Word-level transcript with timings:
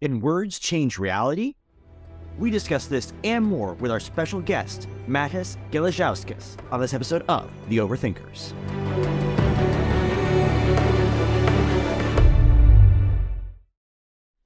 Can 0.00 0.20
words 0.20 0.60
change 0.60 0.96
reality? 0.96 1.54
We 2.38 2.52
discuss 2.52 2.86
this 2.86 3.12
and 3.24 3.44
more 3.44 3.74
with 3.74 3.90
our 3.90 3.98
special 3.98 4.40
guest, 4.40 4.86
Matas 5.08 5.56
Geležauskas, 5.72 6.56
on 6.70 6.80
this 6.80 6.94
episode 6.94 7.24
of 7.28 7.50
The 7.68 7.78
Overthinkers. 7.78 8.52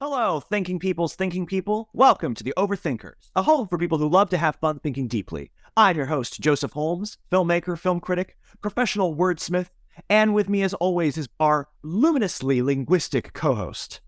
Hello, 0.01 0.39
thinking 0.39 0.79
people's 0.79 1.13
thinking 1.13 1.45
people. 1.45 1.87
Welcome 1.93 2.33
to 2.33 2.43
The 2.43 2.55
Overthinkers, 2.57 3.29
a 3.35 3.43
home 3.43 3.67
for 3.67 3.77
people 3.77 3.99
who 3.99 4.09
love 4.09 4.31
to 4.31 4.39
have 4.39 4.55
fun 4.55 4.79
thinking 4.79 5.07
deeply. 5.07 5.51
I'm 5.77 5.97
your 5.97 6.07
host, 6.07 6.41
Joseph 6.41 6.71
Holmes, 6.71 7.19
filmmaker, 7.31 7.77
film 7.77 7.99
critic, 7.99 8.37
professional 8.63 9.15
wordsmith, 9.15 9.69
and 10.09 10.33
with 10.33 10.49
me, 10.49 10.63
as 10.63 10.73
always, 10.73 11.15
is 11.15 11.29
our 11.39 11.69
luminously 11.83 12.63
linguistic 12.63 13.33
co 13.33 13.53
host, 13.53 14.01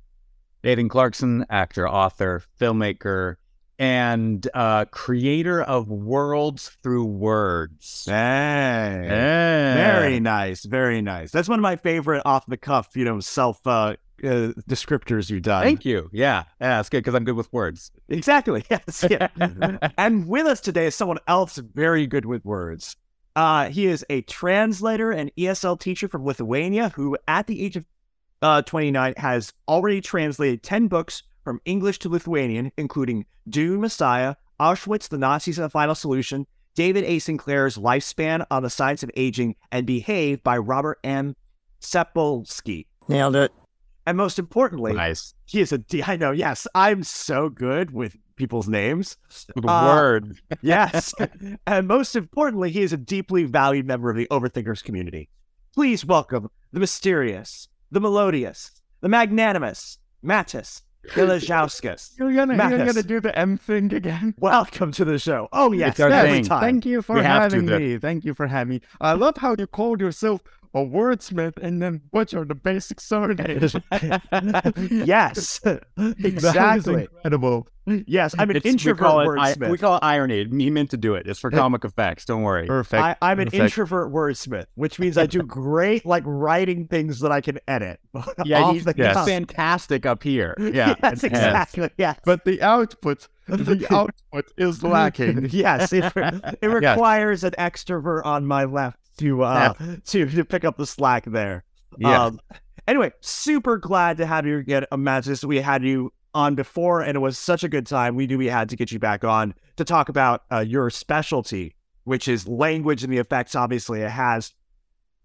Nathan 0.65 0.89
Clarkson, 0.89 1.45
actor, 1.51 1.87
author, 1.87 2.41
filmmaker, 2.59 3.35
and 3.77 4.47
uh, 4.55 4.85
creator 4.85 5.61
of 5.61 5.89
worlds 5.89 6.75
through 6.81 7.05
words. 7.05 8.05
Hey, 8.07 9.05
very 9.07 10.19
nice, 10.19 10.65
very 10.65 11.03
nice. 11.03 11.29
That's 11.29 11.47
one 11.47 11.59
of 11.59 11.63
my 11.63 11.75
favorite 11.75 12.23
off 12.25 12.47
the 12.47 12.57
cuff, 12.57 12.89
you 12.95 13.05
know, 13.05 13.19
self 13.19 13.59
uh, 13.67 13.95
uh, 14.23 14.53
descriptors 14.67 15.29
you've 15.29 15.43
done. 15.43 15.61
Thank 15.61 15.85
you. 15.85 16.09
Yeah, 16.11 16.45
yeah, 16.59 16.77
that's 16.77 16.89
good 16.89 17.03
because 17.03 17.13
I'm 17.13 17.25
good 17.25 17.35
with 17.35 17.53
words. 17.53 17.91
Exactly. 18.09 18.63
Yes. 18.71 19.05
Yeah. 19.07 19.27
and 19.99 20.27
with 20.27 20.47
us 20.47 20.61
today 20.61 20.87
is 20.87 20.95
someone 20.95 21.19
else 21.27 21.57
very 21.57 22.07
good 22.07 22.25
with 22.25 22.43
words. 22.43 22.95
Uh, 23.35 23.69
he 23.69 23.85
is 23.85 24.03
a 24.09 24.21
translator 24.21 25.11
and 25.11 25.31
ESL 25.37 25.79
teacher 25.79 26.07
from 26.07 26.25
Lithuania 26.25 26.89
who, 26.89 27.17
at 27.27 27.45
the 27.45 27.61
age 27.61 27.75
of 27.75 27.85
uh, 28.45 28.61
29, 28.61 29.15
has 29.17 29.51
already 29.67 29.99
translated 30.01 30.61
10 30.61 30.87
books 30.87 31.23
from 31.43 31.59
English 31.65 31.97
to 31.99 32.09
Lithuanian, 32.09 32.71
including 32.77 33.25
Dune 33.49 33.81
Messiah, 33.81 34.35
Auschwitz, 34.59 35.09
The 35.09 35.17
Nazis 35.17 35.57
and 35.57 35.65
the 35.65 35.69
Final 35.69 35.95
Solution, 35.95 36.45
David 36.75 37.03
A. 37.05 37.17
Sinclair's 37.19 37.77
Lifespan 37.77 38.45
on 38.51 38.61
the 38.63 38.69
Science 38.69 39.01
of 39.01 39.09
Aging, 39.15 39.55
and 39.71 39.87
Behave 39.87 40.43
by 40.43 40.57
Robert 40.57 40.99
M. 41.03 41.35
Sapolsky. 41.81 42.85
Nailed 43.07 43.35
it. 43.35 43.51
And 44.05 44.17
most 44.17 44.37
importantly, 44.37 44.93
Nice. 44.93 45.33
he 45.45 45.61
is 45.61 45.71
a 45.71 45.79
D. 45.79 46.03
I 46.05 46.15
know, 46.15 46.31
yes, 46.31 46.67
I'm 46.75 47.01
so 47.03 47.49
good 47.49 47.91
with 47.91 48.15
people's 48.35 48.67
names. 48.67 49.17
With 49.55 49.65
Uh, 49.67 49.93
word. 49.95 50.37
Yes. 50.61 51.13
and 51.65 51.87
most 51.87 52.15
importantly, 52.15 52.69
he 52.71 52.81
is 52.81 52.93
a 52.93 52.97
deeply 52.97 53.45
valued 53.45 53.87
member 53.87 54.09
of 54.11 54.17
the 54.17 54.27
Overthinkers 54.29 54.83
community. 54.83 55.29
Please 55.73 56.05
welcome 56.05 56.49
the 56.71 56.79
mysterious, 56.79 57.67
the 57.95 58.01
melodious, 58.01 58.71
the 58.99 59.07
magnanimous 59.07 59.99
Matas 60.21 60.81
Geležauskas. 61.11 62.11
You're 62.19 62.33
gonna, 62.33 62.69
you're 62.69 62.85
gonna 62.85 63.01
do 63.01 63.21
the 63.21 63.33
M 63.39 63.57
thing 63.57 63.93
again. 63.93 64.35
Welcome 64.37 64.91
to 64.91 65.05
the 65.05 65.17
show. 65.17 65.47
Oh, 65.53 65.71
yes, 65.71 65.97
every 65.97 66.29
thing. 66.29 66.43
time. 66.43 66.59
Thank 66.59 66.85
you 66.85 67.01
for 67.01 67.15
We 67.15 67.21
having 67.21 67.65
me. 67.65 67.97
Thank 67.97 68.25
you 68.25 68.33
for 68.33 68.47
having 68.47 68.69
me. 68.69 68.81
I 68.99 69.13
love 69.13 69.37
how 69.37 69.55
you 69.57 69.65
called 69.65 70.01
yourself 70.01 70.43
a 70.75 70.79
wordsmith 70.79 71.57
and 71.57 71.81
then 71.81 72.01
butcher 72.11 72.43
the 72.45 72.53
basic 72.53 72.99
surnames. 72.99 73.75
yes, 75.07 75.61
exactly. 75.97 77.03
incredible. 77.03 77.67
Yes, 78.07 78.33
I'm 78.37 78.49
an 78.49 78.57
It's- 78.57 78.63
we 78.65 78.71
introvert 78.71 78.99
call 78.99 79.19
it, 79.21 79.39
I- 79.39 79.53
wordsmith. 79.53 79.69
we 79.69 79.77
call 79.77 79.95
it 79.97 79.99
irony. 80.03 80.45
He 80.49 80.69
meant 80.71 80.89
to 80.91 80.97
do 80.97 81.13
it. 81.15 81.27
It's 81.27 81.39
for 81.39 81.49
comic 81.51 81.85
effects. 81.85 82.25
Don't 82.25 82.41
worry. 82.41 82.65
Perfect. 82.67 83.01
I, 83.01 83.15
I'm 83.21 83.39
an 83.39 83.45
Perfect. 83.45 83.63
introvert 83.63 84.11
wordsmith, 84.11 84.65
which 84.75 84.99
means 84.99 85.17
I 85.17 85.27
do 85.27 85.41
great 85.43 86.05
like 86.05 86.23
writing 86.25 86.87
things 86.87 87.19
that 87.19 87.31
I 87.31 87.41
can 87.41 87.59
edit. 87.67 87.99
Yeah, 88.43 88.73
he's, 88.73 88.83
the 88.85 88.93
he's 88.97 89.25
fantastic 89.25 90.05
up 90.05 90.23
here. 90.23 90.55
Yeah. 90.59 90.95
yes, 91.01 91.23
exactly. 91.23 91.89
Yes. 91.97 92.19
But 92.25 92.43
the 92.43 92.61
output, 92.61 93.27
the 93.47 93.85
output 93.91 94.51
is 94.57 94.83
lacking. 94.83 95.49
yes, 95.51 95.93
it, 95.93 96.11
it 96.61 96.67
requires 96.67 97.43
an 97.43 97.51
extrovert 97.51 98.25
on 98.25 98.45
my 98.45 98.65
left 98.65 98.99
to 99.17 99.43
uh 99.43 99.73
to, 100.05 100.25
to 100.25 100.45
pick 100.45 100.65
up 100.65 100.77
the 100.77 100.85
slack 100.85 101.25
there. 101.25 101.63
Yeah. 101.97 102.25
Um, 102.25 102.39
anyway, 102.87 103.11
super 103.21 103.77
glad 103.77 104.17
to 104.17 104.25
have 104.25 104.45
you 104.45 104.57
again, 104.57 104.85
Matas. 104.91 105.43
We 105.43 105.61
had 105.61 105.83
you 105.83 106.11
on 106.33 106.55
before, 106.55 107.01
and 107.01 107.15
it 107.15 107.19
was 107.19 107.37
such 107.37 107.63
a 107.63 107.69
good 107.69 107.87
time. 107.87 108.15
We 108.15 108.27
knew 108.27 108.37
we 108.37 108.47
had 108.47 108.69
to 108.69 108.75
get 108.75 108.91
you 108.91 108.99
back 108.99 109.23
on 109.23 109.55
to 109.77 109.85
talk 109.85 110.09
about 110.09 110.43
uh, 110.51 110.59
your 110.59 110.89
specialty, 110.89 111.75
which 112.03 112.27
is 112.27 112.47
language 112.47 113.03
and 113.03 113.11
the 113.11 113.17
effects, 113.17 113.55
obviously, 113.55 114.01
it 114.01 114.09
has 114.09 114.53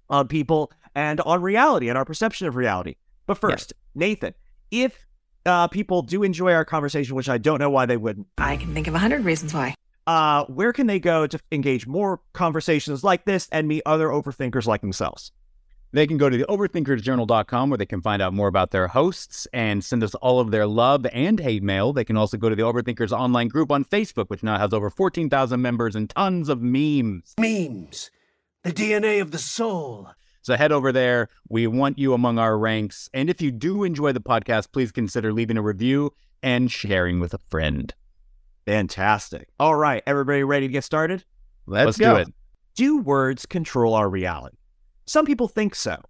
on 0.09 0.28
people 0.28 0.72
and 0.94 1.20
on 1.20 1.42
reality 1.42 1.88
and 1.88 1.98
our 1.98 2.04
perception 2.04 2.47
of 2.47 2.56
reality. 2.56 2.94
But 3.26 3.38
first, 3.38 3.72
Nathan, 3.94 4.34
if 4.70 5.06
uh, 5.47 5.69
people 5.69 6.03
do 6.03 6.22
enjoy 6.22 6.53
our 6.53 6.65
conversation, 6.65 7.16
which 7.16 7.28
I 7.28 7.38
don't 7.38 7.59
know 7.59 7.70
why 7.70 7.86
they 7.86 7.97
wouldn't, 7.97 8.26
I 8.38 8.56
can 8.56 8.72
think 8.75 8.86
of 8.86 8.94
a 8.94 8.98
hundred 8.98 9.25
reasons 9.25 9.53
why. 9.54 9.75
Uh, 10.10 10.44
where 10.47 10.72
can 10.72 10.88
they 10.88 10.98
go 10.98 11.25
to 11.25 11.38
engage 11.53 11.87
more 11.87 12.21
conversations 12.32 13.04
like 13.04 13.26
this 13.26 13.48
and 13.53 13.69
meet 13.69 13.81
other 13.87 14.09
overthinkers 14.09 14.66
like 14.66 14.81
themselves? 14.81 15.31
They 15.93 16.04
can 16.09 16.16
go 16.16 16.28
to 16.28 16.37
the 16.37 16.47
overthinkersjournal.com 16.47 17.71
where 17.71 17.78
they 17.78 17.87
can 17.87 18.03
find 18.03 18.21
out 18.21 18.34
more 18.34 18.48
about 18.48 18.72
their 18.72 18.88
hosts 18.88 19.47
and 19.53 19.84
send 19.84 20.03
us 20.03 20.16
all 20.16 20.41
of 20.41 20.50
their 20.50 20.66
love 20.66 21.06
and 21.12 21.38
hate 21.38 21.62
mail. 21.62 21.93
They 21.93 22.04
can 22.04 22.16
also 22.16 22.37
go 22.38 22.48
to 22.48 22.56
the 22.56 22.62
Overthinkers 22.62 23.12
online 23.12 23.47
group 23.47 23.71
on 23.71 23.84
Facebook, 23.84 24.31
which 24.31 24.43
now 24.43 24.59
has 24.59 24.72
over 24.72 24.91
14,000 24.91 25.62
members 25.62 25.94
and 25.94 26.10
tons 26.10 26.48
of 26.48 26.60
memes. 26.60 27.34
Memes. 27.38 28.10
The 28.65 28.72
DNA 28.72 29.22
of 29.22 29.31
the 29.31 29.38
soul. 29.38 30.10
So 30.42 30.56
head 30.56 30.72
over 30.72 30.91
there. 30.91 31.28
We 31.48 31.69
want 31.69 32.00
you 32.00 32.15
among 32.15 32.41
our 32.41 32.59
ranks. 32.59 33.09
And 33.15 33.31
if 33.31 33.41
you 33.41 33.53
do 33.53 33.84
enjoy 33.84 34.10
the 34.10 34.21
podcast, 34.21 34.72
please 34.72 34.91
consider 34.91 35.32
leaving 35.32 35.56
a 35.56 35.62
review 35.62 36.15
and 36.42 36.69
sharing 36.69 37.21
with 37.21 37.32
a 37.32 37.38
friend. 37.48 37.94
Fantastic. 38.70 39.48
All 39.58 39.75
right, 39.75 40.00
everybody 40.06 40.44
ready 40.44 40.69
to 40.69 40.72
get 40.72 40.84
started? 40.84 41.25
Let's, 41.66 41.98
go. 41.98 42.14
do 42.14 42.20
it. 42.20 42.28
Do 42.76 42.98
words 42.98 43.44
control 43.44 43.94
our 43.94 44.08
reality? 44.08 44.58
Some 45.06 45.26
people 45.26 45.48
think 45.48 45.75
so. 45.75 46.00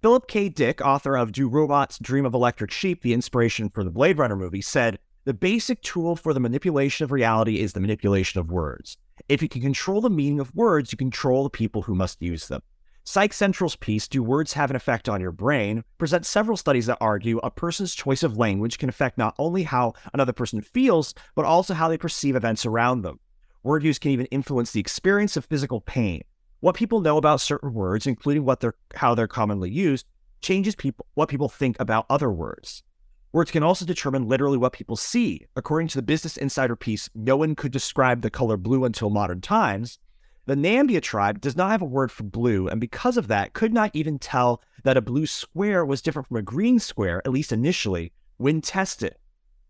Philip 0.00 0.26
K. 0.26 0.48
Dick, 0.48 0.80
author 0.80 1.16
of 1.16 1.32
Do 1.32 1.50
Robots 1.50 1.98
Dream 1.98 2.24
of 2.24 2.32
Electric 2.32 2.70
Sheep, 2.70 3.02
the 3.02 3.12
inspiration 3.12 3.68
for 3.68 3.84
the 3.84 3.90
Blade 3.90 4.16
Runner 4.16 4.36
movie, 4.36 4.62
said 4.62 5.00
the 5.26 5.34
basic 5.34 5.82
tool 5.82 6.16
for 6.16 6.32
the 6.32 6.40
manipulation 6.40 7.04
of 7.04 7.12
reality 7.12 7.60
is 7.60 7.74
the 7.74 7.80
manipulation 7.80 8.40
of 8.40 8.50
words. 8.50 8.96
If 9.28 9.42
you 9.42 9.50
can 9.50 9.60
control 9.60 10.00
the 10.00 10.08
meaning 10.08 10.40
of 10.40 10.54
words, 10.54 10.92
you 10.92 10.96
control 10.96 11.44
the 11.44 11.50
people 11.50 11.82
who 11.82 11.94
must 11.94 12.22
use 12.22 12.48
them. 12.48 12.62
Psych 13.04 13.32
Central's 13.32 13.74
piece, 13.74 14.06
Do 14.06 14.22
Words 14.22 14.52
Have 14.52 14.70
an 14.70 14.76
Effect 14.76 15.08
on 15.08 15.20
Your 15.20 15.32
Brain, 15.32 15.82
presents 15.98 16.28
several 16.28 16.56
studies 16.56 16.86
that 16.86 16.98
argue 17.00 17.38
a 17.38 17.50
person's 17.50 17.96
choice 17.96 18.22
of 18.22 18.38
language 18.38 18.78
can 18.78 18.88
affect 18.88 19.18
not 19.18 19.34
only 19.40 19.64
how 19.64 19.94
another 20.14 20.32
person 20.32 20.60
feels, 20.60 21.12
but 21.34 21.44
also 21.44 21.74
how 21.74 21.88
they 21.88 21.98
perceive 21.98 22.36
events 22.36 22.64
around 22.64 23.02
them. 23.02 23.18
Word 23.64 23.82
use 23.82 23.98
can 23.98 24.12
even 24.12 24.26
influence 24.26 24.70
the 24.70 24.80
experience 24.80 25.36
of 25.36 25.44
physical 25.46 25.80
pain. 25.80 26.22
What 26.60 26.76
people 26.76 27.00
know 27.00 27.16
about 27.16 27.40
certain 27.40 27.74
words, 27.74 28.06
including 28.06 28.44
what 28.44 28.60
they're 28.60 28.76
how 28.94 29.16
they're 29.16 29.26
commonly 29.26 29.70
used, 29.70 30.06
changes 30.40 30.76
people 30.76 31.06
what 31.14 31.28
people 31.28 31.48
think 31.48 31.76
about 31.80 32.06
other 32.08 32.30
words. 32.30 32.84
Words 33.32 33.50
can 33.50 33.64
also 33.64 33.84
determine 33.84 34.28
literally 34.28 34.58
what 34.58 34.72
people 34.72 34.94
see. 34.94 35.46
According 35.56 35.88
to 35.88 35.98
the 35.98 36.02
Business 36.02 36.36
Insider 36.36 36.76
piece, 36.76 37.10
no 37.16 37.36
one 37.36 37.56
could 37.56 37.72
describe 37.72 38.22
the 38.22 38.30
color 38.30 38.56
blue 38.56 38.84
until 38.84 39.10
modern 39.10 39.40
times. 39.40 39.98
The 40.44 40.56
Nambia 40.56 41.00
tribe 41.00 41.40
does 41.40 41.56
not 41.56 41.70
have 41.70 41.82
a 41.82 41.86
word 41.86 42.10
for 42.10 42.24
blue, 42.24 42.66
and 42.66 42.80
because 42.80 43.16
of 43.16 43.28
that, 43.28 43.52
could 43.52 43.72
not 43.72 43.92
even 43.94 44.18
tell 44.18 44.60
that 44.82 44.96
a 44.96 45.00
blue 45.00 45.26
square 45.26 45.84
was 45.84 46.02
different 46.02 46.26
from 46.26 46.36
a 46.36 46.42
green 46.42 46.80
square, 46.80 47.22
at 47.24 47.30
least 47.30 47.52
initially, 47.52 48.12
when 48.38 48.60
tested. 48.60 49.14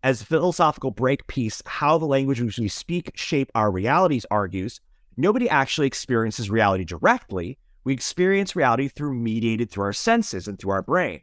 As 0.01 0.23
philosophical 0.23 0.89
break 0.89 1.27
piece, 1.27 1.61
How 1.67 1.99
the 1.99 2.07
Language 2.07 2.41
Which 2.41 2.57
We 2.57 2.67
Speak 2.69 3.11
Shape 3.13 3.51
Our 3.53 3.71
Realities 3.71 4.25
argues, 4.31 4.81
nobody 5.15 5.47
actually 5.47 5.85
experiences 5.85 6.49
reality 6.49 6.85
directly. 6.85 7.59
We 7.83 7.93
experience 7.93 8.55
reality 8.55 8.87
through 8.87 9.13
mediated 9.13 9.69
through 9.69 9.83
our 9.83 9.93
senses 9.93 10.47
and 10.47 10.57
through 10.57 10.71
our 10.71 10.81
brain. 10.81 11.21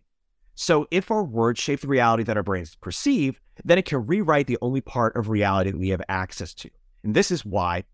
So 0.55 0.87
if 0.93 1.10
our 1.10 1.25
words 1.25 1.59
shape 1.59 1.81
the 1.81 1.89
reality 1.89 2.22
that 2.22 2.37
our 2.37 2.43
brains 2.44 2.77
perceive, 2.77 3.41
then 3.65 3.78
it 3.78 3.84
can 3.84 4.06
rewrite 4.06 4.47
the 4.47 4.59
only 4.63 4.80
part 4.80 5.16
of 5.16 5.28
reality 5.28 5.72
that 5.72 5.78
we 5.78 5.89
have 5.89 6.03
access 6.09 6.54
to. 6.54 6.71
And 7.03 7.15
this 7.15 7.30
is 7.33 7.45
why 7.45 7.84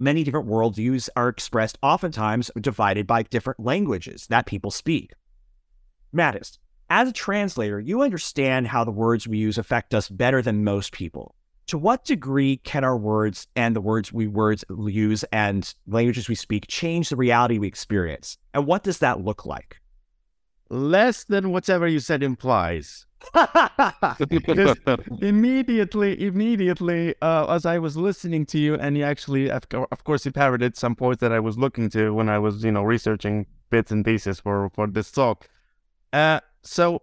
many 0.00 0.24
different 0.24 0.48
worldviews 0.48 1.08
are 1.14 1.28
expressed 1.28 1.78
oftentimes 1.82 2.50
divided 2.60 3.06
by 3.06 3.22
different 3.24 3.60
languages 3.60 4.26
that 4.28 4.46
people 4.46 4.70
speak. 4.70 5.12
Matas, 6.12 6.58
as 6.88 7.08
a 7.08 7.12
translator, 7.12 7.78
you 7.78 8.02
understand 8.02 8.66
how 8.66 8.82
the 8.82 8.90
words 8.90 9.28
we 9.28 9.38
use 9.38 9.58
affect 9.58 9.94
us 9.94 10.08
better 10.08 10.42
than 10.42 10.64
most 10.64 10.92
people. 10.92 11.36
To 11.68 11.78
what 11.78 12.04
degree 12.04 12.56
can 12.56 12.82
our 12.82 12.96
words 12.96 13.46
and 13.54 13.76
the 13.76 13.80
words 13.80 14.12
we 14.12 14.26
words 14.26 14.64
use 14.68 15.22
and 15.30 15.72
languages 15.86 16.28
we 16.28 16.34
speak 16.34 16.66
change 16.66 17.10
the 17.10 17.16
reality 17.16 17.58
we 17.58 17.68
experience? 17.68 18.38
And 18.54 18.66
what 18.66 18.82
does 18.82 18.98
that 18.98 19.20
look 19.20 19.46
like? 19.46 19.79
Less 20.70 21.24
than 21.24 21.50
whatever 21.50 21.86
you 21.88 21.98
said 22.00 22.22
implies. 22.22 23.06
Because 24.28 24.76
immediately, 25.20 26.24
immediately, 26.24 27.14
uh, 27.20 27.46
as 27.46 27.66
I 27.66 27.78
was 27.78 27.96
listening 27.96 28.46
to 28.46 28.58
you, 28.58 28.74
and 28.76 28.96
you 28.96 29.04
actually, 29.04 29.50
of, 29.50 29.68
course, 30.04 30.24
you 30.24 30.32
parroted 30.32 30.76
some 30.76 30.94
points 30.94 31.20
that 31.20 31.32
I 31.32 31.40
was 31.40 31.58
looking 31.58 31.90
to 31.90 32.14
when 32.14 32.28
I 32.28 32.38
was, 32.38 32.64
you 32.64 32.72
know, 32.72 32.82
researching 32.82 33.46
bits 33.68 33.90
and 33.90 34.04
pieces 34.04 34.40
for 34.40 34.70
for 34.70 34.86
this 34.86 35.10
talk. 35.10 35.48
Uh, 36.12 36.40
so 36.62 37.02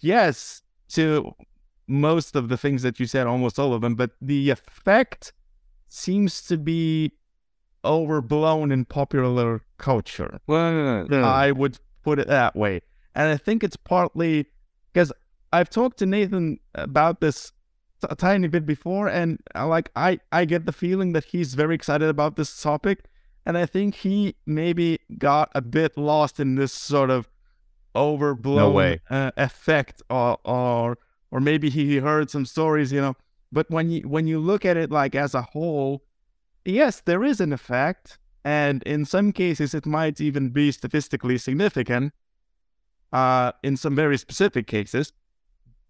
yes, 0.00 0.62
to 0.90 1.32
most 1.86 2.36
of 2.36 2.48
the 2.48 2.56
things 2.56 2.82
that 2.82 2.98
you 3.00 3.06
said, 3.06 3.26
almost 3.26 3.58
all 3.58 3.74
of 3.74 3.80
them, 3.82 3.94
but 3.94 4.12
the 4.20 4.50
effect 4.50 5.32
seems 5.88 6.42
to 6.42 6.56
be 6.56 7.12
overblown 7.84 8.70
in 8.70 8.84
popular 8.84 9.60
culture. 9.78 10.40
Well, 10.46 11.06
I 11.12 11.50
would 11.50 11.78
put 12.02 12.18
it 12.18 12.28
that 12.28 12.54
way. 12.56 12.80
And 13.14 13.30
I 13.30 13.36
think 13.36 13.62
it's 13.62 13.76
partly 13.76 14.46
because 14.92 15.12
I've 15.52 15.70
talked 15.70 15.98
to 15.98 16.06
Nathan 16.06 16.60
about 16.74 17.20
this 17.20 17.52
a 18.08 18.16
tiny 18.16 18.48
bit 18.48 18.66
before, 18.66 19.08
and 19.08 19.38
uh, 19.54 19.66
like 19.66 19.90
I, 19.94 20.18
I 20.32 20.44
get 20.44 20.66
the 20.66 20.72
feeling 20.72 21.12
that 21.12 21.24
he's 21.24 21.54
very 21.54 21.74
excited 21.74 22.08
about 22.08 22.36
this 22.36 22.60
topic, 22.60 23.04
and 23.46 23.56
I 23.56 23.66
think 23.66 23.94
he 23.96 24.36
maybe 24.46 24.98
got 25.18 25.50
a 25.54 25.60
bit 25.60 25.96
lost 25.96 26.40
in 26.40 26.56
this 26.56 26.72
sort 26.72 27.10
of 27.10 27.30
overblown 27.94 28.74
way. 28.74 29.00
Uh, 29.10 29.30
effect, 29.36 30.02
or, 30.10 30.38
or 30.44 30.98
or 31.30 31.40
maybe 31.40 31.70
he 31.70 31.98
heard 31.98 32.30
some 32.30 32.46
stories, 32.46 32.92
you 32.92 33.00
know. 33.00 33.14
But 33.52 33.70
when 33.70 33.90
you 33.90 34.08
when 34.08 34.26
you 34.26 34.38
look 34.38 34.64
at 34.64 34.76
it 34.76 34.90
like 34.90 35.14
as 35.14 35.34
a 35.34 35.42
whole, 35.42 36.02
yes, 36.64 37.00
there 37.00 37.22
is 37.22 37.40
an 37.40 37.52
effect, 37.52 38.18
and 38.44 38.82
in 38.84 39.04
some 39.04 39.32
cases 39.32 39.74
it 39.74 39.86
might 39.86 40.20
even 40.20 40.50
be 40.50 40.72
statistically 40.72 41.38
significant. 41.38 42.12
Uh, 43.12 43.52
in 43.62 43.76
some 43.76 43.94
very 43.94 44.16
specific 44.16 44.66
cases, 44.66 45.12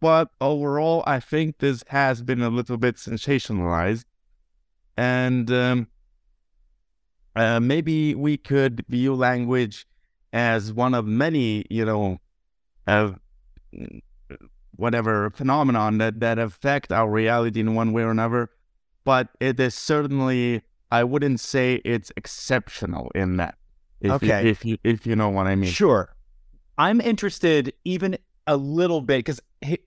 but 0.01 0.31
overall, 0.41 1.05
I 1.07 1.21
think 1.21 1.59
this 1.59 1.85
has 1.89 2.21
been 2.23 2.43
a 2.43 2.49
little 2.51 2.77
bit 2.77 2.97
sensationalized, 2.97 4.05
and 4.97 5.49
um, 5.53 5.87
uh, 7.37 7.61
maybe 7.61 8.17
we 8.17 8.37
could 8.37 8.85
view 8.89 9.15
language 9.15 9.87
as 10.33 10.73
one 10.73 10.95
of 10.95 11.07
many, 11.07 11.65
you 11.71 11.85
know, 11.85 12.19
of 12.89 13.21
whatever 14.77 15.31
phenomenon 15.31 15.99
that 15.99 16.19
that 16.21 16.39
affect 16.39 16.91
our 16.91 17.09
reality 17.09 17.61
in 17.61 17.75
one 17.77 17.93
way 17.93 18.03
or 18.03 18.11
another. 18.11 18.51
But 19.05 19.29
it 19.41 19.61
is 19.61 19.75
certainly, 19.75 20.63
I 20.91 21.05
wouldn't 21.05 21.41
say 21.41 21.81
it's 21.85 22.11
exceptional 22.17 23.11
in 23.15 23.37
that. 23.37 23.57
If 24.01 24.13
Okay. 24.13 24.43
you, 24.43 24.51
if 24.51 24.65
you 24.65 24.79
if 24.83 25.07
you 25.07 25.15
know 25.15 25.29
what 25.29 25.47
I 25.47 25.55
mean. 25.55 25.71
Sure. 25.71 26.15
I'm 26.83 27.01
interested 27.01 27.73
even 27.85 28.19
a 28.49 28.57
little 28.57 29.03
bit 29.03 29.19
because 29.19 29.41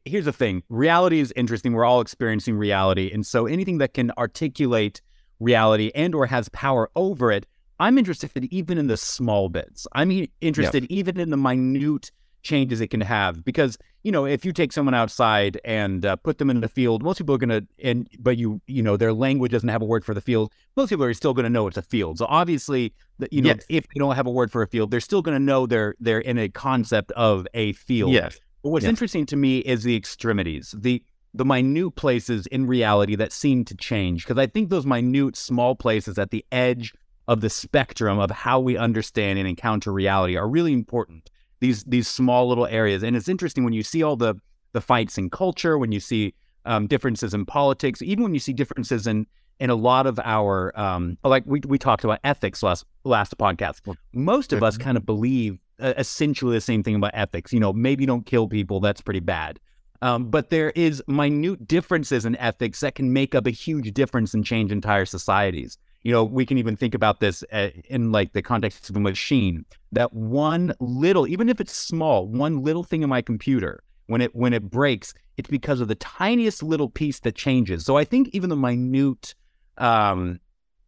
here's 0.06 0.24
the 0.24 0.32
thing 0.32 0.64
reality 0.70 1.20
is 1.20 1.34
interesting. 1.36 1.74
We're 1.74 1.84
all 1.84 2.00
experiencing 2.00 2.56
reality. 2.56 3.12
And 3.14 3.28
so 3.28 3.48
anything 3.48 3.80
that 3.80 3.94
can 3.94 4.12
articulate 4.18 5.02
reality 5.42 5.92
and 5.94 6.16
or 6.16 6.26
has 6.28 6.48
power 6.48 6.90
over 6.96 7.34
it, 7.34 7.46
I'm 7.82 7.98
interested 7.98 8.46
even 8.46 8.78
in 8.78 8.88
the 8.88 8.96
small 8.96 9.50
bits. 9.50 9.86
I'm 9.92 10.26
interested 10.40 10.86
even 10.90 11.20
in 11.20 11.32
the 11.32 11.38
minute 11.38 12.12
changes 12.46 12.80
it 12.80 12.88
can 12.90 13.02
have 13.02 13.44
because 13.44 13.78
you 14.04 14.12
know 14.12 14.24
if 14.26 14.46
you 14.46 14.54
take 14.54 14.72
someone 14.72 14.94
outside 14.94 15.60
and 15.66 16.06
uh, 16.06 16.16
put 16.18 16.38
them 16.38 16.50
in 16.50 16.62
the 16.62 16.68
field 16.70 17.02
most 17.04 17.18
people 17.18 17.34
are 17.34 17.40
going 17.46 17.50
to 17.50 17.66
and 17.84 18.08
but 18.20 18.38
you 18.38 18.62
you 18.68 18.84
know 18.84 18.96
their 18.96 19.12
language 19.14 19.52
doesn't 19.52 19.70
have 19.70 19.82
a 19.82 19.86
word 19.94 20.06
for 20.06 20.14
the 20.14 20.22
field 20.22 20.52
most 20.78 20.90
people 20.90 21.04
are 21.04 21.14
still 21.14 21.34
going 21.34 21.44
to 21.44 21.50
know 21.50 21.66
it's 21.68 21.76
a 21.76 21.82
field 21.82 22.20
so 22.20 22.26
obviously 22.30 22.94
the- 23.20 23.28
you 23.32 23.42
know 23.42 23.50
Yes. 23.50 23.66
if 23.68 23.84
they 23.90 23.98
don't 24.00 24.16
have 24.16 24.28
a 24.28 24.32
word 24.40 24.52
for 24.52 24.62
a 24.62 24.68
field 24.68 24.92
they're 24.92 25.00
still 25.12 25.24
going 25.24 25.36
to 25.36 25.44
know 25.44 25.66
they're 25.66 25.96
they're 26.00 26.20
in 26.32 26.38
a 26.38 26.48
concept 26.50 27.12
of 27.14 27.48
a 27.56 27.74
field 27.74 28.12
Yes. 28.14 28.40
but 28.64 28.70
what's 28.70 28.84
Yes. 28.84 28.92
interesting 28.92 29.26
to 29.26 29.36
me 29.36 29.60
is 29.60 29.84
the 29.84 29.96
extremities, 29.96 30.74
the 30.78 31.02
the 31.34 31.44
minute 31.44 31.96
places 31.96 32.48
in 32.48 32.66
reality 32.66 33.14
that 33.16 33.32
seem 33.34 33.66
to 33.66 33.76
change. 33.76 34.24
Because 34.24 34.38
I 34.38 34.48
think 34.48 34.70
those 34.70 34.86
minute, 34.86 35.36
small 35.36 35.76
places 35.76 36.18
at 36.18 36.30
the 36.32 36.46
edge 36.50 36.94
of 37.28 37.42
the 37.42 37.50
spectrum 37.50 38.20
of 38.20 38.32
how 38.32 38.58
we 38.62 38.78
understand 38.78 39.38
and 39.38 39.46
encounter 39.48 39.92
reality 39.92 40.38
are 40.38 40.48
really 40.48 40.72
important. 40.72 41.30
These 41.66 41.84
these 41.86 42.08
small 42.08 42.48
little 42.48 42.68
areas, 42.68 43.02
and 43.02 43.16
it's 43.16 43.28
interesting 43.28 43.64
when 43.64 43.74
you 43.74 43.82
see 43.82 44.04
all 44.04 44.16
the 44.16 44.36
the 44.74 44.82
fights 44.82 45.18
in 45.18 45.32
culture, 45.32 45.80
when 45.80 45.92
you 45.92 46.00
see 46.00 46.36
um, 46.66 46.86
differences 46.86 47.34
in 47.34 47.44
politics, 47.46 48.04
even 48.04 48.24
when 48.24 48.34
you 48.36 48.40
see 48.40 48.54
differences 48.54 49.08
in 49.08 49.26
in 49.60 49.72
a 49.72 49.76
lot 49.76 50.06
of 50.06 50.20
our 50.24 50.78
um, 50.80 51.18
like 51.24 51.44
we 51.48 51.62
we 51.68 51.80
talked 51.80 52.04
about 52.04 52.20
ethics 52.24 52.62
last 52.62 52.86
last 53.04 53.36
podcast. 53.40 53.82
Most 54.14 54.54
of 54.54 54.62
us 54.62 54.78
kind 54.78 54.96
of 54.96 55.08
believe 55.08 55.58
uh, 55.80 55.94
essentially 55.98 56.54
the 56.56 56.62
same 56.62 56.84
thing 56.84 56.96
about 56.96 57.12
ethics. 57.16 57.52
You 57.52 57.60
know, 57.60 57.74
maybe 57.74 58.06
don't 58.06 58.28
kill 58.28 58.48
people. 58.48 58.80
That's 58.80 59.02
pretty 59.02 59.22
bad. 59.22 59.60
Um, 60.04 60.30
but 60.30 60.52
there 60.52 60.72
is 60.76 61.02
minute 61.08 61.68
differences 61.68 62.26
in 62.26 62.36
ethics 62.36 62.82
that 62.82 62.94
can 62.94 63.12
make 63.12 63.34
up 63.34 63.48
a 63.48 63.52
huge 63.52 63.92
difference 63.94 64.36
and 64.36 64.46
change 64.46 64.72
entire 64.72 65.06
societies. 65.06 65.80
You 66.06 66.12
know, 66.12 66.24
we 66.24 66.46
can 66.46 66.60
even 66.60 66.76
think 66.76 66.94
about 66.94 67.20
this 67.20 67.44
uh, 67.52 67.70
in 67.86 68.12
like 68.12 68.34
the 68.34 68.44
context 68.44 68.92
of 68.92 68.96
a 68.96 69.00
machine. 69.00 69.66
That 69.92 70.14
one 70.14 70.72
little, 70.80 71.28
even 71.28 71.50
if 71.50 71.60
it's 71.60 71.76
small, 71.76 72.28
one 72.28 72.62
little 72.62 72.84
thing 72.84 73.02
in 73.02 73.10
my 73.10 73.24
computer, 73.24 73.82
when 74.06 74.22
it 74.22 74.36
when 74.36 74.54
it 74.54 74.70
breaks, 74.70 75.16
it's 75.36 75.50
because 75.50 75.82
of 75.82 75.88
the 75.88 75.96
tiniest 75.96 76.62
little 76.62 76.90
piece 76.90 77.20
that 77.22 77.34
changes. 77.34 77.86
So 77.86 77.98
I 77.98 78.04
think 78.04 78.30
even 78.34 78.52
the 78.52 78.56
minute, 78.56 79.34
um, 79.80 80.40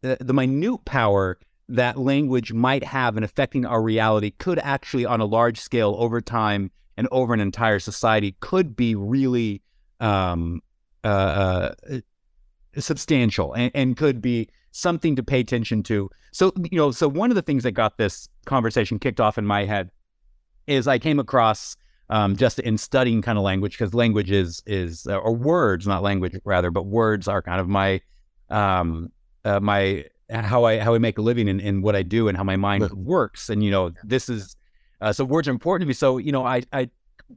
the, 0.01 0.17
the 0.19 0.35
minute 0.35 0.85
power 0.85 1.39
that 1.67 1.97
language 1.97 2.53
might 2.53 2.83
have 2.83 3.17
in 3.17 3.23
affecting 3.23 3.65
our 3.65 3.81
reality 3.81 4.29
could 4.37 4.59
actually, 4.59 5.05
on 5.05 5.19
a 5.19 5.25
large 5.25 5.59
scale, 5.59 5.95
over 5.97 6.21
time 6.21 6.69
and 6.95 7.07
over 7.11 7.33
an 7.33 7.39
entire 7.39 7.79
society, 7.79 8.35
could 8.39 8.75
be 8.75 8.93
really 8.93 9.63
um, 9.99 10.61
uh, 11.03 11.73
uh, 11.89 11.99
substantial 12.79 13.53
and, 13.53 13.71
and 13.73 13.97
could 13.97 14.21
be 14.21 14.49
something 14.71 15.15
to 15.15 15.23
pay 15.23 15.39
attention 15.39 15.83
to. 15.83 16.09
So, 16.31 16.53
you 16.71 16.77
know, 16.77 16.91
so 16.91 17.07
one 17.07 17.31
of 17.31 17.35
the 17.35 17.41
things 17.41 17.63
that 17.63 17.71
got 17.71 17.97
this 17.97 18.29
conversation 18.45 18.99
kicked 18.99 19.19
off 19.19 19.37
in 19.37 19.45
my 19.45 19.65
head 19.65 19.89
is 20.67 20.87
I 20.87 20.99
came 20.99 21.19
across 21.19 21.75
um, 22.09 22.35
just 22.35 22.59
in 22.59 22.77
studying 22.77 23.21
kind 23.21 23.37
of 23.37 23.43
language 23.43 23.77
because 23.77 23.93
language 23.93 24.31
is 24.31 24.61
is 24.65 25.07
uh, 25.07 25.17
or 25.17 25.33
words, 25.33 25.87
not 25.87 26.03
language 26.03 26.37
rather, 26.45 26.71
but 26.71 26.85
words 26.85 27.27
are 27.27 27.41
kind 27.41 27.59
of 27.59 27.67
my 27.67 28.01
um, 28.49 29.11
uh, 29.43 29.59
my 29.59 30.05
how 30.29 30.65
I 30.65 30.79
how 30.79 30.93
I 30.93 30.99
make 30.99 31.17
a 31.17 31.21
living 31.21 31.47
in, 31.47 31.59
in 31.59 31.81
what 31.81 31.95
I 31.95 32.03
do 32.03 32.27
and 32.27 32.37
how 32.37 32.43
my 32.43 32.55
mind 32.55 32.89
works. 32.91 33.49
And 33.49 33.63
you 33.63 33.71
know, 33.71 33.91
this 34.03 34.29
is 34.29 34.55
uh, 35.01 35.11
so 35.11 35.25
words 35.25 35.47
are 35.47 35.51
important 35.51 35.85
to 35.85 35.87
me. 35.87 35.93
So 35.93 36.17
you 36.17 36.31
know, 36.31 36.45
I 36.45 36.63
I 36.71 36.89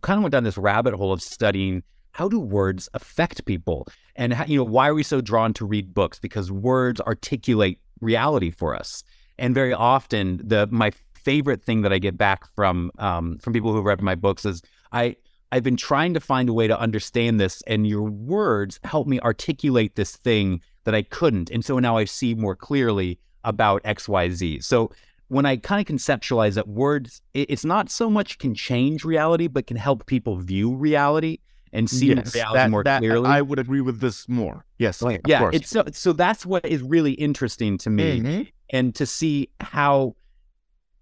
kind 0.03 0.19
of 0.19 0.23
went 0.23 0.33
down 0.33 0.45
this 0.45 0.59
rabbit 0.59 0.95
hole 0.95 1.13
of 1.13 1.23
studying 1.23 1.83
how 2.13 2.29
do 2.29 2.39
words 2.41 2.89
affect 2.95 3.45
people? 3.45 3.87
And 4.17 4.33
how, 4.33 4.45
you 4.45 4.59
know 4.59 4.65
why 4.65 4.89
are 4.89 4.95
we 4.95 5.03
so 5.03 5.21
drawn 5.21 5.53
to 5.55 5.65
read 5.65 5.95
books? 5.95 6.19
Because 6.19 6.51
words 6.51 7.01
articulate 7.01 7.79
reality 8.01 8.51
for 8.51 8.75
us. 8.75 9.03
And 9.39 9.55
very 9.55 9.73
often 9.73 10.41
the 10.43 10.69
my 10.71 10.93
favorite 11.15 11.63
thing 11.63 11.83
that 11.83 11.93
I 11.93 11.99
get 11.99 12.17
back 12.17 12.47
from 12.55 12.91
um, 12.99 13.39
from 13.39 13.53
people 13.53 13.73
who've 13.73 13.85
read 13.85 14.01
my 14.03 14.15
books 14.15 14.45
is 14.45 14.63
I 14.93 15.17
I've 15.53 15.63
been 15.63 15.77
trying 15.77 16.15
to 16.15 16.21
find 16.21 16.49
a 16.49 16.53
way 16.53 16.69
to 16.69 16.79
understand 16.79 17.41
this 17.41 17.63
and 17.67 17.87
your 17.87 18.03
words 18.03 18.79
help 18.85 19.07
me 19.07 19.21
articulate 19.21 19.97
this 19.97 20.17
thing 20.17 20.61
that 20.85 20.95
I 20.95 21.03
couldn't 21.03 21.51
and 21.51 21.65
so 21.65 21.79
now 21.79 21.97
I 21.97 22.05
see 22.05 22.35
more 22.35 22.57
clearly 22.57 23.19
about 23.45 23.83
XYZ 23.85 24.63
so 24.65 24.91
when 25.29 25.47
I 25.47 25.57
kind 25.59 25.81
of 25.81 25.87
conceptualize 25.95 26.55
that 26.55 26.67
words, 26.67 27.23
it- 27.35 27.49
it's 27.49 27.65
not 27.65 27.89
so 27.89 28.11
much 28.11 28.39
can 28.39 28.53
change 28.53 29.05
reality, 29.05 29.47
but 29.47 29.69
can 29.69 29.77
help 29.77 30.07
people 30.07 30.37
view 30.37 30.75
reality 30.75 31.39
and 31.73 31.89
see 31.89 32.09
yes, 32.09 32.35
reality 32.35 32.59
that, 32.59 32.71
more 32.71 32.83
that- 32.85 32.99
clearly. 33.01 33.29
I 33.29 33.43
would 33.43 33.59
agree 33.59 33.81
with 33.81 34.01
this 34.01 34.29
more. 34.29 34.65
Yes, 34.79 35.03
of 35.03 35.17
yeah, 35.27 35.39
course. 35.41 35.57
it's 35.57 35.69
so 35.71 35.85
so 35.93 36.13
that's 36.13 36.45
what 36.45 36.67
is 36.67 36.83
really 36.83 37.13
interesting 37.13 37.79
to 37.79 37.91
me, 37.91 38.21
Mhm. 38.21 38.49
and 38.71 38.95
to 38.97 39.07
see 39.07 39.51
how, 39.61 40.17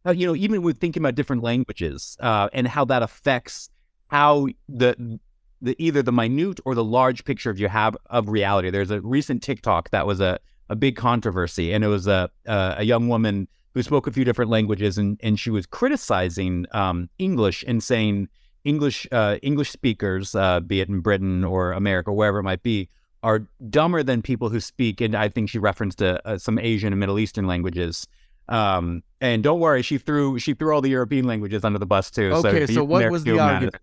how 0.04 0.10
you 0.12 0.26
know, 0.26 0.34
even 0.36 0.62
with 0.62 0.78
thinking 0.78 1.02
about 1.02 1.14
different 1.14 1.42
languages 1.42 2.16
uh, 2.20 2.48
and 2.52 2.66
how 2.68 2.84
that 2.86 3.02
affects 3.02 3.70
how 4.08 4.48
the 4.68 5.18
the 5.60 5.74
either 5.78 6.02
the 6.02 6.12
minute 6.12 6.60
or 6.64 6.74
the 6.74 6.84
large 6.84 7.24
picture 7.24 7.50
of 7.50 7.58
you 7.58 7.68
have 7.68 7.96
of 8.06 8.28
reality. 8.28 8.70
There's 8.70 8.90
a 8.90 9.00
recent 9.00 9.42
TikTok 9.42 9.90
that 9.90 10.06
was 10.06 10.20
a 10.20 10.38
a 10.68 10.76
big 10.76 10.96
controversy, 10.96 11.72
and 11.72 11.82
it 11.82 11.88
was 11.88 12.06
a 12.06 12.30
a, 12.46 12.76
a 12.78 12.84
young 12.84 13.08
woman 13.08 13.48
who 13.74 13.82
spoke 13.82 14.06
a 14.06 14.12
few 14.12 14.24
different 14.24 14.50
languages, 14.50 14.98
and 14.98 15.18
and 15.22 15.38
she 15.40 15.50
was 15.50 15.66
criticizing 15.66 16.66
um, 16.72 17.08
English 17.18 17.64
and 17.66 17.82
saying 17.82 18.28
English 18.64 19.06
uh, 19.12 19.36
English 19.42 19.70
speakers, 19.70 20.34
uh, 20.34 20.60
be 20.60 20.80
it 20.80 20.88
in 20.88 21.00
Britain 21.00 21.44
or 21.44 21.72
America, 21.72 22.12
wherever 22.12 22.38
it 22.38 22.42
might 22.42 22.62
be, 22.62 22.88
are 23.22 23.46
dumber 23.70 24.02
than 24.02 24.22
people 24.22 24.48
who 24.48 24.60
speak. 24.60 25.00
And 25.00 25.14
I 25.14 25.28
think 25.28 25.50
she 25.50 25.58
referenced 25.58 26.02
uh, 26.02 26.18
uh, 26.24 26.38
some 26.38 26.58
Asian 26.58 26.92
and 26.92 27.00
Middle 27.00 27.18
Eastern 27.18 27.46
languages. 27.46 28.06
Um, 28.48 29.02
and 29.20 29.42
don't 29.42 29.60
worry, 29.60 29.82
she 29.82 29.98
threw 29.98 30.38
she 30.38 30.54
threw 30.54 30.74
all 30.74 30.80
the 30.80 30.90
European 30.90 31.26
languages 31.26 31.64
under 31.64 31.78
the 31.78 31.86
bus 31.86 32.10
too. 32.10 32.30
okay, 32.32 32.66
so, 32.66 32.72
you- 32.72 32.84
what 32.84 33.10
was 33.10 33.24
the 33.24 33.38
argument? 33.38 33.76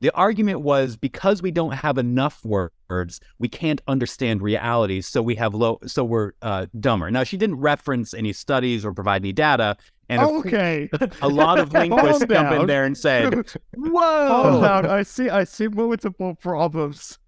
the 0.00 0.10
argument 0.14 0.60
was 0.60 0.96
because 0.96 1.42
we 1.42 1.50
don't 1.50 1.72
have 1.72 1.98
enough 1.98 2.44
words, 2.44 3.20
we 3.38 3.48
can't 3.48 3.80
understand 3.88 4.42
reality, 4.42 5.00
so 5.00 5.20
we 5.22 5.34
have 5.34 5.54
low, 5.54 5.78
so 5.86 6.04
we're 6.04 6.32
uh, 6.42 6.66
dumber. 6.78 7.10
Now, 7.10 7.24
she 7.24 7.36
didn't 7.36 7.56
reference 7.56 8.14
any 8.14 8.32
studies 8.32 8.84
or 8.84 8.92
provide 8.92 9.22
any 9.22 9.32
data, 9.32 9.76
and 10.08 10.22
okay. 10.22 10.88
a 11.20 11.28
lot 11.28 11.58
of 11.58 11.72
linguists 11.72 12.24
Calm 12.24 12.28
jump 12.28 12.60
in 12.60 12.66
there 12.66 12.84
and 12.84 12.96
said, 12.96 13.34
"Whoa. 13.74 14.60
I 14.88 15.02
see. 15.02 15.28
I 15.28 15.44
see 15.44 15.68
multiple 15.68 16.34
problems. 16.34 17.18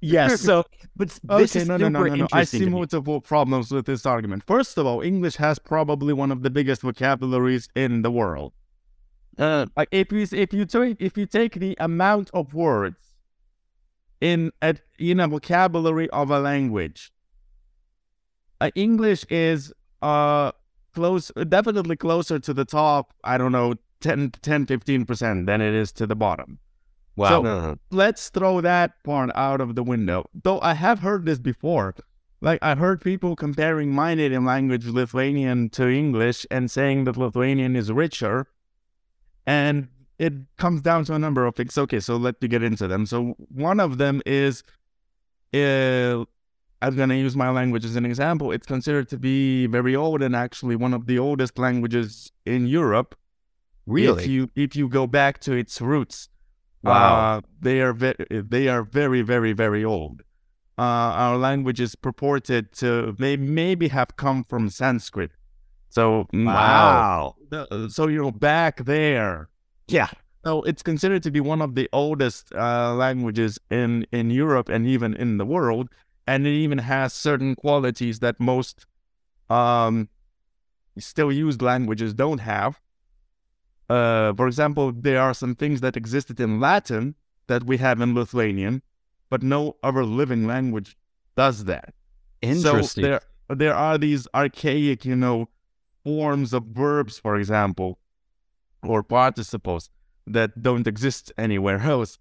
yes." 0.00 0.40
So, 0.40 0.64
but 0.96 1.08
this 1.22 1.54
Okay, 1.54 1.62
is 1.62 1.68
no, 1.68 1.76
no, 1.76 1.86
super 1.86 1.90
no, 1.90 2.04
no, 2.04 2.14
no. 2.16 2.28
I 2.32 2.44
see 2.44 2.66
multiple 2.66 3.20
problems 3.20 3.70
with 3.70 3.86
this 3.86 4.06
argument. 4.06 4.44
First 4.46 4.78
of 4.78 4.86
all, 4.86 5.02
English 5.02 5.36
has 5.36 5.58
probably 5.58 6.12
one 6.14 6.32
of 6.32 6.42
the 6.42 6.50
biggest 6.50 6.82
vocabularies 6.82 7.68
in 7.76 8.02
the 8.02 8.10
world. 8.10 8.52
Uh, 9.38 9.66
like 9.76 9.88
if 9.90 10.12
you 10.12 10.26
if 10.32 10.52
you 10.52 10.64
take 10.64 11.00
if 11.00 11.16
you 11.16 11.26
take 11.26 11.54
the 11.54 11.76
amount 11.78 12.30
of 12.34 12.52
words 12.54 12.96
in 14.20 14.52
a 14.62 14.76
in 14.98 15.20
a 15.20 15.28
vocabulary 15.28 16.08
of 16.10 16.30
a 16.30 16.38
language. 16.38 17.12
Uh, 18.60 18.70
English 18.74 19.24
is 19.30 19.72
uh 20.02 20.52
close 20.94 21.30
definitely 21.48 21.96
closer 21.96 22.38
to 22.38 22.54
the 22.54 22.64
top, 22.64 23.12
I 23.24 23.38
don't 23.38 23.52
know, 23.52 23.74
10 24.00 24.30
10 24.42 24.66
15% 24.66 25.46
than 25.46 25.60
it 25.60 25.74
is 25.74 25.92
to 25.92 26.06
the 26.06 26.16
bottom. 26.16 26.58
Wow. 27.16 27.28
So 27.28 27.46
Uh, 27.46 27.74
let's 27.90 28.30
throw 28.30 28.60
that 28.60 29.02
part 29.04 29.30
out 29.34 29.60
of 29.60 29.74
the 29.74 29.82
window. 29.82 30.24
Though 30.32 30.60
I 30.60 30.74
have 30.74 31.00
heard 31.00 31.26
this 31.26 31.38
before. 31.38 31.94
Like 32.42 32.58
I 32.62 32.74
heard 32.74 33.02
people 33.02 33.36
comparing 33.36 33.92
my 33.92 34.14
native 34.14 34.42
language 34.42 34.86
Lithuanian 34.86 35.68
to 35.70 35.86
English 35.88 36.46
and 36.50 36.70
saying 36.70 37.04
that 37.04 37.18
Lithuanian 37.18 37.76
is 37.76 37.92
richer. 37.92 38.46
And 39.46 39.88
it 40.18 40.32
comes 40.56 40.80
down 40.80 41.04
to 41.06 41.14
a 41.14 41.18
number 41.18 41.44
of 41.44 41.54
things. 41.56 41.76
Okay, 41.76 42.00
so 42.00 42.16
let 42.16 42.40
me 42.40 42.48
get 42.48 42.62
into 42.62 42.88
them. 42.88 43.04
So 43.04 43.34
one 43.50 43.80
of 43.80 43.98
them 43.98 44.22
is 44.24 44.62
uh, 45.52 46.24
I'm 46.82 46.96
gonna 46.96 47.14
use 47.14 47.36
my 47.36 47.50
language 47.50 47.84
as 47.84 47.96
an 47.96 48.06
example. 48.06 48.52
It's 48.52 48.66
considered 48.66 49.08
to 49.10 49.18
be 49.18 49.66
very 49.66 49.94
old 49.94 50.22
and 50.22 50.34
actually 50.34 50.76
one 50.76 50.94
of 50.94 51.06
the 51.06 51.18
oldest 51.18 51.58
languages 51.58 52.32
in 52.46 52.66
Europe. 52.66 53.14
really? 53.86 54.22
If 54.22 54.28
you 54.28 54.48
if 54.56 54.76
you 54.76 54.88
go 54.88 55.06
back 55.06 55.40
to 55.40 55.52
its 55.52 55.80
roots, 55.80 56.28
Wow. 56.82 57.36
uh, 57.36 57.40
they 57.60 57.80
are 57.82 57.92
very 57.92 58.24
they 58.30 58.68
are 58.68 58.82
very 58.82 59.22
very 59.22 59.52
very 59.52 59.84
old. 59.84 60.22
Uh, 60.78 61.12
our 61.24 61.36
language 61.36 61.78
is 61.80 61.94
purported 61.94 62.72
to 62.72 63.14
may, 63.18 63.36
maybe 63.36 63.88
have 63.88 64.16
come 64.16 64.44
from 64.44 64.70
Sanskrit. 64.70 65.32
So 65.90 66.26
mm, 66.32 66.46
Wow. 66.46 67.36
uh, 67.52 67.88
so 67.88 68.08
you 68.08 68.22
know 68.22 68.30
back 68.32 68.84
there. 68.86 69.48
Yeah. 69.88 70.08
So 70.44 70.62
it's 70.62 70.82
considered 70.82 71.22
to 71.24 71.30
be 71.30 71.40
one 71.40 71.60
of 71.60 71.74
the 71.74 71.88
oldest 71.92 72.54
uh, 72.54 72.94
languages 72.94 73.58
in 73.70 74.06
in 74.12 74.30
Europe 74.30 74.70
and 74.70 74.86
even 74.86 75.12
in 75.14 75.36
the 75.36 75.44
world, 75.44 75.88
and 76.30 76.46
it 76.46 76.52
even 76.52 76.78
has 76.78 77.12
certain 77.12 77.56
qualities 77.56 78.20
that 78.20 78.38
most 78.38 78.86
um, 79.58 80.08
still 80.96 81.32
used 81.32 81.60
languages 81.60 82.14
don't 82.14 82.38
have. 82.38 82.80
Uh, 83.88 84.32
for 84.34 84.46
example, 84.46 84.92
there 84.92 85.20
are 85.20 85.34
some 85.34 85.56
things 85.56 85.80
that 85.80 85.96
existed 85.96 86.38
in 86.38 86.60
Latin 86.60 87.16
that 87.48 87.64
we 87.64 87.78
have 87.78 88.00
in 88.00 88.14
Lithuanian, 88.14 88.80
but 89.28 89.42
no 89.42 89.76
other 89.82 90.04
living 90.04 90.46
language 90.46 90.96
does 91.36 91.64
that. 91.64 91.94
Interesting. 92.40 93.02
So 93.02 93.08
there, 93.08 93.22
there 93.48 93.74
are 93.74 93.98
these 93.98 94.28
archaic, 94.32 95.04
you 95.04 95.16
know, 95.16 95.48
forms 96.04 96.52
of 96.52 96.62
verbs, 96.66 97.18
for 97.18 97.34
example, 97.34 97.98
or 98.84 99.02
participles 99.02 99.90
that 100.28 100.62
don't 100.62 100.86
exist 100.86 101.32
anywhere 101.36 101.80
else. 101.94 102.20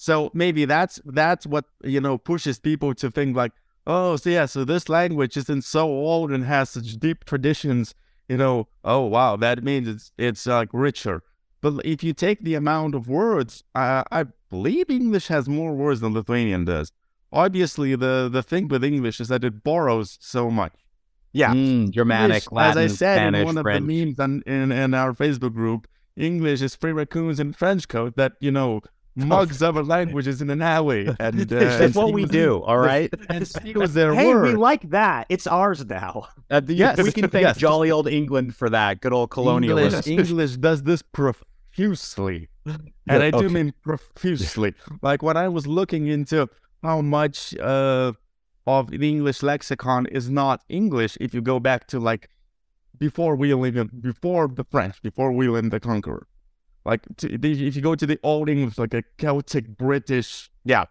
So 0.00 0.30
maybe 0.32 0.64
that's 0.64 0.98
that's 1.04 1.46
what 1.46 1.66
you 1.84 2.00
know 2.00 2.16
pushes 2.16 2.58
people 2.58 2.94
to 2.94 3.10
think 3.10 3.36
like, 3.36 3.52
oh, 3.86 4.16
so 4.16 4.30
yeah, 4.30 4.46
so 4.46 4.64
this 4.64 4.88
language 4.88 5.36
isn't 5.36 5.62
so 5.62 5.86
old 5.88 6.32
and 6.32 6.42
has 6.46 6.70
such 6.70 6.96
deep 6.96 7.26
traditions. 7.26 7.94
You 8.26 8.38
know, 8.38 8.68
oh 8.82 9.00
wow, 9.00 9.36
that 9.36 9.62
means 9.62 9.86
it's 9.86 10.10
it's 10.16 10.46
like 10.46 10.70
richer. 10.72 11.22
But 11.60 11.84
if 11.84 12.02
you 12.02 12.14
take 12.14 12.42
the 12.42 12.54
amount 12.54 12.94
of 12.94 13.08
words, 13.08 13.62
I, 13.74 14.04
I 14.10 14.24
believe 14.48 14.88
English 14.88 15.26
has 15.26 15.50
more 15.50 15.74
words 15.74 16.00
than 16.00 16.14
Lithuanian 16.14 16.64
does. 16.64 16.92
Obviously, 17.30 17.94
the 17.94 18.30
the 18.32 18.42
thing 18.42 18.68
with 18.68 18.82
English 18.82 19.20
is 19.20 19.28
that 19.28 19.44
it 19.44 19.62
borrows 19.62 20.16
so 20.18 20.50
much. 20.50 20.72
Yeah. 21.34 21.52
Mm, 21.52 21.90
Germanic, 21.90 22.36
English, 22.36 22.50
Latin, 22.50 22.84
as 22.84 22.92
I 22.92 22.94
said 22.94 23.16
Spanish, 23.16 23.40
in 23.40 23.44
one 23.44 23.58
of 23.58 23.64
French. 23.64 23.86
the 23.86 24.04
memes 24.06 24.18
on, 24.18 24.42
in 24.46 24.72
in 24.72 24.94
our 24.94 25.12
Facebook 25.12 25.52
group, 25.52 25.86
English 26.16 26.62
is 26.62 26.74
free 26.74 26.92
raccoons 26.92 27.38
in 27.38 27.52
French 27.52 27.86
code 27.86 28.14
that 28.16 28.32
you 28.40 28.50
know 28.50 28.80
mugs 29.26 29.62
other 29.62 29.82
languages 29.84 30.40
in 30.42 30.50
an 30.50 30.62
alley 30.62 31.06
and 31.20 31.40
uh, 31.52 31.78
That's 31.78 31.94
what 31.94 32.12
we 32.12 32.24
do, 32.24 32.62
all 32.62 32.78
right? 32.78 33.12
and 33.28 33.46
steals 33.46 33.94
their 33.94 34.14
Hey, 34.14 34.28
word. 34.34 34.42
we 34.44 34.54
like 34.54 34.90
that. 34.90 35.26
It's 35.28 35.46
ours 35.46 35.84
now. 35.86 36.28
Uh, 36.50 36.60
the- 36.60 36.74
Yes, 36.74 37.02
we 37.02 37.12
can 37.12 37.28
thank 37.28 37.44
yes. 37.44 37.56
jolly 37.58 37.90
old 37.90 38.08
England 38.08 38.54
for 38.56 38.68
that. 38.70 39.00
Good 39.00 39.12
old 39.12 39.30
colonialism. 39.30 40.02
English, 40.06 40.30
English 40.30 40.56
does 40.56 40.82
this 40.82 41.02
profusely, 41.02 42.48
and 42.66 43.22
I 43.22 43.30
do 43.30 43.38
okay. 43.38 43.48
mean 43.48 43.72
profusely. 43.82 44.74
like 45.02 45.22
when 45.22 45.36
I 45.36 45.48
was 45.48 45.66
looking 45.66 46.06
into 46.06 46.48
how 46.82 47.00
much 47.00 47.54
uh, 47.58 48.12
of 48.66 48.90
the 48.90 49.08
English 49.08 49.42
lexicon 49.42 50.06
is 50.06 50.28
not 50.30 50.62
English, 50.68 51.16
if 51.20 51.34
you 51.34 51.40
go 51.42 51.60
back 51.60 51.86
to 51.88 51.98
like 52.00 52.28
before 52.98 53.34
William, 53.36 53.90
before 54.00 54.48
the 54.48 54.64
French, 54.64 55.00
before 55.02 55.32
William 55.32 55.70
the 55.70 55.80
Conqueror, 55.80 56.26
like 56.84 57.02
to, 57.18 57.38
the- 57.38 57.66
if 57.66 57.76
you 57.76 57.82
go 57.82 57.94
to 57.94 58.06
the 58.06 58.18
Old 58.22 58.48
English, 58.48 58.78
like 58.78 58.94
a 58.94 59.02
Celtic 59.18 59.68
British, 59.76 60.50
Yeah. 60.64 60.84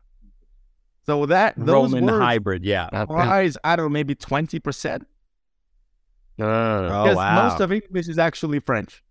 So 1.05 1.25
that 1.25 1.55
those 1.57 1.91
Roman 1.91 2.05
words 2.05 2.23
hybrid, 2.23 2.63
yeah. 2.65 3.05
rise, 3.09 3.57
I 3.63 3.75
don't 3.75 3.85
know, 3.85 3.89
maybe 3.89 4.13
twenty 4.13 4.59
percent. 4.59 5.07
Ah. 6.39 6.43
Oh, 6.45 7.03
Because 7.03 7.15
wow. 7.17 7.47
most 7.49 7.59
of 7.61 7.71
English 7.71 8.07
is 8.07 8.19
actually 8.19 8.59
French. 8.59 9.03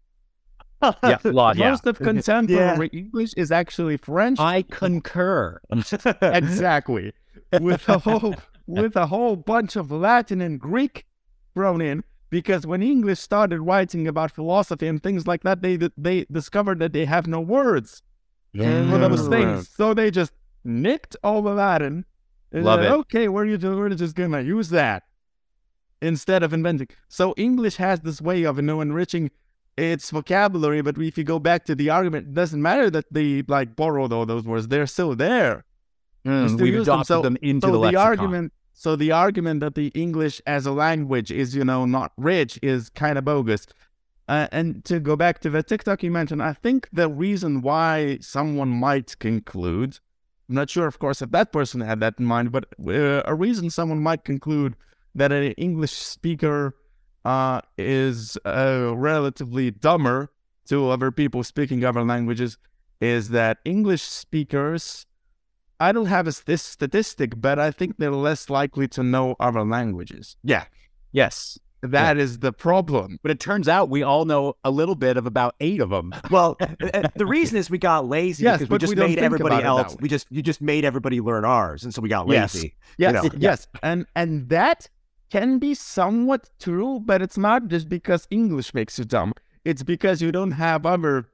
Yeah, 0.83 1.19
a 1.25 1.33
lot, 1.33 1.57
yeah. 1.57 1.71
Most 1.71 1.87
of 1.87 1.99
contemporary 2.11 2.89
English 2.93 3.33
is 3.37 3.51
actually 3.51 3.97
French. 3.97 4.39
I 4.39 4.63
concur. 4.63 5.61
exactly. 6.23 7.13
With 7.61 7.89
a 7.89 7.99
whole 7.99 8.37
with 8.67 8.95
a 8.97 9.07
whole 9.07 9.35
bunch 9.35 9.75
of 9.75 9.91
Latin 9.91 10.41
and 10.41 10.61
Greek 10.61 11.05
thrown 11.55 11.81
in. 11.81 12.05
Because 12.31 12.67
when 12.67 12.83
English 12.83 13.21
started 13.21 13.61
writing 13.61 14.07
about 14.07 14.31
philosophy 14.33 14.87
and 14.87 15.03
things 15.03 15.27
like 15.27 15.43
that, 15.45 15.63
they 15.63 15.77
they 15.97 16.27
discovered 16.31 16.79
that 16.81 16.93
they 16.93 17.07
have 17.07 17.27
no 17.27 17.41
words 17.41 18.03
for 18.55 18.99
those 18.99 19.29
things. 19.29 19.69
So 19.69 19.95
they 19.95 20.11
just 20.11 20.33
nicked 20.65 21.17
all 21.23 21.41
the 21.43 21.55
Latin. 21.55 22.05
and 22.53 22.65
Love 22.65 22.81
said, 22.81 22.87
it. 22.93 22.95
Okay, 23.01 23.29
we're, 23.29 23.47
we're 23.59 23.89
just 23.91 24.15
gonna 24.15 24.43
use 24.43 24.69
that 24.71 25.05
instead 26.03 26.43
of 26.43 26.53
inventing. 26.53 26.89
So 27.09 27.35
English 27.37 27.77
has 27.77 28.01
this 28.01 28.21
way 28.21 28.45
of 28.45 28.57
you 28.57 28.63
know 28.63 28.81
enriching 28.81 29.31
its 29.77 30.11
vocabulary, 30.11 30.83
but 30.83 30.99
if 30.99 31.17
you 31.17 31.25
go 31.25 31.39
back 31.39 31.65
to 31.67 31.75
the 31.75 31.89
argument, 31.91 32.29
it 32.29 32.35
doesn't 32.35 32.61
matter 32.61 32.91
that 32.91 33.07
they 33.13 33.43
like 33.49 33.77
borrowed 33.77 34.13
all 34.13 34.27
those 34.27 34.45
words; 34.45 34.69
they're 34.69 34.87
still 34.87 35.15
there. 35.15 35.65
Mm, 36.27 36.61
we've 36.61 36.75
use 36.75 36.87
them. 36.87 36.95
adopted 36.97 37.07
So- 37.07 37.23
them 37.23 37.37
into 37.41 37.69
so 37.69 37.73
the 37.81 37.91
the, 37.91 37.97
argument, 37.97 38.53
so 38.79 38.95
the 38.95 39.11
argument 39.11 39.59
that 39.59 39.75
the 39.75 39.89
English 39.89 40.41
as 40.47 40.65
a 40.65 40.71
language 40.71 41.33
is 41.33 41.57
you 41.57 41.65
know 41.65 41.85
not 41.85 42.13
rich 42.17 42.61
is 42.63 42.91
kind 42.91 43.19
of 43.19 43.25
bogus. 43.25 43.67
Uh, 44.29 44.47
and 44.53 44.85
to 44.85 45.01
go 45.01 45.17
back 45.17 45.41
to 45.41 45.51
the 45.51 45.65
TikTok 45.65 46.03
you 46.03 46.13
mentioned, 46.13 46.43
I 46.43 46.53
think 46.53 46.89
the 46.93 47.09
reason 47.09 47.61
why 47.61 48.19
someone 48.21 48.69
might 48.69 49.19
conclude, 49.19 49.99
I'm 50.49 50.55
not 50.55 50.71
sure, 50.71 50.87
of 50.87 50.99
course, 50.99 51.23
if 51.23 51.31
that 51.31 51.51
person 51.51 51.81
had 51.81 51.99
that 52.01 52.15
in 52.19 52.27
mind, 52.27 52.53
but 52.53 52.67
uh, 52.87 53.23
a 53.25 53.35
reason 53.35 53.71
someone 53.71 54.01
might 54.01 54.25
conclude 54.25 54.77
that 55.15 55.33
an 55.33 55.53
English 55.53 55.93
speaker 55.93 56.77
uh, 57.25 57.63
is 57.79 58.39
uh, 58.45 58.93
relatively 58.95 59.71
dumber 59.71 60.31
to 60.69 60.91
other 60.91 61.11
people 61.11 61.43
speaking 61.43 61.85
other 61.85 62.05
languages 62.05 62.59
is 63.01 63.31
that 63.31 63.59
English 63.65 64.03
speakers, 64.03 65.07
I 65.81 65.93
don't 65.93 66.07
have 66.07 66.27
a 66.27 66.33
st- 66.33 66.59
statistic, 66.61 67.41
but 67.41 67.59
I 67.59 67.71
think 67.71 67.97
they're 67.99 68.11
less 68.11 68.51
likely 68.51 68.89
to 68.89 69.03
know 69.03 69.37
other 69.41 69.65
languages. 69.65 70.37
yeah. 70.43 70.65
Yes. 71.13 71.59
That 71.81 72.19
is 72.19 72.41
the 72.41 72.53
problem. 72.53 73.19
But 73.23 73.31
it 73.31 73.39
turns 73.39 73.69
out 73.69 73.89
we 73.89 74.03
all 74.03 74.25
know 74.25 74.57
a 74.65 74.71
little 74.71 74.97
bit 74.97 75.17
of 75.17 75.27
about 75.27 75.55
eight 75.61 75.81
of 75.81 75.91
them. 75.91 76.13
Well, 76.31 76.57
uh, 76.61 76.67
uh, 76.93 77.09
the 77.15 77.25
reason 77.25 77.57
is 77.57 77.71
we 77.71 77.79
got 77.79 78.07
lazy 78.09 78.43
Yes, 78.45 78.59
because 78.59 78.71
we 78.71 78.79
just 78.79 78.95
we 78.97 79.01
made 79.01 79.19
everybody 79.19 79.55
about 79.55 79.61
it 79.61 79.63
that 79.63 79.93
else. 79.93 79.97
We 80.01 80.09
just 80.09 80.27
you 80.31 80.43
just 80.43 80.61
made 80.61 80.85
everybody 80.85 81.21
learn 81.21 81.45
ours, 81.45 81.85
and 81.85 81.95
so 81.95 82.03
we 82.03 82.09
got 82.09 82.29
Yes. 82.29 82.55
lazy. 82.57 82.75
Yes, 82.99 83.15
know. 83.15 83.31
yes, 83.39 83.69
and 83.83 84.07
and 84.17 84.49
that 84.49 84.89
can 85.31 85.59
be 85.61 85.73
somewhat 85.75 86.51
true, 86.59 87.01
but 87.05 87.23
it's 87.23 87.39
not 87.39 87.69
just 87.69 87.89
because 87.89 88.27
English 88.31 88.75
makes 88.75 88.99
you 88.99 89.05
dumb. 89.05 89.33
It's 89.65 89.85
because 89.85 90.21
you 90.21 90.33
don't 90.33 90.53
have 90.53 90.85
other. 90.85 91.29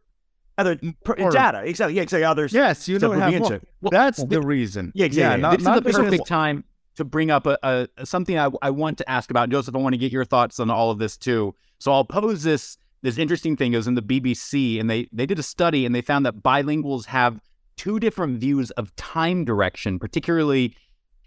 Other 0.56 0.78
per, 1.04 1.14
Or- 1.14 1.30
data, 1.30 1.62
exactly. 1.64 1.94
Yeah, 1.96 2.02
exactly. 2.02 2.24
Others. 2.24 2.52
Yes, 2.52 2.88
you 2.88 2.98
don't 2.98 3.18
have. 3.18 3.34
more. 3.40 3.60
Well, 3.80 3.90
That's 3.90 4.18
well, 4.18 4.28
the 4.28 4.40
reason. 4.40 4.92
Yeah, 4.94 5.06
exactly. 5.06 5.42
not, 5.42 5.50
this 5.52 5.60
is 5.60 5.64
not 5.64 5.74
the 5.76 5.82
because- 5.82 5.96
perfect 5.98 6.26
time 6.26 6.64
to 6.96 7.04
bring 7.04 7.30
up 7.30 7.46
a, 7.46 7.58
a 7.98 8.06
something 8.06 8.38
I, 8.38 8.50
I 8.62 8.70
want 8.70 8.98
to 8.98 9.10
ask 9.10 9.30
about. 9.30 9.50
Joseph, 9.50 9.74
I 9.74 9.78
want 9.78 9.94
to 9.94 9.98
get 9.98 10.12
your 10.12 10.24
thoughts 10.24 10.60
on 10.60 10.70
all 10.70 10.90
of 10.90 10.98
this 10.98 11.16
too. 11.16 11.54
So 11.78 11.92
I'll 11.92 12.04
pose 12.04 12.42
this 12.44 12.78
this 13.02 13.18
interesting 13.18 13.56
thing. 13.56 13.74
It 13.74 13.76
was 13.76 13.88
in 13.88 13.94
the 13.94 14.02
BBC, 14.02 14.80
and 14.80 14.88
they 14.88 15.08
they 15.12 15.26
did 15.26 15.38
a 15.38 15.42
study, 15.42 15.84
and 15.84 15.94
they 15.94 16.02
found 16.02 16.24
that 16.26 16.36
bilinguals 16.42 17.06
have 17.06 17.40
two 17.76 17.98
different 17.98 18.38
views 18.38 18.70
of 18.72 18.94
time 18.94 19.44
direction, 19.44 19.98
particularly 19.98 20.76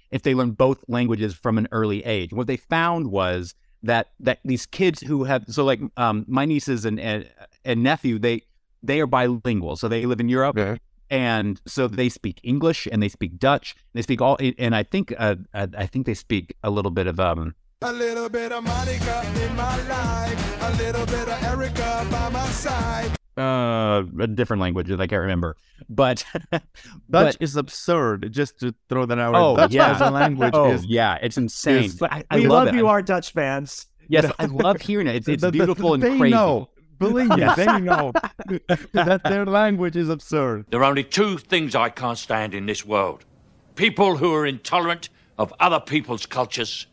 if 0.09 0.23
they 0.23 0.33
learn 0.33 0.51
both 0.51 0.83
languages 0.87 1.33
from 1.33 1.57
an 1.57 1.67
early 1.73 2.03
age. 2.05 2.31
What 2.31 2.47
they 2.47 2.55
found 2.57 3.11
was 3.11 3.53
that 3.83 4.07
that 4.21 4.39
these 4.45 4.65
kids 4.65 5.01
who 5.01 5.25
have 5.25 5.43
so 5.49 5.65
like 5.65 5.81
um, 5.97 6.25
my 6.29 6.45
nieces 6.45 6.85
and, 6.85 6.97
and 6.99 7.29
and 7.65 7.83
nephew 7.83 8.17
they 8.17 8.43
they 8.87 8.99
are 9.01 9.07
bilingual, 9.07 9.75
so 9.75 9.87
they 9.87 10.05
live 10.05 10.19
in 10.19 10.29
Europe 10.29 10.57
Okay. 10.57 10.79
and 11.09 11.61
so 11.67 11.87
they 11.87 12.09
speak 12.09 12.39
English 12.43 12.87
and 12.91 13.01
they 13.03 13.09
speak 13.09 13.37
Dutch. 13.37 13.75
They 13.93 14.01
speak 14.01 14.21
all, 14.21 14.37
and 14.57 14.75
I 14.75 14.83
think 14.83 15.13
uh, 15.17 15.35
uh, 15.53 15.67
I 15.77 15.85
think 15.85 16.05
they 16.05 16.13
speak 16.15 16.55
a 16.63 16.69
little 16.69 16.91
bit 16.91 17.07
of 17.07 17.19
um. 17.19 17.53
A 17.83 17.93
little 17.93 18.27
bit 18.29 18.51
of 18.51 18.63
Monica 18.63 19.21
in 19.43 19.55
my 19.55 19.77
life, 19.87 20.61
a 20.63 20.71
little 20.83 21.05
bit 21.05 21.27
of 21.29 21.43
Erica 21.43 22.07
by 22.09 22.29
my 22.29 22.45
side. 22.47 23.11
uh, 23.37 24.01
a 24.19 24.25
different 24.27 24.61
language 24.61 24.87
that 24.87 24.99
I 24.99 25.05
can't 25.05 25.21
remember. 25.21 25.55
But 25.87 26.25
Dutch 26.51 26.61
but, 27.09 27.37
is 27.39 27.55
absurd. 27.55 28.31
Just 28.33 28.59
to 28.61 28.73
throw 28.89 29.05
that 29.05 29.19
out. 29.19 29.35
Oh, 29.35 29.55
Dutch 29.55 29.73
yeah. 29.73 29.91
as 29.93 30.01
a 30.01 30.09
language 30.09 30.51
oh 30.57 30.71
is 30.71 30.85
yeah, 30.85 31.19
it's 31.21 31.37
insane. 31.37 31.83
is- 31.83 32.01
I, 32.01 32.23
I 32.31 32.37
we 32.39 32.47
love, 32.47 32.65
love, 32.67 32.75
you, 32.75 32.87
I- 32.87 32.91
our 32.91 33.01
Dutch 33.03 33.31
fans. 33.31 33.85
yes, 34.09 34.25
I 34.39 34.45
love 34.45 34.81
hearing 34.81 35.05
it. 35.05 35.15
It's, 35.17 35.27
it's 35.27 35.41
The- 35.43 35.51
the- 35.51 35.57
beautiful 35.59 35.93
and 35.93 36.01
they 36.01 36.17
crazy. 36.17 36.33
know. 36.33 36.69
Believe 36.99 37.29
me, 37.29 37.45
they 37.55 37.79
know 37.79 38.11
that 38.93 39.21
their 39.23 39.45
language 39.45 39.95
is 39.95 40.09
absurd. 40.09 40.65
There 40.69 40.81
are 40.81 40.85
only 40.89 41.03
two 41.03 41.37
things 41.37 41.75
I 41.75 41.89
can't 41.89 42.17
stand 42.17 42.53
in 42.53 42.65
this 42.65 42.85
world 42.85 43.23
people 43.75 44.17
who 44.17 44.33
are 44.33 44.45
intolerant 44.45 45.07
of 45.37 45.53
other 45.59 45.79
people's 45.79 46.25
cultures 46.25 46.87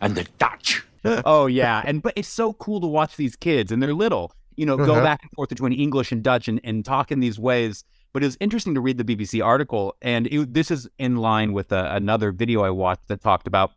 and 0.00 0.14
the 0.14 0.24
Dutch. 0.38 0.84
oh 1.24 1.46
yeah, 1.46 1.82
and 1.84 2.00
but 2.02 2.12
it's 2.16 2.28
so 2.28 2.52
cool 2.54 2.80
to 2.80 2.86
watch 2.86 3.16
these 3.16 3.36
kids, 3.36 3.72
and 3.72 3.82
they're 3.82 3.92
little. 3.94 4.32
You 4.56 4.66
know, 4.66 4.76
go 4.76 4.92
Uh-huh. 4.92 5.02
back 5.02 5.20
and 5.22 5.30
forth 5.32 5.48
between 5.48 5.72
English 5.72 6.12
and 6.12 6.22
Dutch, 6.22 6.46
and, 6.48 6.60
and 6.62 6.84
talk 6.84 7.10
in 7.10 7.20
these 7.20 7.38
ways. 7.38 7.82
But 8.12 8.22
it 8.22 8.26
was 8.26 8.36
interesting 8.38 8.74
to 8.76 8.80
read 8.80 8.96
the 8.98 9.04
BBC 9.04 9.44
article, 9.44 9.96
and 10.00 10.28
it, 10.28 10.54
this 10.54 10.70
is 10.70 10.88
in 10.98 11.16
line 11.16 11.52
with 11.52 11.72
a, 11.72 11.92
another 11.96 12.30
video 12.30 12.62
I 12.62 12.70
watched 12.70 13.08
that 13.08 13.20
talked 13.20 13.48
about, 13.48 13.72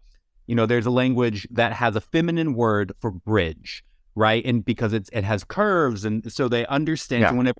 you 0.45 0.53
know, 0.53 0.67
there's 0.67 0.85
a 0.85 0.91
language 0.91 1.47
that 1.49 1.73
has 1.73 1.95
a 1.95 2.01
feminine 2.01 2.53
word 2.53 2.93
for 2.99 3.09
bridge, 3.09 3.83
right? 4.17 4.43
And 4.45 4.65
because 4.65 4.91
it's 4.93 5.09
it 5.13 5.23
has 5.23 5.43
curves, 5.43 6.03
and 6.05 6.29
so 6.31 6.47
they 6.49 6.65
understand. 6.67 7.21
Yeah. 7.21 7.29
So 7.31 7.35
whenever, 7.35 7.57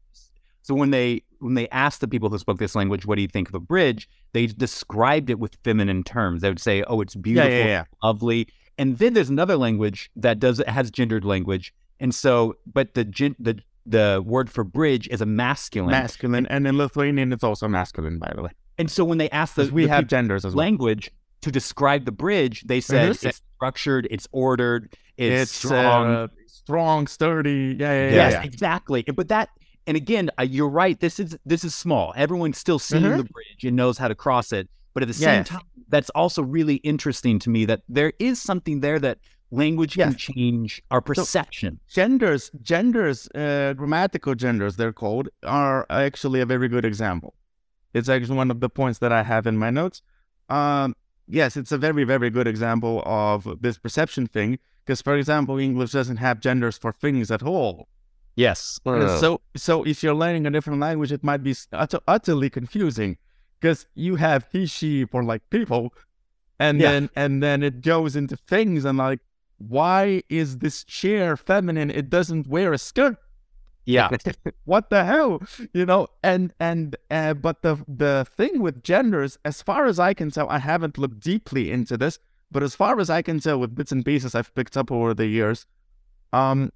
so 0.64 0.74
when 0.76 0.92
they 0.92 1.24
when 1.40 1.54
they 1.54 1.70
asked 1.70 2.02
the 2.02 2.08
people 2.08 2.30
who 2.30 2.38
spoke 2.38 2.58
this 2.60 2.76
language, 2.76 3.06
what 3.06 3.16
do 3.16 3.22
you 3.22 3.28
think 3.28 3.48
of 3.48 3.56
a 3.56 3.60
bridge? 3.60 4.10
They 4.34 4.48
described 4.48 5.30
it 5.30 5.40
with 5.40 5.56
feminine 5.64 6.04
terms. 6.04 6.42
They 6.42 6.50
would 6.50 6.60
say, 6.60 6.84
"Oh, 6.88 7.00
it's 7.02 7.16
beautiful, 7.16 7.52
yeah. 7.52 7.86
lovely." 8.04 8.48
And 8.80 8.98
then 8.98 9.14
there's 9.14 9.30
another 9.30 9.56
language 9.58 10.10
that 10.16 10.40
does 10.40 10.62
has 10.68 10.92
gendered 10.92 11.24
language, 11.24 11.74
and 12.00 12.14
so 12.14 12.56
but 12.72 12.94
the 12.96 13.04
the 13.40 13.60
the 13.86 14.22
word 14.26 14.50
for 14.50 14.64
bridge 14.64 15.08
is 15.10 15.22
a 15.22 15.26
masculine. 15.26 15.92
Masculine, 15.92 16.46
and 16.48 16.68
in 16.68 16.78
Lithuanian, 16.78 17.32
it's 17.32 17.44
also 17.44 17.68
masculine, 17.68 18.20
by 18.20 18.32
the 18.36 18.42
way. 18.44 18.50
and 18.78 18.92
so 18.92 19.06
when 19.06 19.18
they 19.18 19.30
asked 19.30 19.56
the, 19.56 19.66
we 19.72 19.84
the 19.84 19.90
have 19.90 20.08
genders 20.08 20.44
as 20.44 20.54
well. 20.54 20.66
language 20.66 21.10
to 21.42 21.50
describe 21.52 22.04
the 22.06 22.12
bridge, 22.12 22.64
they 22.68 22.82
said 22.82 23.12
Mhm. 23.12 23.26
it's 23.30 23.42
structured, 23.56 24.08
it's 24.12 24.28
ordered, 24.32 24.94
it's, 25.18 25.44
It's 25.44 25.52
strong. 25.52 26.08
uh, 26.08 26.28
strong, 26.68 27.08
sturdy. 27.08 27.76
Yeah, 27.80 27.92
yeah, 27.92 28.10
yeah. 28.10 28.16
yes, 28.16 28.34
yeah. 28.34 28.44
exactly. 28.44 29.04
But 29.04 29.28
that, 29.30 29.50
and 29.88 29.96
again, 29.98 30.30
you're 30.56 30.70
right. 30.84 31.00
This 31.00 31.20
is 31.20 31.38
this 31.46 31.64
is 31.64 31.74
small. 31.74 32.14
Everyone's 32.16 32.58
still 32.58 32.80
seeing 32.80 33.04
Mhm. 33.04 33.18
the 33.18 33.24
bridge 33.36 33.64
and 33.64 33.76
knows 33.76 33.98
how 33.98 34.08
to 34.10 34.16
cross 34.16 34.52
it. 34.52 34.70
But 34.94 35.04
at 35.04 35.08
the 35.08 35.14
same 35.14 35.44
time, 35.44 35.62
that's 35.88 36.10
also 36.22 36.42
really 36.58 36.76
interesting 36.92 37.40
to 37.40 37.50
me 37.50 37.66
that 37.66 37.82
there 37.88 38.12
is 38.20 38.42
something 38.42 38.82
there 38.82 39.00
that 39.00 39.18
language 39.52 39.94
can 39.96 40.14
change 40.16 40.82
our 40.92 41.00
perception. 41.00 41.80
genders 41.88 42.52
genders 42.62 43.30
uh, 43.34 43.74
grammatical 43.78 44.36
genders 44.36 44.76
they're 44.76 44.92
called 45.04 45.30
are 45.44 45.86
actually 45.90 46.42
a 46.42 46.46
very 46.46 46.68
good 46.68 46.84
example 46.84 47.32
it's 47.94 48.10
actually 48.10 48.36
one 48.36 48.52
of 48.52 48.60
the 48.60 48.68
points 48.80 49.00
that 49.00 49.14
i 49.20 49.24
have 49.24 49.48
in 49.48 49.56
my 49.58 49.70
notes 49.70 50.02
um, 50.50 50.94
yes 51.40 51.56
it's 51.56 51.72
a 51.72 51.78
very 51.88 52.04
very 52.04 52.30
good 52.30 52.46
example 52.54 53.02
of 53.06 53.48
this 53.62 53.78
perception 53.86 54.28
thing 54.28 54.60
because 54.88 55.02
for 55.02 55.16
example 55.18 55.60
english 55.60 55.92
doesn't 55.92 56.18
have 56.18 56.40
genders 56.40 56.78
for 56.78 56.94
things 56.94 57.30
at 57.30 57.44
all 57.44 57.88
Yes. 58.40 58.80
And 58.86 59.10
so 59.20 59.42
so 59.56 59.84
if 59.84 60.04
you're 60.04 60.14
learning 60.14 60.46
a 60.46 60.52
different 60.52 60.80
language 60.80 61.12
it 61.12 61.24
might 61.24 61.42
be 61.42 61.56
utter, 61.74 62.00
utterly 62.08 62.52
confusing 62.52 63.18
because 63.60 63.88
you 63.96 64.18
have 64.18 64.46
he 64.52 64.68
she 64.68 65.06
for 65.06 65.24
like 65.24 65.42
people 65.50 65.92
and 66.60 66.80
Yeah. 66.80 66.92
then 66.92 67.10
and 67.16 67.42
then 67.42 67.64
it 67.64 67.82
goes 67.82 68.16
into 68.16 68.38
things 68.38 68.86
and 68.86 68.98
like 69.00 69.22
why 69.58 70.22
is 70.30 70.60
this 70.60 70.84
chair 70.84 71.36
feminine 71.36 71.90
it 71.90 72.12
doesn't 72.12 72.46
wear 72.46 72.74
a 72.74 72.78
skirt 72.78 73.18
Yeah. 73.86 74.10
what 74.66 74.92
the 74.92 75.04
hell 75.04 75.42
you 75.74 75.86
know 75.88 76.08
and 76.22 76.54
and 76.60 76.96
uh, 77.10 77.34
but 77.34 77.64
the 77.64 77.74
the 77.88 78.28
thing 78.38 78.62
with 78.62 78.84
genders 78.84 79.40
as 79.44 79.64
far 79.64 79.88
as 79.92 79.98
i 80.10 80.14
can 80.14 80.30
tell 80.30 80.48
i 80.50 80.60
haven't 80.60 80.96
looked 81.00 81.22
deeply 81.22 81.72
into 81.72 81.98
this 81.98 82.20
but 82.52 82.64
as 82.64 82.76
far 82.76 83.00
as 83.00 83.10
i 83.10 83.22
can 83.22 83.40
tell 83.40 83.60
with 83.60 83.76
bits 83.76 83.92
and 83.92 84.06
pieces 84.06 84.34
i've 84.36 84.54
picked 84.56 84.78
up 84.78 84.92
over 84.92 85.14
the 85.14 85.28
years 85.28 85.66
um 86.34 86.72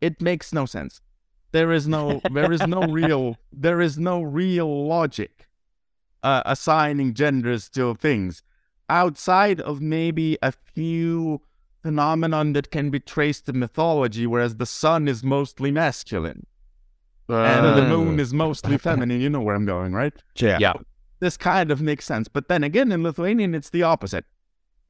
it 0.00 0.20
makes 0.20 0.52
no 0.52 0.66
sense. 0.66 1.00
There 1.52 1.72
is 1.72 1.86
no 1.86 2.20
there 2.32 2.52
is 2.52 2.66
no 2.66 2.82
real 3.00 3.36
there 3.52 3.80
is 3.80 3.98
no 3.98 4.22
real 4.22 4.86
logic 4.86 5.48
uh, 6.22 6.42
assigning 6.44 7.14
genders 7.14 7.68
to 7.70 7.94
things. 7.94 8.42
Outside 8.88 9.60
of 9.60 9.80
maybe 9.80 10.36
a 10.42 10.52
few 10.52 11.42
phenomenon 11.82 12.52
that 12.52 12.70
can 12.70 12.90
be 12.90 13.00
traced 13.00 13.46
to 13.46 13.52
mythology 13.52 14.26
whereas 14.26 14.56
the 14.56 14.66
sun 14.66 15.08
is 15.08 15.24
mostly 15.24 15.70
masculine 15.70 16.46
and 17.28 17.78
the 17.78 17.88
moon 17.88 18.20
is 18.20 18.34
mostly 18.34 18.76
feminine 18.76 19.18
you 19.18 19.30
know 19.30 19.40
where 19.40 19.54
i'm 19.54 19.64
going 19.64 19.94
right? 19.94 20.12
Yeah. 20.36 20.58
Yeah. 20.60 20.74
this 21.20 21.36
kind 21.38 21.70
of 21.70 21.80
makes 21.80 22.04
sense. 22.04 22.28
But 22.28 22.48
then 22.48 22.62
again 22.62 22.92
in 22.92 23.02
lithuanian 23.02 23.54
it's 23.54 23.70
the 23.70 23.82
opposite 23.82 24.26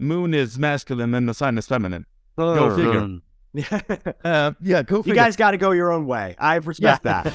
moon 0.00 0.34
is 0.34 0.58
masculine 0.58 1.14
and 1.14 1.28
the 1.28 1.34
sun 1.34 1.58
is 1.58 1.66
feminine 1.66 2.06
go 2.36 2.74
figure 2.76 3.00
Mm. 3.00 3.22
uh, 4.24 4.52
yeah 4.60 4.82
go 4.82 5.02
you 5.04 5.12
guys 5.14 5.34
got 5.36 5.50
to 5.50 5.56
go 5.56 5.72
your 5.72 5.90
own 5.92 6.06
way. 6.06 6.36
I 6.38 6.54
respect 6.56 7.02
that. 7.02 7.32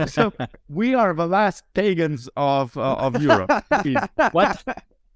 so 0.06 0.32
we 0.68 0.94
are 0.94 1.12
the 1.12 1.26
last 1.26 1.64
pagans 1.74 2.28
of 2.36 2.76
uh, 2.76 2.94
of 2.94 3.20
Europe. 3.22 3.50
We, 3.84 3.96
What? 4.32 4.62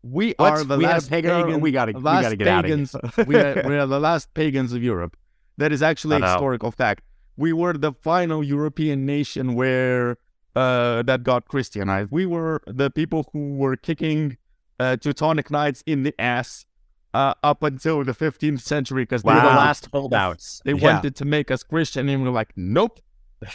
we 0.03 0.35
What? 0.37 0.53
are 0.53 0.64
the 0.64 0.77
We 0.77 0.85
last 0.85 1.09
pagan- 1.09 1.45
pagan. 1.45 1.61
we 1.61 1.71
gotta- 1.71 1.93
we 1.93 2.01
last 2.03 2.23
gotta 2.23 2.37
get 2.37 2.49
outta 2.49 2.69
here. 2.69 2.77
pagans. 2.77 2.97
we, 3.27 3.37
are, 3.37 3.62
we 3.67 3.77
are 3.77 3.87
the 3.87 4.01
last 4.01 4.35
pagans 4.35 4.73
of 4.73 4.83
Europe. 4.83 5.17
That 5.57 5.73
is 5.73 5.83
actually 5.83 6.17
a 6.21 6.21
historical 6.27 6.71
fact. 6.71 7.03
We 7.37 7.53
were 7.53 7.73
the 7.75 7.93
final 7.93 8.45
European 8.45 9.07
nation 9.07 9.55
where 9.55 10.19
uh, 10.57 11.03
that 11.03 11.23
got 11.25 11.49
Christianized. 11.49 12.11
We 12.11 12.27
were 12.27 12.62
the 12.67 12.90
people 12.90 13.29
who 13.33 13.55
were 13.57 13.77
kicking 13.77 14.37
uh, 14.81 14.97
Teutonic 14.97 15.51
Knights 15.51 15.83
in 15.87 16.03
the 16.03 16.14
ass 16.21 16.67
uh, 17.12 17.35
up 17.43 17.62
until 17.62 18.03
the 18.05 18.12
15th 18.12 18.61
century 18.61 19.03
because 19.03 19.23
We're 19.25 19.35
they, 19.35 19.40
the 19.40 19.47
last 19.47 19.88
holdouts. 19.93 20.61
they 20.64 20.73
Yeah. 20.73 20.95
wanted 20.95 21.14
to 21.17 21.25
make 21.25 21.51
us 21.51 21.62
Christian, 21.62 22.09
and 22.09 22.23
we're 22.23 22.31
like, 22.31 22.53
nope. 22.57 23.01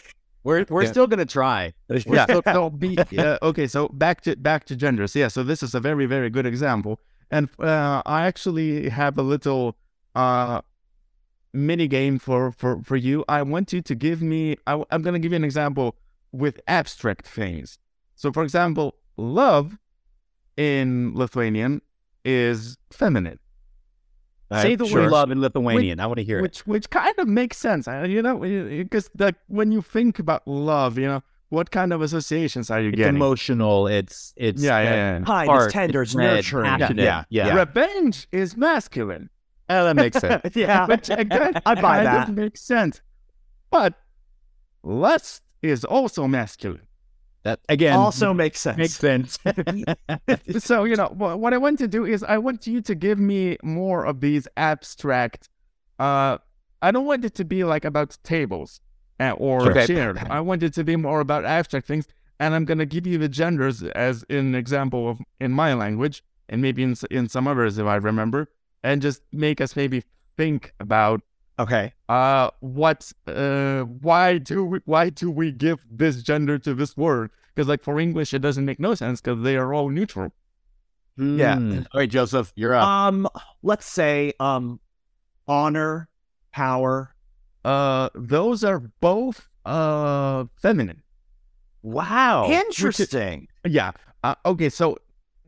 We're 0.46 0.66
we're 0.70 0.84
Yeah. 0.84 0.92
still 0.92 1.06
gonna 1.08 1.26
try. 1.26 1.74
yeah. 1.90 2.26
So, 2.26 2.42
so 2.46 2.70
be, 2.84 2.98
uh, 3.18 3.38
okay. 3.44 3.68
So 3.68 3.90
back 3.90 4.22
to 4.22 4.38
back 4.38 4.64
to 4.68 4.76
genders. 4.78 5.14
Yeah. 5.14 5.28
So 5.28 5.44
this 5.44 5.62
is 5.62 5.76
a 5.76 5.82
very 5.82 6.06
very 6.06 6.30
good 6.30 6.46
example, 6.46 7.02
and 7.30 7.50
uh, 7.60 8.02
I 8.06 8.26
actually 8.26 8.88
have 8.88 9.18
a 9.18 9.22
little 9.22 9.76
uh, 10.16 10.62
mini 11.54 11.90
game 11.90 12.20
for 12.20 12.54
for 12.54 12.82
for 12.84 12.96
you. 12.96 13.26
I 13.28 13.42
want 13.42 13.74
you 13.74 13.82
to 13.82 13.94
give 13.96 14.22
me. 14.22 14.56
I, 14.66 14.82
I'm 14.92 15.02
going 15.02 15.14
to 15.14 15.20
give 15.20 15.34
you 15.34 15.36
an 15.36 15.44
example 15.44 15.98
with 16.32 16.60
abstract 16.68 17.26
things. 17.28 17.78
So, 18.15 18.32
for 18.32 18.44
example, 18.44 18.96
love 19.18 19.78
in 20.58 21.13
Lithuanian 21.15 21.82
is 22.26 22.78
feminine. 22.92 23.39
Say 24.52 24.74
the 24.76 24.86
Sure. 24.88 25.04
word 25.04 25.12
love 25.12 25.30
in 25.32 25.39
Lithuanian. 25.42 26.00
I 26.00 26.08
want 26.08 26.18
to 26.18 26.24
hear 26.24 26.39
it. 26.39 26.42
which 26.42 26.65
which 26.65 26.89
kind 26.89 27.13
of 27.20 27.28
makes 27.28 27.56
sense, 27.58 27.88
uh, 27.88 28.02
you 28.02 28.22
know, 28.24 28.39
because 28.39 29.08
like 29.20 29.36
when 29.48 29.72
you 29.72 29.82
think 29.84 30.18
about 30.18 30.48
love, 30.48 30.98
you 30.98 31.06
know, 31.08 31.22
what 31.50 31.70
kind 31.70 31.94
of 31.94 32.02
associations 32.02 32.72
are 32.72 32.82
you 32.82 32.89
It's 32.89 32.98
getting? 32.98 33.15
emotional. 33.15 33.86
It's 33.88 34.34
it's 34.38 34.62
Yeah, 34.63 34.80
yeah, 34.82 34.89
uh, 34.89 34.94
yeah. 35.20 35.20
Kind, 35.22 35.50
heart, 35.50 35.65
it's 35.65 35.74
tender, 35.74 36.02
it's 36.02 36.15
red, 36.15 36.34
nurturing. 36.38 36.65
passionate. 36.65 37.04
Yeah, 37.04 37.24
yeah. 37.30 37.54
Revenge 37.60 38.28
is 38.32 38.58
masculine. 38.58 39.30
Oh, 39.70 39.86
that 39.86 39.96
makes 39.96 40.18
sense. 40.18 40.42
yeah. 40.56 40.88
Which 40.88 41.12
again, 41.12 41.54
I 41.68 41.76
buy 41.76 41.82
kind 42.04 42.08
that. 42.08 42.30
Of 42.30 42.36
makes 42.36 42.62
sense. 42.62 43.02
But 43.70 43.94
lust 44.82 45.44
is 45.62 45.84
also 45.86 46.28
masculine. 46.28 46.88
that 47.43 47.60
again 47.69 47.95
also 47.98 48.34
makes 48.34 48.60
sense. 48.60 48.78
makes 48.78 48.98
sense. 49.00 49.39
so 50.60 50.84
you 50.84 50.95
know 50.95 51.13
wha- 51.17 51.36
what 51.36 51.54
I 51.54 51.58
want 51.58 51.78
to 51.80 51.88
do 51.88 52.06
is 52.06 52.24
I 52.24 52.38
want 52.38 52.67
you 52.67 52.82
to 52.82 52.95
give 52.95 53.19
me 53.19 53.58
more 53.63 54.06
of 54.06 54.19
these 54.22 54.48
abstract. 54.58 55.50
Uh, 56.00 56.38
I 56.82 56.91
don't 56.91 57.06
want 57.06 57.26
it 57.26 57.36
to 57.36 57.45
be 57.45 57.63
like 57.63 57.86
about 57.86 58.17
tables 58.24 58.82
uh, 59.19 59.32
or 59.38 59.62
Sure. 59.62 59.72
Okay. 59.72 59.88
chairs. 59.88 60.17
I 60.30 60.39
want 60.39 60.63
it 60.63 60.74
to 60.74 60.84
be 60.84 60.95
more 60.95 61.19
about 61.19 61.43
abstract 61.45 61.88
things, 61.88 62.08
and 62.39 62.54
I'm 62.56 62.65
gonna 62.65 62.86
give 62.86 63.06
you 63.08 63.17
the 63.17 63.30
genders 63.30 63.84
as 63.84 64.24
an 64.30 64.56
example 64.56 65.10
of 65.10 65.19
in 65.39 65.52
my 65.52 65.74
language, 65.74 66.24
and 66.50 66.62
maybe 66.62 66.84
in 66.84 66.95
in 67.12 67.28
some 67.30 67.48
others 67.48 67.78
if 67.78 67.86
I 67.86 67.95
remember, 67.98 68.48
and 68.84 69.02
just 69.02 69.22
make 69.32 69.60
us 69.62 69.76
maybe 69.76 70.04
think 70.38 70.74
about 70.80 71.22
Okay. 71.60 71.93
uh 72.08 72.50
what 72.62 73.12
uh 73.28 73.82
why 73.82 74.38
do 74.38 74.63
we 74.65 74.80
why 74.86 75.10
do 75.10 75.30
we 75.30 75.52
give 75.52 75.80
this 75.91 76.24
gender 76.24 76.58
to 76.60 76.74
this 76.74 76.95
word 76.95 77.32
because 77.54 77.67
like 77.67 77.84
for 77.84 78.00
english 78.00 78.34
it 78.34 78.39
doesn't 78.39 78.63
make 78.65 78.80
no 78.80 78.95
sense 78.95 79.19
because 79.19 79.43
they 79.43 79.58
are 79.58 79.74
all 79.74 79.89
neutral 79.89 80.32
Yeah. 81.17 81.58
Mm. 81.58 81.86
All 81.91 82.00
right, 82.00 82.10
Joseph, 82.10 82.54
you're 82.56 82.74
up. 82.74 82.88
Um, 82.88 83.28
let's 83.62 83.86
say 83.86 84.32
um, 84.39 84.80
honor, 85.50 86.08
power. 86.54 87.13
uh 87.65 88.08
those 88.15 88.63
are 88.63 88.80
both 89.02 89.50
uh 89.65 90.45
feminine 90.62 91.02
Wow. 91.84 92.48
Interesting. 92.50 93.48
yeah 93.67 93.91
uh, 94.24 94.36
okay 94.45 94.69
so 94.69 94.98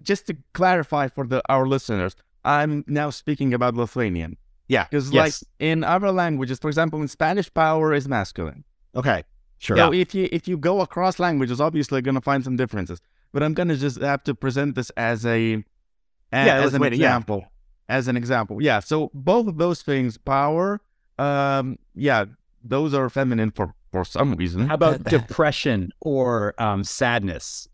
just 0.04 0.28
to 0.28 0.36
clarify 0.54 1.08
for 1.08 1.26
the 1.26 1.39
our 1.47 1.65
listeners 1.65 2.15
I'm 2.43 2.84
now 2.88 3.12
speaking 3.12 3.54
about 3.54 3.76
Lithuanian. 3.76 4.36
Yeah. 4.75 4.86
Because 4.89 5.12
Yes. 5.12 5.43
like 5.43 5.49
in 5.69 5.84
other 5.84 6.12
languages, 6.23 6.57
for 6.60 6.69
example, 6.69 7.01
in 7.01 7.07
Spanish, 7.07 7.47
power 7.53 7.93
is 7.93 8.07
masculine. 8.07 8.63
Okay. 8.95 9.23
Sure. 9.60 9.77
So 9.77 9.93
if 9.93 10.15
you 10.15 10.27
if 10.31 10.47
you 10.47 10.57
go 10.57 10.81
across 10.81 11.19
languages, 11.19 11.60
obviously 11.67 11.97
you're 11.97 12.07
gonna 12.10 12.21
find 12.31 12.43
some 12.43 12.55
differences. 12.55 12.99
But 13.34 13.43
I'm 13.43 13.53
gonna 13.53 13.75
just 13.75 13.99
have 14.01 14.23
to 14.23 14.34
present 14.34 14.75
this 14.75 14.89
as 15.12 15.25
a, 15.25 15.53
a- 15.55 16.45
Yeah, 16.47 16.55
as 16.65 16.73
an 16.73 16.81
Lithuanian, 16.81 17.01
yeah. 17.01 17.07
example. 17.10 17.45
As 17.89 18.07
an 18.07 18.15
example. 18.17 18.55
Yeah. 18.69 18.79
So 18.79 19.12
both 19.13 19.47
of 19.47 19.57
those 19.57 19.81
things, 19.81 20.17
power, 20.17 20.79
um, 21.19 21.77
yeah, 21.93 22.25
those 22.63 22.93
are 22.93 23.10
feminine 23.10 23.51
for 23.51 23.73
for 23.91 24.05
some 24.05 24.34
reason. 24.36 24.67
How 24.67 24.75
about 24.75 25.03
depression 25.17 25.91
or 25.99 26.53
um, 26.57 26.84
sadness? 26.86 27.67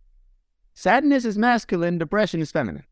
Sadness 0.73 1.25
is 1.25 1.37
masculine, 1.37 1.97
depression 1.99 2.39
is 2.41 2.51
feminine. 2.51 2.83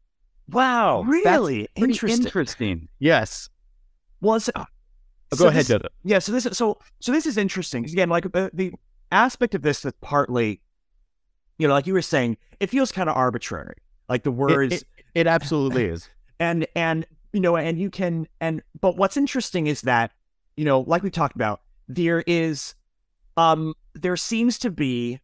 Wow. 0.50 1.02
Really 1.02 1.68
interesting. 1.76 2.26
interesting. 2.26 2.88
Yes. 3.00 3.50
Well, 4.22 4.36
it's, 4.36 4.50
Oh, 4.56 4.66
so 5.34 5.46
go 5.46 5.48
ahead, 5.50 5.66
this- 5.66 5.82
Yeah, 6.04 6.20
so 6.20 6.32
this 6.32 6.46
is 6.46 6.58
so 6.58 6.80
so 7.00 7.12
this 7.12 7.26
is 7.26 7.38
interesting. 7.38 7.86
Again, 7.86 8.10
like 8.10 8.26
uh, 8.36 8.50
the 8.54 8.74
aspect 9.12 9.56
of 9.56 9.62
this 9.62 9.82
that 9.82 10.00
partly, 10.02 10.62
you 11.58 11.68
know, 11.68 11.74
like 11.74 11.88
you 11.88 11.94
were 11.94 12.02
saying, 12.02 12.38
it 12.60 12.70
feels 12.70 12.92
kind 12.92 13.10
of 13.10 13.16
arbitrary. 13.16 13.76
Like 14.08 14.24
the 14.24 14.32
It, 14.32 14.36
words 14.36 14.74
it, 14.76 14.84
it 15.16 15.28
absolutely 15.28 15.86
is. 15.86 16.10
and 16.40 16.68
and 16.76 17.06
you 17.34 17.40
know, 17.42 17.58
and 17.58 17.80
you 17.80 17.90
can 17.90 18.28
and 18.40 18.62
but 18.80 18.98
what's 18.98 19.18
interesting 19.18 19.68
is 19.68 19.82
that 19.82 20.12
you 20.56 20.64
know, 20.64 20.82
like 20.82 21.04
we 21.04 21.10
talked 21.10 21.36
about, 21.36 21.62
there 21.90 22.24
is, 22.26 22.76
um, 23.36 23.74
there 23.94 24.16
seems 24.16 24.58
to 24.60 24.72
be 24.72 25.20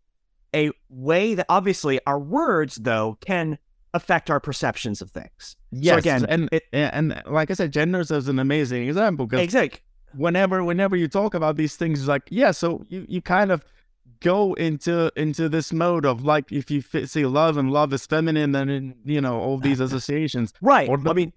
a 0.53 0.71
way 0.89 1.35
that 1.35 1.45
obviously 1.47 1.99
our 2.05 2.19
words 2.19 2.75
though 2.75 3.17
can 3.21 3.57
affect 3.93 4.29
our 4.29 4.39
perceptions 4.39 5.01
of 5.01 5.11
things. 5.11 5.55
Yes. 5.71 5.99
again, 5.99 6.25
and 6.29 6.49
it- 6.51 6.63
and 6.71 7.21
like 7.25 7.51
I 7.51 7.53
said, 7.55 7.71
genders 7.73 8.11
is 8.11 8.27
an 8.27 8.39
amazing 8.39 8.87
example 8.87 9.25
because 9.27 9.43
Exactly. 9.43 9.81
whenever 10.15 10.63
whenever 10.63 10.95
you 10.95 11.07
talk 11.07 11.33
about 11.33 11.55
these 11.57 11.75
things 11.75 11.99
it's 12.01 12.07
like 12.07 12.23
yeah 12.29 12.51
so 12.51 12.83
you, 12.89 13.05
you 13.07 13.21
kind 13.21 13.49
of 13.51 13.63
go 14.19 14.53
into 14.55 15.09
into 15.15 15.47
this 15.49 15.71
mode 15.73 16.05
of 16.05 16.23
like 16.25 16.51
if 16.51 16.69
you 16.69 16.81
say 17.05 17.25
love 17.25 17.55
and 17.57 17.71
love 17.71 17.91
is 17.93 18.05
feminine 18.05 18.51
then 18.51 18.69
in, 18.69 18.93
you 19.05 19.21
know 19.21 19.39
all 19.39 19.57
these 19.57 19.79
associations 19.87 20.53
Right. 20.61 20.87
Or 20.89 20.97
I 21.07 21.13
mean, 21.13 21.31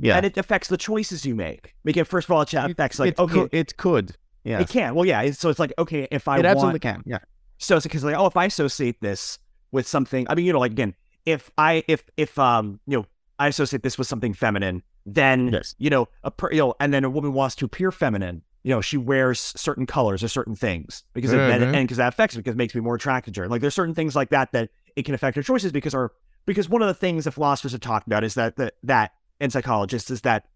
yeah 0.00 0.16
and 0.16 0.26
it 0.26 0.36
affects 0.36 0.68
the 0.68 0.76
choices 0.76 1.24
you 1.24 1.34
make. 1.34 1.74
Because 1.84 2.06
first 2.08 2.26
of 2.28 2.32
all, 2.32 2.42
it 2.42 2.52
affects 2.52 2.98
like 2.98 3.10
it, 3.10 3.18
okay, 3.18 3.32
could, 3.34 3.48
it 3.54 3.76
could 3.76 4.16
yeah 4.44 4.60
It 4.60 4.68
can. 4.68 4.94
Well, 4.94 5.04
yeah. 5.04 5.30
So 5.32 5.48
it's 5.50 5.58
like, 5.58 5.72
okay, 5.78 6.06
if 6.10 6.28
I 6.28 6.38
it 6.38 6.44
absolutely 6.46 6.80
can 6.80 7.02
yeah 7.06 7.18
so 7.58 7.76
it's 7.76 7.84
because 7.84 8.04
like, 8.04 8.14
oh, 8.16 8.26
if 8.26 8.36
I 8.36 8.44
associate 8.44 9.00
this 9.00 9.38
with 9.72 9.86
something, 9.86 10.26
I 10.30 10.34
mean, 10.36 10.46
you 10.46 10.52
know, 10.52 10.60
like 10.60 10.70
again, 10.72 10.94
if 11.28 11.50
I, 11.58 11.84
if, 11.88 12.02
if, 12.16 12.38
um, 12.38 12.80
you 12.86 12.96
know, 12.98 13.06
I 13.38 13.48
associate 13.48 13.82
this 13.82 13.98
with 13.98 14.06
something 14.06 14.32
feminine, 14.32 14.82
then, 15.04 15.52
Yes. 15.52 15.74
you 15.78 15.90
know, 15.90 16.08
a, 16.24 16.30
per, 16.30 16.50
you 16.50 16.58
know, 16.58 16.74
and 16.80 16.92
then 16.92 17.04
a 17.04 17.10
woman 17.10 17.32
wants 17.34 17.54
to 17.56 17.64
appear 17.66 17.92
feminine, 17.92 18.42
you 18.64 18.70
know, 18.74 18.80
she 18.80 18.96
wears 18.96 19.38
certain 19.38 19.86
colors 19.86 20.24
or 20.24 20.28
certain 20.28 20.56
things 20.56 21.04
because, 21.12 21.32
it, 21.32 21.40
and, 21.40 21.62
Mhm. 21.62 21.74
and 21.74 21.86
because 21.86 21.98
that 21.98 22.08
affects 22.08 22.34
it 22.34 22.38
because 22.38 22.54
it 22.54 22.58
makes 22.58 22.74
me 22.74 22.80
more 22.80 22.94
attracted 22.94 23.34
to 23.34 23.42
her. 23.42 23.48
Like 23.48 23.60
there's 23.60 23.74
certain 23.74 23.94
things 23.94 24.16
like 24.16 24.30
that 24.30 24.52
that 24.52 24.70
it 24.96 25.04
can 25.04 25.14
affect 25.14 25.36
her 25.36 25.42
choices 25.42 25.70
because 25.70 25.94
our, 25.94 26.12
because 26.46 26.68
one 26.68 26.80
of 26.82 26.88
the 26.88 26.94
things 26.94 27.24
that 27.24 27.32
philosophers 27.32 27.72
have 27.72 27.80
talked 27.82 28.06
about 28.06 28.24
is 28.24 28.34
that, 28.34 28.56
that, 28.56 28.74
that, 28.82 29.12
and 29.40 29.52
psychologists 29.52 30.10
is 30.10 30.22
that, 30.22 30.46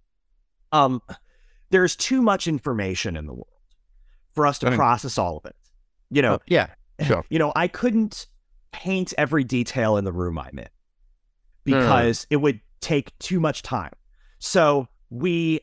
um, 0.73 1.03
there's 1.71 1.95
too 1.97 2.21
much 2.23 2.49
information 2.49 3.17
in 3.17 3.27
the 3.27 3.33
world 3.35 3.47
for 4.33 4.47
us 4.47 4.59
to 4.61 4.67
Right. 4.67 4.77
process 4.77 5.19
all 5.19 5.37
of 5.37 5.45
it. 5.45 5.57
You 6.11 6.23
know, 6.23 6.35
Uh, 6.35 6.39
yeah 6.47 6.69
sure 7.07 7.25
you 7.31 7.39
know, 7.39 7.53
I 7.55 7.69
couldn't 7.69 8.27
paint 8.73 9.15
every 9.17 9.45
detail 9.45 9.97
in 9.97 10.05
the 10.05 10.13
room 10.13 10.39
I'm 10.39 10.59
in 10.59 10.65
hmm. 10.65 10.69
because 11.65 12.27
it 12.31 12.37
would 12.37 12.61
take 12.81 13.17
too 13.19 13.39
much 13.39 13.63
time. 13.63 13.93
So 14.39 14.89
we 15.11 15.61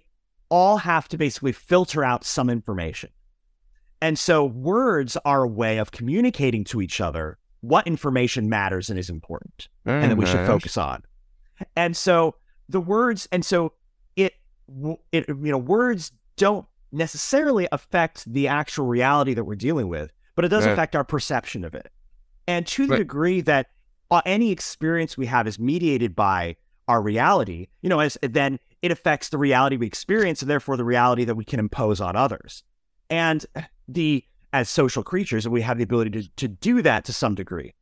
all 0.50 0.78
have 0.78 1.08
to 1.10 1.18
basically 1.18 1.52
filter 1.52 2.04
out 2.04 2.24
some 2.24 2.50
information. 2.50 3.10
And 4.02 4.18
so 4.18 4.46
words 4.46 5.18
are 5.26 5.44
a 5.44 5.48
way 5.48 5.78
of 5.78 5.92
communicating 5.92 6.64
to 6.66 6.82
each 6.82 7.02
other 7.02 7.38
what 7.62 7.86
information 7.86 8.48
matters 8.48 8.90
and 8.90 8.98
is 8.98 9.10
important 9.10 9.68
and 9.86 10.10
that 10.10 10.16
we 10.16 10.26
hmm, 10.26 10.32
should 10.32 10.48
focus 10.48 10.78
on. 10.78 11.04
And 11.76 11.98
so 11.98 12.36
the 12.70 12.80
words, 12.80 13.28
and 13.34 13.44
so 13.44 13.74
it, 14.16 14.36
it, 15.12 15.28
you 15.28 15.52
know, 15.52 15.58
words 15.58 16.14
don't 16.38 16.66
necessarily 16.92 17.68
affect 17.72 18.32
the 18.32 18.48
actual 18.48 18.86
reality 18.86 19.34
that 19.34 19.44
we're 19.44 19.56
dealing 19.56 19.90
with, 19.90 20.14
but 20.36 20.46
it 20.46 20.48
does 20.48 20.66
Right. 20.66 20.72
affect 20.72 20.96
our 20.96 21.04
perception 21.04 21.66
of 21.66 21.76
it. 21.76 21.92
And 22.50 22.66
to 22.68 22.88
the 22.88 22.94
Right. 22.94 22.98
degree 22.98 23.42
that 23.42 23.68
uh, 24.10 24.22
any 24.26 24.52
experience 24.52 25.16
we 25.16 25.28
have 25.28 25.48
is 25.48 25.60
mediated 25.60 26.16
by 26.16 26.56
our 26.88 27.00
reality, 27.00 27.68
you 27.82 27.90
know, 27.90 28.00
as 28.00 28.18
then 28.24 28.60
it 28.82 28.92
affects 28.92 29.30
the 29.30 29.38
reality 29.38 29.78
we 29.78 29.86
experience 29.86 30.42
and 30.42 30.50
therefore 30.50 30.76
the 30.76 30.84
reality 30.84 31.26
that 31.26 31.36
we 31.36 31.46
can 31.46 31.60
impose 31.60 32.02
on 32.02 32.16
others. 32.16 32.64
And 33.10 33.46
the 33.88 34.24
as 34.52 34.68
social 34.68 35.04
creatures, 35.04 35.48
we 35.48 35.62
have 35.62 35.78
the 35.78 35.84
ability 35.84 36.10
to, 36.10 36.30
to 36.38 36.48
do 36.48 36.82
that 36.82 37.06
to 37.06 37.14
some 37.14 37.36
degree. 37.36 37.76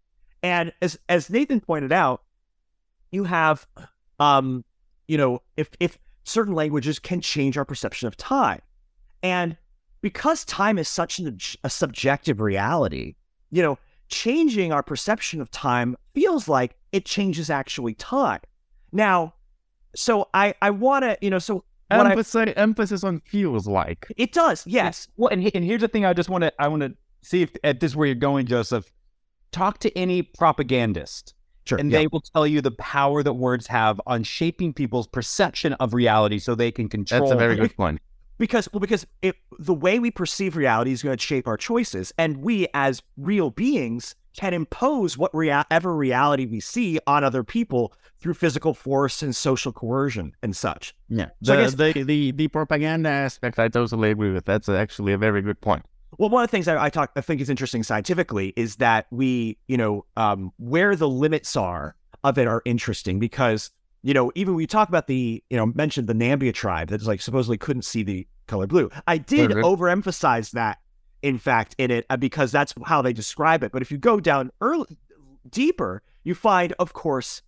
And 0.43 0.73
as 0.81 0.99
as 1.07 1.29
Nathan 1.29 1.61
pointed 1.61 1.93
out, 1.93 2.23
you 3.11 3.23
have 3.23 3.65
um, 4.19 4.65
you 5.07 5.17
know, 5.17 5.41
if 5.55 5.69
if 5.79 5.97
certain 6.25 6.53
languages 6.53 6.99
can 6.99 7.21
change 7.21 7.57
our 7.57 7.63
perception 7.63 8.07
of 8.09 8.17
time. 8.17 8.61
And 9.23 9.55
because 10.01 10.43
time 10.43 10.77
is 10.77 10.89
such 10.89 11.19
an, 11.19 11.37
a 11.63 11.69
subjective 11.69 12.41
reality, 12.41 13.15
you 13.49 13.61
know, 13.63 13.79
changing 14.09 14.71
our 14.71 14.83
perception 14.83 15.41
of 15.41 15.51
time 15.51 15.95
feels 16.13 16.47
like 16.47 16.75
it 16.91 17.05
changes 17.05 17.49
actually 17.49 17.93
time. 17.95 18.41
Now, 18.91 19.33
so 19.95 20.29
I 20.33 20.53
I 20.61 20.69
want 20.71 21.03
to, 21.03 21.17
you 21.21 21.29
know, 21.29 21.39
so 21.39 21.63
what 21.89 22.05
I, 22.05 22.11
emphasis, 22.11 22.53
emphasis 22.55 23.03
on 23.03 23.21
feels 23.21 23.67
like 23.67 24.07
it 24.17 24.33
does, 24.33 24.65
yes. 24.67 25.07
Well, 25.17 25.29
and, 25.29 25.49
and 25.55 25.63
here's 25.63 25.81
the 25.81 25.87
thing 25.87 26.05
I 26.05 26.13
just 26.13 26.29
want 26.29 26.43
to 26.43 26.53
I 26.59 26.67
want 26.67 26.81
to 26.83 26.93
see 27.21 27.41
if 27.41 27.51
at 27.63 27.79
this 27.79 27.95
where 27.95 28.07
you're 28.07 28.15
going, 28.15 28.45
Joseph. 28.45 28.91
Talk 29.53 29.79
to 29.79 29.97
any 29.97 30.23
propagandist, 30.23 31.33
Sure. 31.65 31.77
and 31.77 31.89
yeah. 31.89 31.99
they 31.99 32.07
will 32.07 32.19
tell 32.19 32.45
you 32.45 32.59
the 32.59 32.71
power 32.71 33.23
that 33.23 33.33
words 33.33 33.65
have 33.67 33.99
on 34.05 34.23
shaping 34.23 34.73
people's 34.73 35.07
perception 35.07 35.71
of 35.73 35.93
reality, 35.93 36.37
so 36.37 36.53
they 36.53 36.69
can 36.69 36.89
control. 36.89 37.21
that's 37.21 37.31
a 37.31 37.37
very 37.37 37.55
good 37.55 37.75
point 37.75 38.01
because 38.37 38.69
well 38.71 38.79
because 38.79 39.05
it, 39.21 39.35
the 39.59 39.73
way 39.73 39.99
we 39.99 40.11
perceive 40.11 40.55
reality 40.55 40.91
is 40.91 41.03
going 41.03 41.17
to 41.17 41.21
shape 41.23 41.47
our 41.47 41.57
choices 41.57 42.13
and 42.17 42.37
we 42.37 42.67
as 42.73 43.01
real 43.17 43.49
beings 43.49 44.15
can 44.35 44.53
impose 44.53 45.17
what 45.17 45.33
rea- 45.33 45.63
ever 45.71 45.95
reality 45.95 46.45
we 46.45 46.59
see 46.59 46.99
on 47.07 47.23
other 47.23 47.43
people 47.43 47.93
through 48.19 48.35
physical 48.35 48.73
force 48.73 49.23
and 49.23 49.35
social 49.35 49.71
coercion 49.71 50.33
and 50.43 50.55
such. 50.55 50.95
Yeah. 51.09 51.29
So 51.43 51.55
the, 51.55 51.63
guess- 51.63 51.95
the, 51.95 52.03
the 52.03 52.31
the 52.31 52.47
propaganda 52.47 53.09
aspect 53.09 53.59
i 53.59 53.67
totally 53.67 54.11
agree 54.11 54.31
with. 54.31 54.45
That's 54.45 54.69
actually 54.69 55.13
a 55.13 55.17
very 55.17 55.41
good 55.41 55.59
point. 55.59 55.85
Well 56.17 56.29
one 56.29 56.43
of 56.43 56.49
the 56.49 56.51
things 56.51 56.67
I, 56.67 56.85
I 56.85 56.89
talk 56.89 57.11
i 57.15 57.21
think 57.21 57.41
is 57.41 57.49
interesting 57.49 57.83
scientifically 57.83 58.53
is 58.55 58.77
that 58.77 59.07
we 59.11 59.57
you 59.67 59.77
know 59.77 60.05
um, 60.15 60.51
where 60.57 60.95
the 60.95 61.09
limits 61.09 61.55
are 61.55 61.95
of 62.23 62.37
it 62.37 62.47
are 62.47 62.61
interesting 62.65 63.19
because 63.19 63.71
you 64.03 64.13
know 64.13 64.31
even 64.35 64.53
when 64.53 64.57
we 64.57 64.67
talk 64.67 64.89
about 64.89 65.07
the 65.07 65.43
you 65.49 65.57
know 65.57 65.65
mentioned 65.67 66.07
the 66.07 66.13
nambia 66.13 66.53
tribe 66.53 66.89
that's 66.89 67.05
like 67.07 67.21
supposedly 67.21 67.57
couldn't 67.57 67.81
see 67.83 68.03
the 68.03 68.27
color 68.47 68.67
blue 68.67 68.89
i 69.07 69.17
did 69.17 69.51
Mhm. 69.51 69.63
overemphasize 69.63 70.51
that 70.51 70.77
in 71.21 71.37
fact 71.37 71.75
in 71.77 71.89
it 71.91 72.05
uh, 72.09 72.17
because 72.17 72.51
that's 72.51 72.73
how 72.85 73.01
they 73.01 73.11
describe 73.11 73.63
it. 73.63 73.71
But 73.71 73.81
if 73.81 73.91
you 73.91 73.97
go 73.97 74.19
down 74.19 74.51
early 74.61 74.97
deeper 75.49 76.03
you 76.23 76.35
find 76.35 76.73
of 76.79 76.93
course 76.93 77.41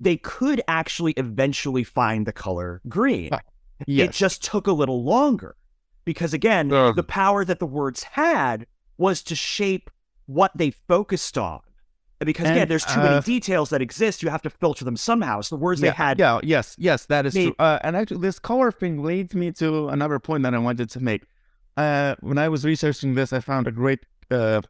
they 0.00 0.16
could 0.16 0.60
actually 0.68 1.12
eventually 1.12 1.84
find 1.84 2.26
the 2.26 2.32
color 2.32 2.80
green. 2.88 3.30
Ah, 3.32 3.40
it 3.86 4.10
just 4.12 4.42
took 4.44 4.66
a 4.66 4.72
little 4.72 5.02
longer 5.04 5.56
because 6.04 6.34
again 6.34 6.72
Uh. 6.72 6.92
the 6.92 7.02
power 7.02 7.44
that 7.44 7.58
the 7.60 7.66
words 7.66 8.02
had 8.02 8.66
was 8.98 9.22
to 9.22 9.34
shape 9.34 9.90
what 10.26 10.52
they 10.56 10.70
focused 10.70 11.38
on 11.38 11.60
because 12.24 12.46
again 12.46 12.62
And, 12.62 12.70
there's 12.70 12.84
too 12.84 13.00
many 13.00 13.16
uh, 13.16 13.20
details 13.20 13.70
that 13.70 13.80
exist 13.82 14.22
you 14.22 14.28
have 14.28 14.42
to 14.42 14.50
filter 14.50 14.84
them 14.84 14.96
somehow 14.96 15.40
so 15.40 15.56
the 15.56 15.60
words 15.60 15.80
yeah, 15.80 15.90
they 15.90 15.96
had 15.96 16.18
yeah 16.18 16.40
yes 16.42 16.76
yes 16.78 17.06
that 17.06 17.26
is 17.26 17.34
made- 17.34 17.44
true 17.44 17.54
uh, 17.58 17.78
and 17.82 17.96
actually 17.96 18.20
this 18.20 18.38
color 18.38 18.70
thing 18.72 19.02
leads 19.02 19.34
me 19.34 19.52
to 19.52 19.88
another 19.88 20.18
point 20.18 20.42
that 20.42 20.54
i 20.54 20.58
wanted 20.58 20.90
to 20.90 21.00
make 21.00 21.22
uh, 21.76 22.14
when 22.20 22.38
i 22.38 22.48
was 22.48 22.64
researching 22.64 23.14
this 23.14 23.32
i 23.32 23.40
found 23.40 23.66
a 23.66 23.72
great 23.72 24.00
uh, 24.30 24.60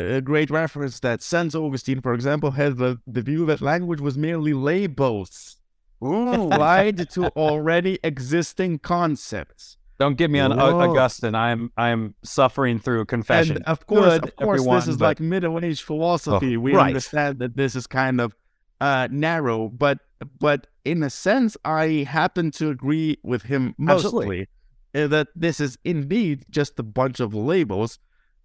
a 0.00 0.20
great 0.20 0.50
reference 0.50 1.00
that 1.00 1.22
St. 1.22 1.54
Augustine, 1.54 2.00
for 2.00 2.14
example, 2.14 2.52
had 2.52 2.78
the, 2.78 2.98
the 3.06 3.20
view 3.20 3.44
that 3.46 3.60
language 3.60 4.00
was 4.00 4.16
merely 4.16 4.54
labels 4.54 5.58
applied 6.00 7.10
to 7.10 7.26
already 7.28 7.98
existing 8.02 8.78
concepts. 8.78 9.76
Don't 10.00 10.16
get 10.16 10.30
me 10.30 10.40
on 10.40 10.56
Whoa. 10.56 10.80
Augustine. 10.80 11.34
I'm 11.34 11.70
I'm 11.76 12.14
suffering 12.24 12.78
through 12.80 13.04
confession. 13.04 13.56
And 13.56 13.64
of 13.66 13.86
course, 13.86 14.14
Good, 14.18 14.24
of 14.24 14.36
course, 14.36 14.60
everyone, 14.60 14.76
this 14.78 14.88
is 14.88 14.96
but- 14.96 15.04
like 15.06 15.20
middle 15.20 15.62
age 15.64 15.82
philosophy. 15.82 16.56
we 16.56 16.72
right. 16.74 16.86
understand 16.88 17.38
that 17.40 17.56
this 17.56 17.76
is 17.76 17.86
kind 17.86 18.20
of 18.20 18.34
uh, 18.80 19.08
narrow, 19.10 19.68
but 19.68 19.98
but 20.38 20.66
in 20.84 21.02
a 21.02 21.10
sense, 21.10 21.56
I 21.66 22.06
happen 22.08 22.50
to 22.52 22.70
agree 22.70 23.18
with 23.22 23.42
him 23.42 23.74
mostly 23.76 24.48
uh, 24.94 25.06
that 25.08 25.28
this 25.36 25.60
is 25.60 25.76
indeed 25.84 26.44
just 26.50 26.78
a 26.78 26.82
bunch 26.82 27.20
of 27.20 27.34
labels 27.34 27.98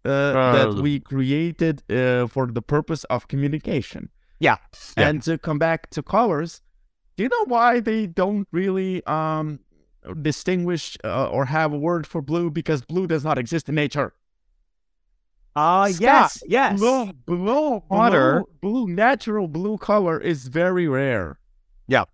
uh, 0.04 0.54
that 0.54 0.70
Uh. 0.78 0.82
we 0.82 1.00
created 1.00 1.82
uh, 1.90 2.28
for 2.28 2.48
the 2.52 2.62
purpose 2.62 3.06
of 3.06 3.28
communication. 3.30 4.10
Yeah. 4.40 4.58
Yeah. 4.98 5.08
And 5.10 5.24
to 5.24 5.38
come 5.38 5.58
back 5.58 5.90
to 5.92 6.04
colors, 6.04 6.62
Do 7.18 7.24
you 7.24 7.30
know 7.30 7.46
why 7.48 7.80
they 7.80 8.08
don't 8.08 8.46
really 8.52 9.02
um 9.08 9.60
distinguish 10.22 10.98
uh, 11.04 11.30
or 11.30 11.46
have 11.46 11.74
a 11.74 11.78
word 11.78 12.06
for 12.08 12.22
blue? 12.22 12.50
Because 12.52 12.82
blue 12.84 13.08
does 13.08 13.24
not 13.24 13.38
exist 13.38 13.70
in 13.70 13.76
nature. 13.76 14.14
Uh, 15.56 15.90
yes, 16.00 16.44
yes. 16.48 16.78
Blue, 16.80 17.14
blue, 17.26 17.82
Water. 17.90 18.44
blue, 18.62 18.86
blue, 18.86 18.94
natural 18.94 19.48
blue 19.48 19.78
color 19.78 20.20
is 20.20 20.48
very 20.48 20.88
rare. 20.88 21.40
Yeah. 21.88 22.06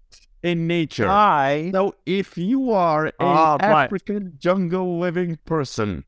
in 0.44 0.68
nature. 0.68 1.08
I 1.08 1.70
So 1.72 1.96
if 2.06 2.38
you 2.38 2.72
are 2.72 3.08
a 3.08 3.14
Ah, 3.20 3.58
right. 3.62 3.86
African 3.86 4.34
jungle 4.38 5.00
living 5.00 5.38
person 5.46 6.04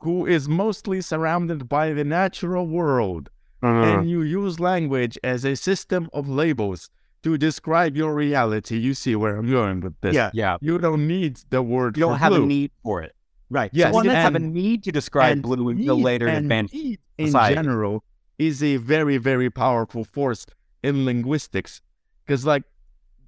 who 0.00 0.26
is 0.26 0.48
mostly 0.48 1.00
surrounded 1.02 1.68
by 1.68 1.92
the 1.92 2.04
natural 2.04 2.66
world 2.66 3.28
and 3.62 4.08
you 4.08 4.22
use 4.22 4.58
language 4.58 5.18
as 5.22 5.44
a 5.44 5.54
system 5.54 6.08
of 6.14 6.26
labels 6.26 6.88
to 7.22 7.36
describe 7.38 7.96
your 7.96 8.14
reality, 8.14 8.76
you 8.78 8.94
see 8.94 9.14
where 9.16 9.36
I'm 9.36 9.50
going 9.50 9.80
with 9.80 9.94
this. 10.00 10.14
Yeah. 10.14 10.30
Yeah. 10.32 10.56
You 10.60 10.78
don't 10.78 11.06
need 11.06 11.38
the 11.50 11.62
word 11.62 11.96
You 11.96 12.02
don't 12.04 12.14
for 12.14 12.18
have 12.18 12.32
blue. 12.32 12.44
a 12.44 12.46
need 12.46 12.70
for 12.82 13.02
it. 13.02 13.14
right. 13.50 13.70
Yes, 13.74 13.92
So 13.92 13.98
we 13.98 14.04
didn't 14.04 14.16
have 14.22 14.34
a 14.34 14.38
need 14.38 14.84
to 14.84 14.92
describe 14.92 15.32
and 15.32 15.42
blue 15.42 15.68
until 15.70 15.96
need- 15.96 16.04
later 16.04 16.28
in 16.28 16.34
and 16.36 16.44
advanced 16.46 16.74
need 16.74 16.98
in 17.18 17.26
society. 17.26 17.54
general 17.56 18.04
is 18.38 18.62
a 18.62 18.76
very 18.76 19.18
very 19.18 19.50
powerful 19.50 20.02
force 20.04 20.46
in 20.82 21.04
linguistics 21.04 21.82
because 22.24 22.46
like 22.46 22.62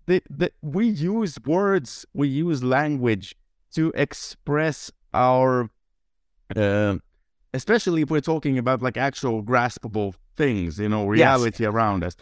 the, 0.07 0.23
the 0.31 0.51
we 0.63 0.87
use 0.89 1.39
words 1.45 2.07
we 2.15 2.29
use 2.29 2.63
language 2.65 3.35
to 3.75 3.93
express 3.95 4.91
our 5.13 5.69
uh, 6.57 6.97
especially 7.53 8.03
if 8.03 8.11
we're 8.11 8.21
talking 8.21 8.57
about 8.59 8.81
like 8.81 8.97
actual 8.97 9.43
graspable 9.43 10.15
things 10.35 10.79
you 10.79 10.89
know 10.89 11.05
reality 11.07 11.65
around 11.67 12.03
us 12.03 12.17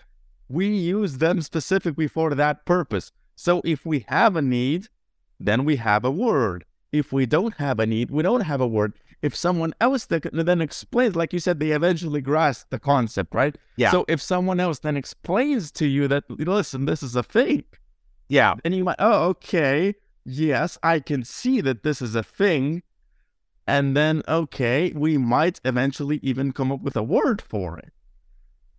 we 0.51 0.67
use 0.67 1.19
them 1.19 1.41
specifically 1.41 2.09
for 2.09 2.35
that 2.35 2.65
purpose 2.65 3.13
so 3.37 3.63
if 3.65 3.87
we 3.87 4.05
have 4.09 4.37
a 4.37 4.43
need 4.43 4.89
then 5.39 5.65
we 5.65 5.77
have 5.77 6.05
a 6.05 6.11
word 6.11 6.65
if 6.93 7.13
we 7.13 7.25
don't 7.25 7.55
have 7.55 7.79
a 7.79 7.87
need 7.87 8.11
we 8.11 8.23
don't 8.23 8.43
have 8.43 8.61
a 8.61 8.67
word 8.67 8.93
if 9.23 9.37
someone 9.37 9.75
else 9.81 10.07
then 10.07 10.61
explains, 10.61 11.15
like 11.15 11.33
you 11.33 11.39
said, 11.41 11.61
they 11.61 11.73
eventually 11.73 12.21
grasp 12.21 12.71
the 12.71 12.79
concept, 12.79 13.35
right? 13.35 13.57
Yeah. 13.77 13.91
So 13.91 14.05
if 14.09 14.21
someone 14.23 14.61
else 14.61 14.79
then 14.79 14.97
explains 14.97 15.71
to 15.73 15.87
you 15.87 16.09
that, 16.09 16.25
listen, 16.31 16.87
this 16.87 17.03
is 17.03 17.15
a 17.17 17.23
thing, 17.23 17.65
Yeah. 18.29 18.55
and 18.65 18.75
you 18.75 18.85
might, 18.85 18.97
oh, 18.99 19.29
okay, 19.29 19.95
yes, 20.25 20.79
I 20.83 21.01
can 21.01 21.25
see 21.25 21.61
that 21.61 21.83
this 21.83 22.01
is 22.01 22.15
a 22.15 22.23
thing, 22.23 22.83
and 23.67 23.97
then 23.97 24.23
okay, 24.27 24.93
we 24.95 25.19
might 25.19 25.61
eventually 25.65 26.19
even 26.23 26.53
come 26.53 26.73
up 26.73 26.81
with 26.81 26.97
a 26.97 27.03
word 27.03 27.43
for 27.43 27.79
it. 27.79 27.93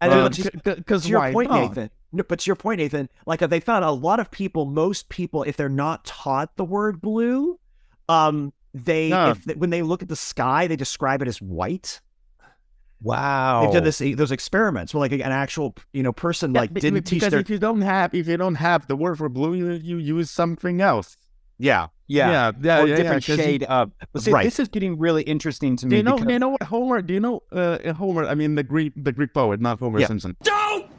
And 0.02 0.12
Um, 0.12 0.32
Because 0.64 1.08
your 1.08 1.32
point, 1.32 1.50
not? 1.52 1.62
Nathan. 1.62 1.90
No, 2.12 2.24
but 2.28 2.40
to 2.40 2.50
your 2.50 2.56
point, 2.56 2.80
Nathan, 2.80 3.08
like 3.26 3.40
they 3.40 3.60
found 3.60 3.86
a 3.86 3.92
lot 3.92 4.20
of 4.20 4.30
people, 4.32 4.66
most 4.66 5.08
people, 5.10 5.44
if 5.44 5.56
they're 5.56 5.70
not 5.70 6.04
taught 6.04 6.58
the 6.58 6.66
word 6.66 7.00
blue, 7.00 7.60
um, 8.10 8.52
they 8.74 9.10
No. 9.10 9.30
if 9.30 9.44
they, 9.46 9.54
when 9.54 9.70
they 9.70 9.82
look 9.84 10.02
at 10.02 10.10
the 10.10 10.16
sky, 10.16 10.68
they 10.68 10.76
describe 10.76 11.22
it 11.22 11.28
as 11.28 11.42
white. 11.42 12.02
Wow. 13.02 13.62
They've 13.64 13.74
done 13.74 13.84
this 13.84 14.00
those 14.00 14.32
experiments 14.32 14.94
where 14.94 15.02
like 15.02 15.12
an 15.12 15.22
actual 15.22 15.76
you 15.94 16.04
know 16.04 16.14
person 16.14 16.54
Yeah, 16.54 16.62
like 16.62 16.74
didn't 16.74 17.04
teach 17.04 17.20
because 17.22 17.32
their 17.32 17.40
if 17.40 17.50
you 17.50 17.58
don't 17.58 17.82
have 17.82 18.14
if 18.14 18.28
you 18.28 18.38
don't 18.38 18.56
have 18.56 18.88
the 18.88 18.96
word 18.96 19.18
for 19.18 19.28
blue, 19.30 19.54
you, 19.56 19.72
you 19.72 19.98
use 19.98 20.30
something 20.30 20.82
else. 20.82 21.18
yeah 21.58 21.88
Yeah. 22.12 22.32
yeah, 22.32 22.52
yeah, 22.62 22.82
or 22.82 22.88
yeah, 22.88 22.95
different 22.97 23.26
'cause 23.26 23.38
you- 23.38 23.43
shade 23.43 23.63
of. 23.63 23.91
But 24.13 24.21
see, 24.24 24.32
Right. 24.32 24.43
this 24.43 24.60
is 24.60 24.67
getting 24.67 24.97
really 25.00 25.24
interesting 25.24 25.76
to 25.78 25.86
me. 25.86 25.89
Do 25.89 25.93
me. 25.95 25.97
you 25.97 26.04
know? 26.04 26.12
because- 26.15 26.28
Do 26.28 26.34
you 26.34 26.39
know 26.39 26.50
what 26.50 26.63
Homer? 26.63 27.02
Do 27.02 27.13
you 27.13 27.19
know 27.19 27.43
uh, 27.52 27.93
Homer? 27.93 28.26
I 28.26 28.36
mean 28.36 28.56
the 28.56 28.63
Greek, 28.63 28.93
the 28.95 29.12
Greek 29.12 29.34
poet, 29.34 29.60
not 29.62 29.80
Homer 29.80 30.00
Yeah. 30.00 30.08
Simpson. 30.08 30.36
Don't! 30.43 30.86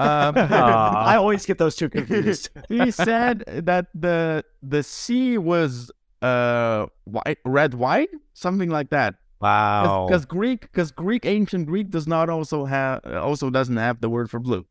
Um, 0.00 0.34
I 0.36 1.16
always 1.16 1.44
get 1.44 1.58
those 1.58 1.74
two 1.74 1.88
confused. 1.88 2.50
he 2.68 2.92
said 2.92 3.42
that 3.48 3.86
the 3.94 4.44
the 4.62 4.82
sea 4.84 5.38
was 5.38 5.90
uh 6.22 6.86
white, 7.04 7.38
red 7.44 7.74
white, 7.74 8.10
something 8.34 8.70
like 8.70 8.90
that. 8.90 9.16
wow. 9.40 10.06
Because 10.06 10.24
Greek, 10.24 10.60
because 10.62 10.92
Greek, 10.92 11.26
ancient 11.26 11.66
Greek 11.66 11.90
does 11.90 12.06
not 12.06 12.30
also 12.30 12.64
have 12.64 13.04
also 13.06 13.50
doesn't 13.50 13.76
have 13.76 14.00
the 14.00 14.08
word 14.08 14.30
for 14.30 14.38
blue. 14.38 14.64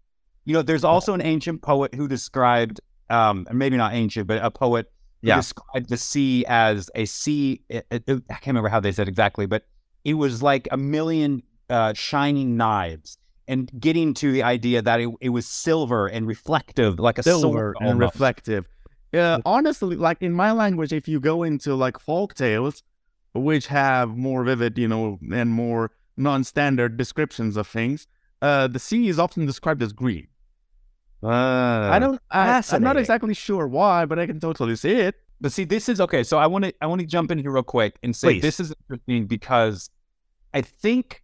You 0.45 0.53
know, 0.53 0.61
there's 0.61 0.85
also 0.85 1.13
an 1.13 1.21
ancient 1.21 1.61
poet 1.61 1.93
who 1.93 2.07
described, 2.07 2.79
um, 3.09 3.45
maybe 3.51 3.75
not 3.75 3.93
ancient, 3.93 4.27
but 4.27 4.41
a 4.41 4.49
poet 4.49 4.85
who 4.87 4.96
Yeah. 5.21 5.37
described 5.37 5.89
the 5.89 5.97
sea 5.97 6.45
as 6.47 6.89
a 6.95 7.05
sea. 7.05 7.61
It, 7.69 7.85
it- 7.91 8.03
it- 8.07 8.23
I 8.29 8.33
can't 8.35 8.47
remember 8.47 8.69
how 8.69 8.79
they 8.79 8.91
said 8.91 9.07
exactly, 9.07 9.45
but 9.45 9.65
it 10.03 10.13
was 10.13 10.41
like 10.43 10.67
a 10.71 10.77
million 10.77 11.43
uh, 11.69 11.93
shining 11.93 12.55
knives, 12.55 13.17
and 13.47 13.69
getting 13.79 14.13
to 14.15 14.31
the 14.31 14.43
idea 14.43 14.81
that 14.81 14.99
it, 15.01 15.09
it 15.21 15.29
was 15.29 15.45
silver 15.45 16.07
and 16.07 16.27
reflective, 16.27 16.99
like 16.99 17.17
a 17.17 17.23
Silver 17.23 17.73
and 17.79 17.89
almost. 17.89 18.13
reflective. 18.13 18.65
Yeah, 19.11 19.37
honestly, 19.45 19.95
like 19.95 20.21
in 20.21 20.33
my 20.33 20.51
language, 20.51 20.91
if 20.93 21.07
you 21.07 21.19
go 21.19 21.43
into 21.43 21.73
like 21.75 21.97
folk 21.99 22.33
tales, 22.35 22.83
which 23.33 23.67
have 23.67 24.15
more 24.17 24.43
vivid, 24.43 24.77
you 24.77 24.87
know, 24.87 25.17
and 25.33 25.49
more 25.49 25.91
non-standard 26.17 26.97
descriptions 26.97 27.55
of 27.57 27.67
things, 27.67 28.07
uh, 28.41 28.67
the 28.67 28.79
sea 28.79 29.07
is 29.07 29.17
often 29.19 29.45
described 29.45 29.81
as 29.81 29.93
green. 29.93 30.27
I 31.23 31.99
don't. 31.99 32.21
I, 32.31 32.61
I'm 32.71 32.83
not 32.83 32.97
exactly 32.97 33.33
sure 33.33 33.67
why, 33.67 34.05
but 34.05 34.19
I 34.19 34.27
can 34.27 34.39
totally 34.39 34.75
see 34.75 34.93
it. 34.93 35.15
But 35.39 35.51
see, 35.51 35.65
this 35.65 35.89
is 35.89 36.01
okay. 36.01 36.23
So 36.23 36.37
I 36.37 36.47
want 36.47 36.65
to 36.65 36.73
I 36.81 36.87
want 36.87 37.01
to 37.01 37.07
jump 37.07 37.31
in 37.31 37.37
here 37.39 37.51
real 37.51 37.63
quick 37.63 37.97
and 38.03 38.15
say 38.15 38.35
Please. 38.35 38.41
this 38.41 38.59
is 38.59 38.73
interesting 38.83 39.27
because 39.27 39.89
I 40.53 40.61
think 40.61 41.23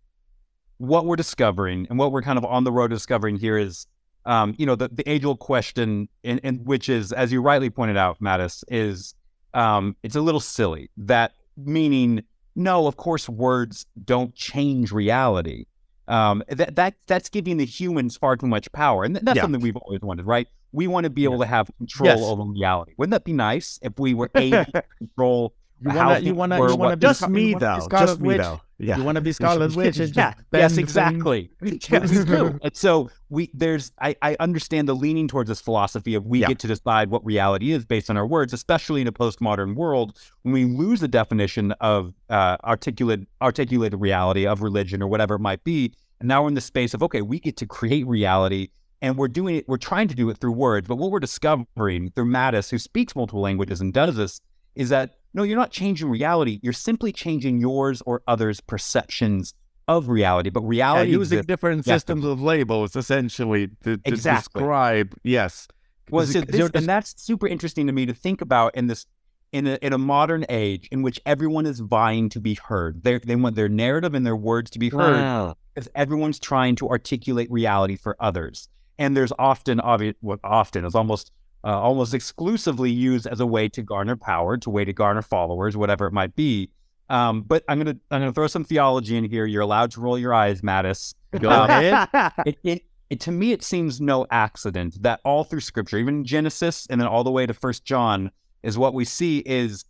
what 0.77 1.06
we're 1.06 1.15
discovering 1.15 1.88
and 1.89 1.97
what 1.97 2.12
we're 2.12 2.21
kind 2.21 2.38
of 2.38 2.45
on 2.45 2.63
the 2.63 2.71
road 2.71 2.89
discovering 2.89 3.38
here 3.38 3.58
is, 3.58 3.88
um, 4.25 4.53
you 4.58 4.65
know, 4.65 4.75
the, 4.75 4.89
the 4.89 5.08
age 5.10 5.23
old 5.23 5.39
question, 5.39 6.10
in, 6.23 6.39
in 6.39 6.63
which 6.65 6.89
is, 6.89 7.12
as 7.12 7.32
you 7.32 7.41
rightly 7.41 7.69
pointed 7.69 7.97
out, 7.97 8.19
Matas, 8.19 8.63
is 8.67 9.15
um, 9.53 9.95
it's 10.03 10.15
a 10.15 10.21
little 10.21 10.39
silly. 10.39 10.89
That 10.97 11.34
meaning, 11.58 12.23
no, 12.56 12.88
of 12.88 12.97
course, 12.97 13.29
words 13.29 13.86
don't 14.03 14.36
change 14.36 14.91
reality. 14.91 15.65
Um, 16.08 16.44
that 16.50 16.76
that 16.76 16.96
that's 17.08 17.30
giving 17.30 17.58
the 17.58 17.66
humans 17.66 18.18
far 18.18 18.36
too 18.36 18.48
much 18.48 18.72
power, 18.74 19.04
and 19.04 19.16
that's 19.16 19.36
Yeah. 19.38 19.42
something 19.44 19.62
we've 19.62 19.78
always 19.78 20.02
wanted, 20.02 20.26
right? 20.26 20.48
We 20.72 20.88
want 20.88 21.04
to 21.06 21.10
be 21.10 21.24
able 21.24 21.39
to 21.39 21.46
have 21.46 21.70
control 21.78 22.08
Yes. 22.10 22.20
over 22.22 22.44
reality. 22.44 22.94
Wouldn't 22.98 23.12
that 23.12 23.24
be 23.24 23.34
nice 23.34 23.80
if 23.82 23.94
we 24.00 24.13
were 24.13 24.30
able 24.36 24.66
to 24.74 24.84
control 24.98 25.54
You 25.84 25.96
wanna, 25.96 26.19
you 26.19 26.34
wanna, 26.36 26.56
you 26.69 26.76
wanna 26.76 26.98
be 26.98 27.02
Just 27.02 27.28
me 27.30 27.54
though. 27.54 27.80
Scarlet 27.82 28.08
Just 28.08 28.22
me 28.22 28.28
Witch? 28.30 28.38
though. 28.41 28.62
Yeah. 28.80 28.98
You 28.98 29.04
want 29.04 29.15
to 29.15 29.22
be 29.22 29.32
Scarlet 29.32 29.76
Witch? 29.76 29.98
And 30.00 30.13
yeah, 30.15 30.34
yes, 30.52 30.78
exactly. 30.78 31.50
Yes, 31.62 32.26
true. 32.26 32.60
And 32.62 32.76
so 32.76 33.10
we 33.30 33.50
there's 33.54 33.91
I, 34.02 34.15
I 34.22 34.36
understand 34.39 34.88
the 34.89 34.96
leaning 34.96 35.28
towards 35.28 35.48
this 35.48 35.62
philosophy 35.62 36.15
of 36.15 36.26
we 36.26 36.39
Yeah. 36.39 36.48
get 36.48 36.60
to 36.60 36.67
decide 36.67 37.10
what 37.10 37.24
reality 37.26 37.72
is 37.72 37.86
based 37.86 38.10
on 38.10 38.17
our 38.17 38.28
words, 38.28 38.52
especially 38.54 39.02
in 39.02 39.08
a 39.08 39.12
postmodern 39.12 39.76
world 39.76 40.17
when 40.41 40.54
we 40.54 40.65
lose 40.65 41.00
the 41.00 41.08
definition 41.08 41.72
of 41.80 42.13
uh, 42.30 42.58
articulate 42.63 43.22
articulated 43.41 44.00
reality 44.02 44.46
of 44.46 44.62
religion 44.62 45.02
or 45.02 45.08
whatever 45.08 45.36
it 45.36 45.39
might 45.39 45.63
be. 45.63 45.93
And 46.19 46.28
now 46.28 46.41
we're 46.43 46.50
in 46.50 46.54
the 46.56 46.62
space 46.62 46.93
of 46.93 47.02
okay, 47.04 47.22
we 47.22 47.39
get 47.39 47.56
to 47.58 47.65
create 47.65 48.06
reality 48.08 48.69
and 49.02 49.17
we're 49.17 49.28
doing 49.28 49.58
it, 49.58 49.67
we're 49.67 49.78
trying 49.78 50.08
to 50.08 50.15
do 50.15 50.30
it 50.30 50.38
through 50.38 50.54
words. 50.54 50.88
But 50.88 50.96
what 50.96 51.12
we're 51.12 51.19
discovering 51.19 52.12
through 52.15 52.26
Matas, 52.32 52.69
who 52.69 52.80
speaks 52.80 53.15
multiple 53.15 53.41
languages 53.41 53.82
and 53.82 53.93
does 53.93 54.15
this, 54.15 54.39
is 54.76 54.90
that 54.90 55.16
no, 55.36 55.42
you're 55.44 55.58
not 55.58 55.72
changing 55.72 56.10
reality. 56.10 56.60
You're 56.62 56.74
simply 56.74 57.12
changing 57.12 57.60
yours 57.60 58.04
or 58.06 58.22
others' 58.28 58.62
perceptions 58.62 59.54
of 59.88 60.08
reality. 60.08 60.50
But 60.52 60.62
Yeah, 60.62 60.68
reality 60.70 61.12
using 61.12 61.38
exists. 61.40 61.48
different 61.48 61.88
Yes. 61.88 61.96
systems 61.96 62.24
of 62.26 62.40
labels 62.42 62.96
essentially 62.96 63.68
to, 63.84 63.98
to 63.98 64.02
Exactly. 64.06 64.60
describe. 64.62 65.16
Yes. 65.24 65.68
Well, 66.12 66.26
so 66.28 66.42
this, 66.42 66.70
and 66.76 66.86
that's 66.88 67.20
super 67.22 67.48
interesting 67.48 67.88
to 67.88 67.94
me 67.94 68.06
to 68.06 68.14
think 68.14 68.42
about 68.42 68.76
in 68.76 68.88
this 68.88 69.06
in 69.52 69.68
a, 69.68 69.78
in 69.84 69.94
a 69.94 69.98
modern 70.00 70.46
age 70.50 70.88
in 70.92 71.02
which 71.04 71.20
everyone 71.26 71.66
is 71.66 71.80
vying 71.80 72.28
to 72.30 72.40
be 72.40 72.54
heard. 72.56 73.04
They 73.04 73.18
they 73.20 73.36
want 73.36 73.56
their 73.56 73.70
narrative 73.70 74.14
and 74.14 74.26
their 74.26 74.36
words 74.36 74.70
to 74.72 74.80
be 74.80 74.90
heard 74.90 75.22
Wow. 75.22 75.56
because 75.74 75.90
everyone's 75.96 76.40
trying 76.40 76.76
to 76.78 76.90
articulate 76.90 77.50
reality 77.52 77.96
for 77.96 78.16
others. 78.20 78.68
And 79.00 79.18
there's 79.18 79.32
often 79.40 79.80
obvious 79.80 80.16
what 80.22 80.40
often 80.44 80.86
is 80.86 80.94
almost 80.96 81.32
uh, 81.63 81.80
almost 81.80 82.13
exclusively 82.13 82.91
used 82.91 83.26
as 83.28 83.39
a 83.39 83.45
way 83.45 83.69
to 83.69 83.82
garner 83.82 84.15
power, 84.15 84.58
to 84.58 84.69
way 84.69 84.84
to 84.86 84.93
garner 84.93 85.21
followers, 85.21 85.78
whatever 85.78 86.06
it 86.08 86.13
might 86.13 86.36
be. 86.36 86.69
Um, 87.10 87.41
but 87.41 87.63
I'm 87.67 87.78
gonna 87.80 87.97
I'm 88.12 88.21
gonna 88.21 88.34
throw 88.34 88.47
some 88.47 88.63
theology 88.63 89.15
in 89.17 89.23
here. 89.26 89.45
You're 89.45 89.62
allowed 89.62 89.91
to 89.91 90.02
roll 90.02 90.17
your 90.17 90.34
eyes, 90.34 90.62
Matas. 90.62 91.13
Go 91.39 91.49
Um, 91.49 91.69
ahead. 91.69 92.08
it, 92.45 92.58
it, 92.63 92.82
it 93.10 93.19
to 93.21 93.32
me 93.32 93.52
it 93.52 93.63
seems 93.63 93.99
no 94.02 94.26
accident 94.32 95.02
that 95.04 95.19
all 95.23 95.43
through 95.43 95.60
scripture 95.60 95.97
even 95.97 96.23
genesis 96.26 96.88
and 96.89 96.99
then 96.99 97.08
all 97.08 97.23
the 97.23 97.32
way 97.32 97.45
to 97.45 97.54
first 97.54 97.84
john 97.86 98.32
is 98.63 98.78
what 98.78 98.93
we 98.93 99.04
see 99.06 99.39
is 99.45 99.84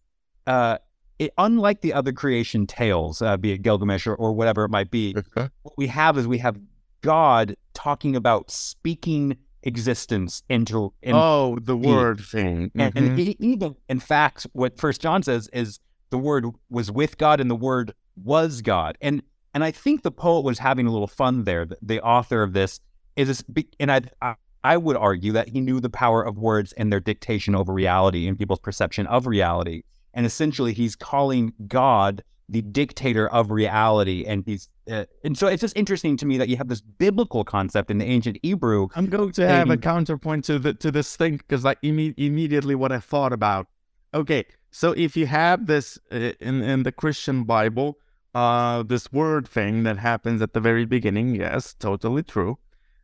uh 0.48 0.78
it, 1.20 1.32
unlike 1.38 1.82
the 1.82 1.94
other 1.94 2.12
creation 2.12 2.66
tales 2.68 3.22
uh, 3.22 3.38
be 3.38 3.52
it 3.52 3.62
gilgamesh 3.62 4.08
or, 4.08 4.16
or 4.16 4.34
whatever 4.34 4.64
it 4.66 4.70
might 4.70 4.90
be 4.92 5.14
what 5.62 5.74
we 5.78 5.88
have 5.88 6.18
is 6.18 6.28
we 6.28 6.38
have 6.40 6.58
god 7.02 7.56
talking 7.74 8.16
about 8.16 8.50
speaking 8.52 9.38
existence 9.64 10.44
into 10.50 10.94
in, 11.02 11.16
oh, 11.16 11.58
the 11.62 11.76
word 11.78 12.20
thing. 12.22 12.72
and, 12.76 12.94
Mhm. 12.94 13.08
and 13.10 13.20
even 13.20 13.76
in 13.90 14.00
fact 14.00 14.46
what 14.54 14.78
first 14.78 15.02
john 15.02 15.24
says 15.24 15.50
is 15.54 15.80
the 16.10 16.18
word 16.18 16.46
was 16.70 16.92
with 16.92 17.18
god 17.18 17.40
and 17.40 17.50
the 17.50 17.56
word 17.56 17.94
was 18.24 18.62
god 18.62 18.98
and 19.02 19.24
and 19.54 19.64
i 19.64 19.72
think 19.72 20.04
the 20.04 20.12
poet 20.12 20.44
was 20.44 20.60
having 20.60 20.86
a 20.86 20.92
little 20.92 21.08
fun 21.08 21.44
there 21.46 21.66
the, 21.66 21.78
the 21.82 22.02
author 22.02 22.44
of 22.44 22.54
this 22.54 22.80
is 23.16 23.28
this 23.28 23.42
be- 23.44 23.68
and 23.80 23.92
I, 23.92 24.02
I 24.22 24.36
I 24.66 24.78
would 24.78 24.96
argue 24.96 25.34
that 25.34 25.50
he 25.50 25.60
knew 25.60 25.82
the 25.82 25.90
power 25.90 26.24
of 26.24 26.38
words 26.38 26.72
and 26.74 26.90
their 26.92 27.02
dictation 27.02 27.54
over 27.54 27.74
reality 27.74 28.28
and 28.30 28.38
people's 28.40 28.60
perception 28.62 29.06
of 29.08 29.28
reality. 29.28 29.84
And 30.14 30.26
essentially, 30.26 30.72
he's 30.72 30.96
calling 30.96 31.52
God 31.68 32.24
the 32.48 32.62
dictator 32.62 33.28
of 33.28 33.52
reality. 33.52 34.24
And 34.26 34.42
he's 34.46 34.70
uh, 34.92 35.06
and 35.24 35.38
so 35.38 35.48
it's 35.48 35.62
just 35.62 35.76
interesting 35.78 36.18
to 36.18 36.26
me 36.26 36.38
that 36.38 36.50
you 36.50 36.58
have 36.58 36.68
this 36.68 36.82
biblical 36.82 37.44
concept 37.44 37.90
in 37.92 37.98
the 38.00 38.06
ancient 38.06 38.38
Hebrew. 38.44 38.88
I'm 38.96 39.08
going 39.08 39.32
to 39.34 39.48
have 39.48 39.70
a 39.70 39.78
counterpoint 39.78 40.46
to 40.46 40.60
the 40.60 40.74
to 40.76 40.92
this 40.92 41.16
thing 41.16 41.38
because 41.38 41.64
like 41.64 41.82
imme- 41.82 42.14
immediately 42.18 42.76
what 42.76 42.92
I 42.92 43.00
thought 43.00 43.34
about. 43.34 43.68
Okay, 44.14 44.46
so 44.72 44.92
if 44.92 45.16
you 45.18 45.26
have 45.28 45.66
this 45.68 45.98
uh, 46.12 46.34
in 46.40 46.62
in 46.62 46.84
the 46.84 46.92
Christian 46.92 47.44
Bible, 47.46 47.98
uh, 48.36 48.84
this 48.84 49.12
word 49.12 49.48
thing 49.48 49.84
that 49.84 49.98
happens 49.98 50.42
at 50.42 50.54
the 50.54 50.60
very 50.60 50.86
beginning, 50.86 51.36
yes, 51.36 51.74
totally 51.74 52.24
true. 52.24 52.58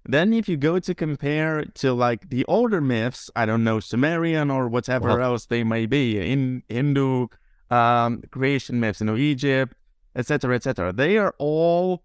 Then 0.05 0.33
if 0.33 0.47
you 0.49 0.57
go 0.57 0.79
to 0.79 0.95
compare 0.95 1.65
to 1.65 1.93
like 1.93 2.29
the 2.29 2.45
older 2.45 2.81
myths, 2.81 3.29
I 3.35 3.45
don't 3.45 3.63
know 3.63 3.79
Sumerian 3.79 4.49
or 4.49 4.67
whatever 4.69 5.09
Uh-huh. 5.11 5.21
else 5.31 5.45
they 5.45 5.63
may 5.63 5.85
be, 5.85 6.17
in 6.19 6.63
Hindu 6.69 7.27
um, 7.69 8.23
creation 8.31 8.79
myths, 8.79 8.99
you 9.01 9.05
know 9.07 9.15
Egypt, 9.17 9.75
etc., 10.15 10.55
etc. 10.55 10.93
They 10.93 11.17
are 11.17 11.33
all 11.37 12.03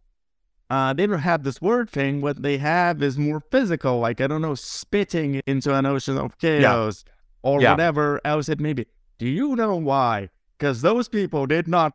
uh, 0.71 0.93
they 0.95 1.07
don't 1.07 1.19
have 1.21 1.45
this 1.45 1.61
word 1.61 1.91
thing. 1.91 2.21
What 2.21 2.43
they 2.43 2.59
have 2.59 3.03
is 3.03 3.19
more 3.19 3.41
physical, 3.51 3.99
like 4.01 4.21
I 4.21 4.27
don't 4.27 4.43
know, 4.43 4.55
spitting 4.55 5.41
into 5.47 5.75
an 5.75 5.87
ocean 5.87 6.17
of 6.19 6.39
chaos 6.39 7.05
or 7.43 7.61
Yeah. 7.61 7.73
whatever 7.73 8.21
else 8.25 8.49
it 8.49 8.61
may 8.61 8.73
be. 8.73 8.87
Do 9.19 9.29
you 9.29 9.55
know 9.57 9.77
why? 9.77 10.31
Because 10.59 10.83
those 10.83 11.09
people 11.09 11.47
did 11.47 11.69
not 11.69 11.93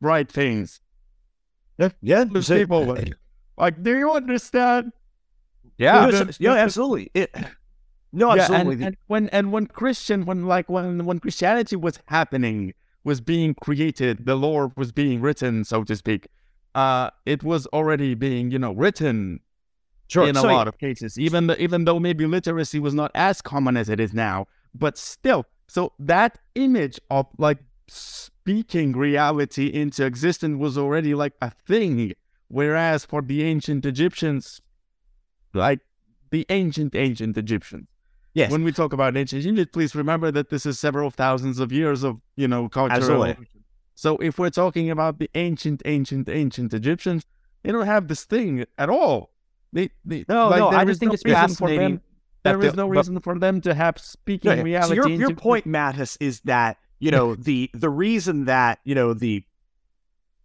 write 0.00 0.30
things. 0.32 0.80
Yeah, 1.76 1.90
yeah. 2.00 2.24
Those 2.24 2.48
people, 2.48 2.84
like, 2.86 3.14
like, 3.56 3.82
do 3.82 3.96
you 3.96 4.10
understand? 4.10 4.92
Yeah. 5.76 6.06
No, 6.06 6.28
yeah, 6.40 6.54
absolutely. 6.54 7.10
It, 7.14 7.32
no, 8.12 8.34
Yeah, 8.34 8.42
absolutely. 8.42 8.72
and, 8.74 8.84
and 8.84 8.96
when 9.06 9.28
and 9.28 9.52
when 9.52 9.66
Christian, 9.66 10.24
when 10.24 10.46
like 10.46 10.68
when 10.68 11.04
when 11.04 11.20
Christianity 11.20 11.76
was 11.76 12.00
happening, 12.06 12.72
was 13.04 13.20
being 13.20 13.54
created, 13.54 14.26
the 14.26 14.34
lore 14.34 14.72
was 14.76 14.92
being 14.92 15.20
written, 15.20 15.64
so 15.64 15.84
to 15.84 15.96
speak. 15.96 16.28
Uh, 16.74 17.10
it 17.26 17.42
was 17.42 17.66
already 17.68 18.14
being, 18.14 18.50
you 18.50 18.58
know, 18.58 18.72
written 18.72 19.40
sure. 20.08 20.26
in 20.26 20.36
a 20.36 20.40
so, 20.40 20.48
lot 20.48 20.68
of 20.68 20.78
cases, 20.78 21.18
even 21.18 21.54
even 21.58 21.84
though 21.84 21.98
maybe 21.98 22.26
literacy 22.26 22.78
was 22.78 22.94
not 22.94 23.10
as 23.14 23.40
common 23.40 23.76
as 23.76 23.88
it 23.88 24.00
is 24.00 24.12
now, 24.12 24.46
but 24.74 24.98
still. 24.98 25.46
So 25.68 25.92
that 25.98 26.38
image 26.54 27.00
of 27.10 27.26
like 27.38 27.58
speaking 27.88 28.92
reality 28.92 29.66
into 29.66 30.04
existence 30.04 30.58
was 30.58 30.78
already 30.78 31.14
like 31.14 31.34
a 31.40 31.50
thing, 31.50 32.12
whereas 32.48 33.04
for 33.04 33.22
the 33.22 33.42
ancient 33.42 33.84
Egyptians, 33.84 34.60
like 35.54 35.80
the 36.30 36.46
ancient 36.48 36.94
ancient 36.94 37.36
Egyptians. 37.36 37.86
Yes. 38.34 38.50
When 38.52 38.62
we 38.62 38.72
talk 38.72 38.92
about 38.92 39.16
ancient 39.16 39.44
Egypt, 39.44 39.72
please 39.72 39.94
remember 39.94 40.30
that 40.30 40.50
this 40.50 40.64
is 40.66 40.78
several 40.78 41.10
thousands 41.10 41.58
of 41.58 41.72
years 41.72 42.04
of 42.04 42.20
you 42.36 42.46
know 42.46 42.68
cultural. 42.68 43.00
Absolutely. 43.24 43.46
So 43.94 44.16
if 44.18 44.38
we're 44.38 44.50
talking 44.50 44.90
about 44.90 45.18
the 45.18 45.28
ancient, 45.34 45.82
ancient, 45.84 46.28
ancient 46.28 46.72
Egyptians, 46.72 47.24
they 47.64 47.72
don't 47.72 47.86
have 47.86 48.06
this 48.06 48.24
thing 48.24 48.64
at 48.76 48.88
all. 48.88 49.30
They, 49.72 49.90
they 50.04 50.24
No, 50.28 50.48
like, 50.48 50.58
no, 50.60 50.68
I 50.68 50.84
just 50.84 51.00
think 51.00 51.10
no 51.10 51.14
it's 51.14 51.22
fascinating 51.24 51.78
them- 51.80 52.00
There 52.44 52.62
is 52.62 52.70
the- 52.72 52.76
no 52.76 52.86
but- 52.88 52.96
reason 52.98 53.18
for 53.18 53.36
them 53.38 53.60
to 53.62 53.74
have 53.74 53.98
speaking 53.98 54.50
Yeah, 54.50 54.56
yeah. 54.58 54.62
reality. 54.62 55.00
So 55.02 55.08
your, 55.08 55.18
your 55.18 55.34
point, 55.34 55.66
Matas, 55.66 56.16
is 56.20 56.40
that 56.42 56.76
you 57.00 57.10
know 57.10 57.34
the 57.48 57.70
the 57.74 57.90
reason 57.90 58.44
that 58.44 58.78
you 58.84 58.94
know 58.94 59.14
the 59.14 59.42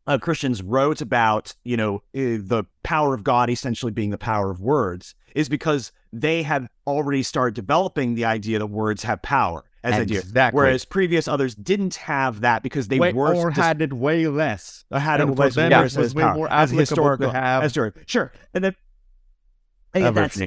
uh, 0.07 0.17
Christians 0.17 0.61
wrote 0.61 1.01
about 1.01 1.55
you 1.63 1.77
know 1.77 1.95
uh, 2.15 2.39
the 2.39 2.65
power 2.83 3.13
of 3.13 3.23
God 3.23 3.49
essentially 3.49 3.91
being 3.91 4.09
the 4.09 4.17
power 4.17 4.49
of 4.51 4.61
words 4.61 5.15
is 5.35 5.49
because 5.49 5.91
they 6.11 6.43
had 6.43 6.67
already 6.85 7.23
started 7.23 7.55
developing 7.55 8.15
the 8.15 8.25
idea 8.25 8.59
that 8.59 8.67
words 8.67 9.03
have 9.03 9.21
power 9.21 9.63
as 9.83 9.97
they 9.97 10.05
do, 10.05 10.21
whereas 10.51 10.85
previous 10.85 11.27
others 11.27 11.55
didn't 11.55 11.95
have 11.95 12.41
that 12.41 12.63
because 12.63 12.87
they 12.87 12.99
way, 12.99 13.11
were 13.11 13.35
or 13.35 13.49
just- 13.49 13.59
had 13.59 13.81
it 13.81 13.91
way 13.91 14.27
less. 14.27 14.85
uh, 14.91 14.99
had 14.99 15.19
it 15.19 15.23
and 15.23 15.35
for 15.35 15.43
was, 15.43 15.55
them 15.55 15.71
yeah, 15.71 15.81
it 15.81 15.83
was 15.83 15.97
as 15.97 16.15
way 16.15 16.23
power, 16.23 16.35
more 16.35 16.51
as 16.51 16.71
historical 16.71 17.27
to 17.27 17.33
have 17.33 17.63
as 17.63 17.71
historical. 17.71 18.01
Sure, 18.05 18.31
and 18.53 18.63
then 18.63 18.75
and 19.93 20.15
that's 20.15 20.37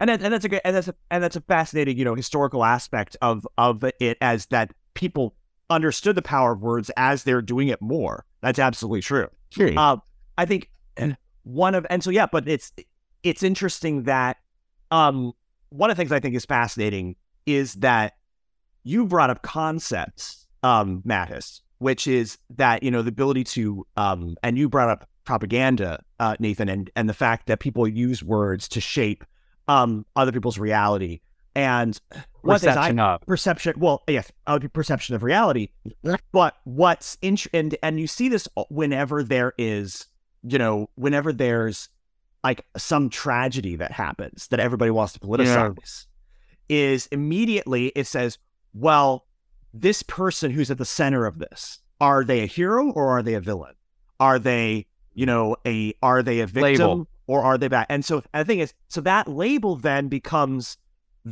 and 0.00 0.10
that, 0.10 0.22
and 0.22 0.32
that's 0.32 0.44
a 0.44 0.48
good 0.48 0.60
and 0.64 0.76
that's 0.76 0.88
a 0.88 0.94
and 1.10 1.22
that's 1.22 1.36
a 1.36 1.40
fascinating 1.40 1.96
you 1.96 2.04
know 2.04 2.14
historical 2.14 2.64
aspect 2.64 3.16
of 3.22 3.46
of 3.56 3.84
it 4.00 4.18
as 4.20 4.46
that 4.46 4.72
people 4.94 5.34
understood 5.70 6.14
the 6.14 6.22
power 6.22 6.52
of 6.52 6.60
words 6.60 6.90
as 6.96 7.24
they're 7.24 7.42
doing 7.42 7.68
it 7.68 7.80
more. 7.80 8.24
That's 8.40 8.58
absolutely 8.58 9.02
true. 9.02 9.28
Uh, 9.76 9.96
I 10.36 10.44
think 10.46 10.70
and 10.96 11.16
one 11.44 11.74
of 11.74 11.86
and 11.90 12.02
so 12.02 12.10
yeah, 12.10 12.26
but 12.30 12.46
it's 12.48 12.72
it's 13.22 13.42
interesting 13.42 14.04
that 14.04 14.36
um 14.90 15.32
one 15.70 15.90
of 15.90 15.96
the 15.96 16.00
things 16.00 16.12
I 16.12 16.20
think 16.20 16.34
is 16.34 16.44
fascinating 16.44 17.16
is 17.46 17.74
that 17.74 18.14
you 18.84 19.06
brought 19.06 19.30
up 19.30 19.42
concepts, 19.42 20.46
um, 20.62 21.02
Matas, 21.06 21.60
which 21.78 22.06
is 22.06 22.38
that 22.56 22.82
you 22.82 22.90
know 22.90 23.02
the 23.02 23.08
ability 23.08 23.44
to 23.44 23.86
um 23.96 24.36
and 24.42 24.56
you 24.56 24.68
brought 24.68 24.88
up 24.88 25.08
propaganda, 25.24 26.02
uh, 26.20 26.36
Nathan, 26.38 26.68
and 26.68 26.90
and 26.96 27.08
the 27.08 27.14
fact 27.14 27.46
that 27.48 27.60
people 27.60 27.86
use 27.88 28.22
words 28.22 28.68
to 28.68 28.80
shape 28.80 29.24
um 29.66 30.06
other 30.16 30.32
people's 30.32 30.58
reality 30.58 31.20
and 31.58 32.00
one 32.42 32.60
the 32.60 32.70
I- 32.70 32.74
Perception 32.74 32.98
of. 33.00 33.20
perception 33.22 33.74
well 33.78 34.02
yes 34.08 34.30
uh, 34.46 34.58
perception 34.72 35.14
of 35.16 35.22
reality 35.24 35.70
but 36.32 36.54
what's 36.64 37.18
int- 37.20 37.48
and 37.52 37.76
and 37.82 37.98
you 37.98 38.06
see 38.06 38.28
this 38.28 38.46
whenever 38.70 39.24
there 39.24 39.52
is 39.58 40.06
you 40.44 40.56
know 40.58 40.88
whenever 40.94 41.32
there's 41.32 41.88
like 42.44 42.64
some 42.76 43.10
tragedy 43.10 43.74
that 43.76 43.90
happens 43.90 44.46
that 44.48 44.60
everybody 44.60 44.92
wants 44.92 45.12
to 45.14 45.20
politicize 45.20 46.06
is 46.68 47.08
immediately 47.10 47.86
it 47.96 48.06
says 48.06 48.38
well 48.72 49.26
this 49.74 50.02
person 50.04 50.50
who's 50.52 50.70
at 50.70 50.78
the 50.78 50.84
center 50.84 51.26
of 51.26 51.38
this 51.40 51.80
are 52.00 52.22
they 52.24 52.40
a 52.40 52.46
hero 52.46 52.90
or 52.92 53.08
are 53.18 53.22
they 53.22 53.34
a 53.34 53.40
villain 53.40 53.74
are 54.20 54.38
they 54.38 54.86
you 55.12 55.26
know 55.26 55.56
a 55.66 55.92
are 56.02 56.22
they 56.22 56.38
a 56.40 56.46
victim 56.46 56.62
Label. 56.88 57.08
or 57.26 57.42
are 57.42 57.58
they 57.58 57.66
bad 57.66 57.86
and 57.88 58.04
so 58.04 58.22
and 58.32 58.42
the 58.42 58.44
thing 58.44 58.60
is 58.60 58.72
so 58.86 59.00
that 59.00 59.26
label 59.26 59.74
then 59.74 60.06
becomes 60.06 60.76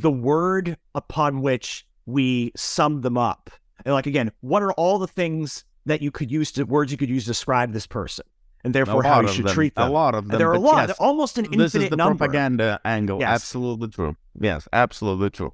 the 0.01 0.11
word 0.11 0.77
upon 0.95 1.41
which 1.41 1.85
we 2.05 2.51
sum 2.55 3.01
them 3.01 3.17
up. 3.17 3.49
And 3.85 3.93
like 3.93 4.07
again, 4.07 4.31
what 4.41 4.61
are 4.63 4.71
all 4.73 4.99
the 4.99 5.07
things 5.07 5.63
that 5.85 6.01
you 6.01 6.11
could 6.11 6.31
use 6.31 6.51
to 6.53 6.63
words 6.63 6.91
you 6.91 6.97
could 6.97 7.09
use 7.09 7.23
to 7.23 7.29
describe 7.29 7.71
this 7.73 7.87
person, 7.87 8.25
and 8.63 8.73
therefore 8.75 9.03
how 9.03 9.21
you 9.21 9.27
should 9.27 9.45
them, 9.45 9.53
treat 9.53 9.75
them? 9.75 9.87
A 9.87 9.91
lot 9.91 10.15
of 10.15 10.27
them. 10.27 10.37
There 10.37 10.49
are 10.49 10.53
a 10.53 10.59
lot, 10.59 10.89
yes, 10.89 10.97
almost 10.99 11.37
an 11.37 11.45
infinite 11.45 11.57
number. 11.57 11.63
this 11.63 11.83
is 11.83 11.89
the 11.89 11.95
number. 11.95 12.17
propaganda 12.17 12.79
angle. 12.85 13.19
Yes. 13.19 13.29
Absolutely 13.35 13.87
true. 13.89 14.15
Yes, 14.39 14.67
absolutely 14.73 15.29
true. 15.29 15.53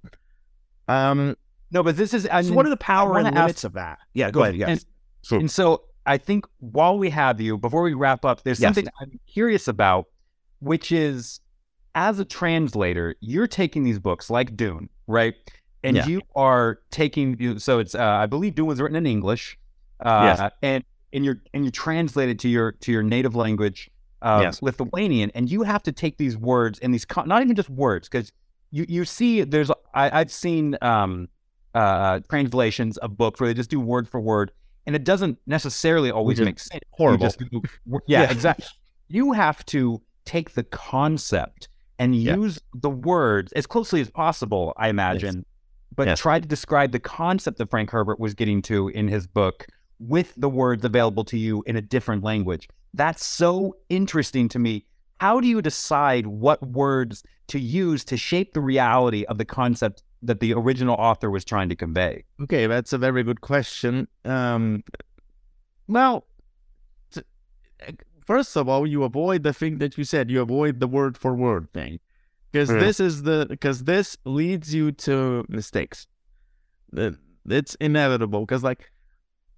Um, 0.88 1.36
No, 1.72 1.84
but 1.84 1.98
this 1.98 2.14
is. 2.14 2.28
I 2.28 2.42
So 2.42 2.48
mean, 2.50 2.56
what 2.56 2.66
are 2.66 2.70
the 2.70 2.78
power 2.78 3.18
and 3.18 3.28
ask- 3.28 3.36
limits 3.38 3.64
of 3.64 3.74
that? 3.74 4.00
Yeah, 4.14 4.32
go 4.32 4.44
ahead. 4.44 4.56
Yes. 4.56 4.70
And, 4.70 4.86
Sure. 5.24 5.40
and 5.40 5.50
so 5.52 5.84
I 6.06 6.18
think 6.18 6.46
while 6.60 6.98
we 6.98 7.10
have 7.12 7.40
you, 7.40 7.58
before 7.58 7.82
we 7.84 7.94
wrap 7.94 8.26
up, 8.26 8.44
there's 8.44 8.60
Yes. 8.60 8.68
something 8.76 8.92
I'm 9.00 9.20
curious 9.28 9.68
about, 9.68 10.06
which 10.60 10.92
is 10.92 11.40
as 11.96 12.20
a 12.20 12.26
translator, 12.26 13.16
you're 13.20 13.48
taking 13.48 13.84
these 13.84 14.00
books 14.00 14.30
like 14.30 14.56
Dune, 14.56 14.90
right? 15.08 15.36
And 15.84 15.98
Yeah. 15.98 16.06
you 16.08 16.22
are 16.36 16.80
taking. 16.92 17.60
So 17.60 17.80
it's 17.80 17.94
uh, 17.96 18.04
I 18.04 18.26
believe 18.26 18.56
Dune 18.56 18.68
was 18.68 18.80
written 18.82 18.96
in 18.96 19.06
English. 19.06 19.58
Uh, 20.00 20.36
Yes. 20.38 20.52
And 20.62 20.84
and 21.14 21.24
you're 21.26 21.42
and 21.54 21.66
you 21.66 21.72
translate 21.72 22.30
it 22.30 22.40
to 22.40 22.50
your 22.50 22.72
to 22.72 22.92
your 22.92 23.04
native 23.04 23.36
language, 23.36 23.90
uh, 24.22 24.40
Yes. 24.44 24.62
Lithuanian, 24.62 25.32
and 25.36 25.50
you 25.52 25.64
have 25.64 25.84
to 25.84 25.92
take 25.92 26.18
these 26.18 26.38
words 26.38 26.80
and 26.80 26.94
these 26.94 27.06
not 27.26 27.42
even 27.42 27.56
just 27.56 27.70
words 27.70 28.10
because 28.10 28.32
you 28.72 28.86
you 28.90 29.06
see 29.06 29.44
there's 29.44 29.70
I, 29.94 30.20
I've 30.20 30.32
seen 30.32 30.78
um 30.82 31.28
uh 31.76 32.20
translations 32.30 32.98
of 32.98 33.18
books 33.18 33.40
where 33.40 33.48
they 33.48 33.54
just 33.54 33.70
do 33.70 33.80
word 33.80 34.08
for 34.08 34.20
word 34.20 34.52
and 34.86 34.96
it 34.96 35.04
doesn't 35.04 35.38
necessarily 35.48 36.10
always 36.12 36.40
make 36.42 36.60
sense. 36.60 36.82
Horrible. 36.92 37.26
just 37.28 37.40
yeah, 37.52 38.22
Yeah. 38.24 38.32
exactly. 38.32 38.66
You 39.10 39.32
have 39.34 39.66
to 39.68 40.02
take 40.26 40.52
the 40.54 40.64
concept 40.64 41.68
and 42.04 42.16
Yeah. 42.16 42.36
use 42.36 42.60
the 42.74 42.90
words 42.90 43.52
as 43.54 43.66
closely 43.66 44.02
as 44.02 44.10
possible, 44.10 44.74
I 44.78 44.90
imagine, 44.90 45.46
but 45.96 46.08
Yes. 46.08 46.20
try 46.20 46.40
to 46.40 46.48
describe 46.48 46.92
the 46.92 47.00
concept 47.00 47.58
that 47.60 47.70
Frank 47.70 47.92
Herbert 47.92 48.20
was 48.20 48.34
getting 48.34 48.62
to 48.64 48.90
in 48.90 49.08
his 49.08 49.26
book 49.28 49.66
with 50.00 50.34
the 50.36 50.50
words 50.50 50.84
available 50.84 51.24
to 51.26 51.38
you 51.38 51.64
in 51.66 51.76
a 51.76 51.82
different 51.82 52.24
language. 52.24 52.68
That's 52.94 53.26
so 53.26 53.78
interesting 53.90 54.50
to 54.50 54.60
me. 54.60 54.86
How 55.20 55.40
do 55.40 55.48
you 55.48 55.62
decide 55.62 56.28
what 56.28 56.62
words 56.68 57.24
to 57.48 57.60
use 57.60 58.04
to 58.06 58.18
shape 58.18 58.54
the 58.54 58.62
reality 58.62 59.24
of 59.26 59.38
the 59.38 59.46
concept 59.46 60.04
that 60.22 60.40
the 60.42 60.54
original 60.54 60.96
author 60.96 61.30
was 61.32 61.46
trying 61.46 61.70
to 61.70 61.76
convey? 61.76 62.24
Okay, 62.42 62.68
that's 62.68 62.92
a 62.92 62.98
very 62.98 63.24
good 63.24 63.42
question. 63.42 64.08
Um, 64.26 64.84
well, 65.88 66.26
t- 67.12 67.22
first 68.26 68.56
of 68.56 68.68
all, 68.70 68.86
you 68.88 69.04
avoid 69.04 69.44
the 69.44 69.54
thing 69.54 69.78
that 69.80 69.98
you 69.98 70.04
said. 70.04 70.32
You 70.32 70.42
avoid 70.42 70.80
the 70.80 70.88
word 70.88 71.18
for 71.18 71.36
word 71.36 71.72
thing, 71.74 72.00
because 72.52 72.70
Mhm. 72.70 72.80
this 72.80 73.00
is 73.00 73.24
the 73.24 73.46
because 73.50 73.84
this 73.84 74.18
leads 74.26 74.74
you 74.74 74.92
to 75.08 75.46
mistakes. 75.50 76.08
It's 77.50 77.76
inevitable 77.76 78.42
because 78.42 78.64
like 78.64 78.92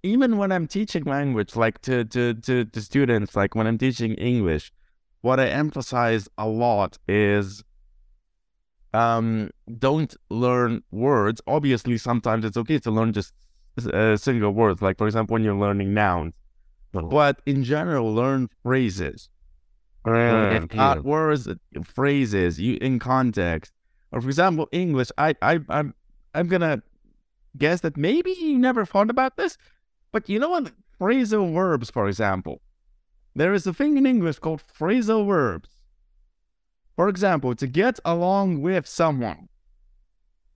even 0.02 0.36
when 0.36 0.52
I'm 0.52 0.66
teaching 0.66 1.04
language, 1.04 1.56
like 1.56 1.80
to 1.82 2.04
to 2.04 2.34
to 2.34 2.64
to 2.64 2.80
students, 2.80 3.36
like 3.36 3.54
when 3.54 3.66
I'm 3.66 3.78
teaching 3.78 4.14
English, 4.14 4.72
what 5.20 5.38
I 5.40 5.48
emphasize 5.48 6.28
a 6.38 6.48
lot 6.48 6.98
is 7.08 7.62
um, 8.94 9.50
don't 9.78 10.16
learn 10.30 10.82
words. 10.90 11.40
Obviously, 11.46 11.98
sometimes 11.98 12.44
it's 12.44 12.56
okay 12.56 12.78
to 12.78 12.90
learn 12.90 13.12
just 13.12 13.32
uh, 13.92 14.16
single 14.16 14.52
words, 14.52 14.80
like 14.80 14.96
for 14.96 15.06
example, 15.06 15.34
when 15.34 15.44
you're 15.44 15.54
learning 15.54 15.92
nouns. 15.92 16.34
But 17.04 17.40
in 17.46 17.64
general, 17.64 18.12
learn 18.14 18.48
phrases. 18.62 19.28
Not 20.76 21.04
words, 21.04 21.48
phrases. 21.84 22.60
You 22.60 22.78
in 22.80 22.98
context. 22.98 23.72
Or 24.12 24.20
for 24.20 24.28
example, 24.28 24.68
English. 24.72 25.10
I 25.18 25.34
I 25.42 25.60
I'm 25.68 25.94
I'm 26.34 26.48
gonna 26.48 26.82
guess 27.56 27.80
that 27.80 27.96
maybe 27.96 28.32
you 28.32 28.58
never 28.58 28.84
thought 28.84 29.10
about 29.10 29.36
this, 29.36 29.58
but 30.12 30.28
you 30.28 30.38
know 30.38 30.50
what? 30.50 30.72
Phrasal 31.00 31.52
verbs, 31.52 31.90
for 31.90 32.08
example. 32.08 32.60
There 33.34 33.52
is 33.52 33.66
a 33.66 33.74
thing 33.74 33.98
in 33.98 34.06
English 34.06 34.38
called 34.38 34.62
phrasal 34.78 35.26
verbs. 35.26 35.68
For 36.96 37.08
example, 37.08 37.54
to 37.54 37.66
get 37.66 38.00
along 38.04 38.62
with 38.62 38.86
someone. 38.86 39.48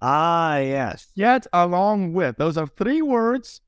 Ah, 0.01 0.57
yes. 0.57 1.09
Get 1.14 1.47
along 1.53 2.14
with. 2.14 2.38
Those 2.38 2.57
are 2.57 2.66
three 2.66 3.03
words. 3.03 3.61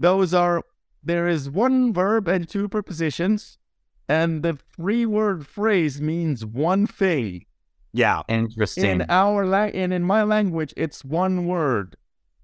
Those 0.00 0.34
are, 0.34 0.62
there 1.02 1.28
is 1.28 1.50
one 1.50 1.92
verb 1.92 2.28
and 2.28 2.48
two 2.48 2.68
prepositions. 2.68 3.58
And 4.08 4.42
the 4.42 4.58
three 4.74 5.04
word 5.04 5.46
phrase 5.46 6.00
means 6.00 6.44
one 6.44 6.86
thing. 6.86 7.44
Yeah. 7.92 8.22
Interesting. 8.28 9.02
In 9.02 9.06
our 9.08 9.44
la- 9.44 9.64
and 9.74 9.92
in 9.92 10.02
my 10.02 10.22
language, 10.22 10.72
it's 10.76 11.04
one 11.04 11.46
word, 11.46 11.96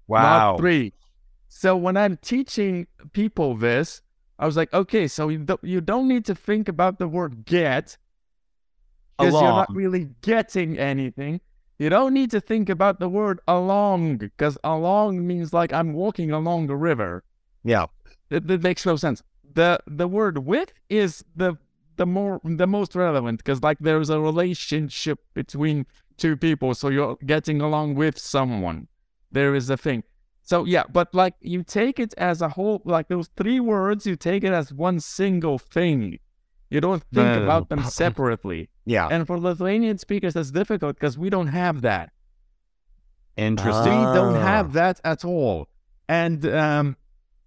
wow. 0.07 0.51
not 0.51 0.59
three. 0.59 0.93
So 1.47 1.75
when 1.75 1.97
I'm 1.97 2.17
teaching 2.17 2.87
people 3.13 3.55
this, 3.55 4.01
I 4.37 4.45
was 4.45 4.57
like, 4.57 4.73
okay, 4.73 5.07
so 5.07 5.29
you 5.29 5.39
don't, 5.39 5.63
you 5.63 5.81
don't 5.81 6.07
need 6.07 6.25
to 6.25 6.35
think 6.35 6.67
about 6.67 6.99
the 6.99 7.07
word 7.07 7.45
get 7.45 7.97
because 9.17 9.33
you're 9.33 9.41
not 9.41 9.73
really 9.73 10.09
getting 10.21 10.77
anything. 10.77 11.39
You 11.79 11.89
don't 11.89 12.13
need 12.13 12.31
to 12.31 12.39
think 12.39 12.69
about 12.69 12.99
the 12.99 13.09
word 13.09 13.39
along 13.47 14.17
because 14.17 14.57
along 14.63 15.25
means 15.25 15.53
like 15.53 15.73
I'm 15.73 15.93
walking 15.93 16.31
along 16.31 16.67
the 16.67 16.75
river. 16.75 17.23
Yeah. 17.63 17.87
It, 18.29 18.49
it 18.49 18.63
makes 18.63 18.85
no 18.85 18.95
sense. 18.95 19.21
The 19.53 19.79
the 19.87 20.07
word 20.07 20.39
with 20.39 20.73
is 20.89 21.23
the 21.35 21.57
the 21.97 22.05
more 22.05 22.41
the 22.43 22.67
most 22.67 22.95
relevant 22.95 23.37
because 23.39 23.61
like 23.63 23.77
there's 23.79 24.09
a 24.09 24.19
relationship 24.19 25.19
between 25.33 25.85
two 26.17 26.35
people, 26.35 26.73
so 26.73 26.89
you're 26.89 27.15
getting 27.25 27.61
along 27.61 27.95
with 27.95 28.17
someone. 28.17 28.87
There 29.31 29.55
is 29.55 29.69
a 29.69 29.77
thing. 29.77 30.03
So 30.41 30.65
yeah, 30.65 30.83
but 30.91 31.13
like 31.13 31.35
you 31.41 31.63
take 31.63 31.99
it 31.99 32.13
as 32.17 32.41
a 32.41 32.49
whole, 32.49 32.81
like 32.85 33.07
those 33.07 33.29
three 33.37 33.59
words, 33.59 34.05
you 34.05 34.15
take 34.15 34.43
it 34.43 34.53
as 34.53 34.71
one 34.73 34.99
single 34.99 35.57
thing. 35.57 36.19
You 36.69 36.81
don't 36.81 37.03
think 37.13 37.27
No. 37.37 37.43
about 37.43 37.69
them 37.69 37.83
separately. 38.03 38.69
Yeah. 38.85 39.07
And 39.09 39.25
for 39.25 39.39
Lithuanian 39.39 39.97
speakers, 39.97 40.33
that's 40.33 40.51
difficult 40.51 40.95
because 40.97 41.17
we 41.17 41.29
don't 41.29 41.47
have 41.47 41.81
that. 41.81 42.11
Interesting. 43.37 43.99
We 43.99 44.05
don't 44.13 44.35
Ah. 44.35 44.41
have 44.41 44.73
that 44.73 44.99
at 45.03 45.25
all. 45.25 45.67
And 46.07 46.45
um, 46.45 46.95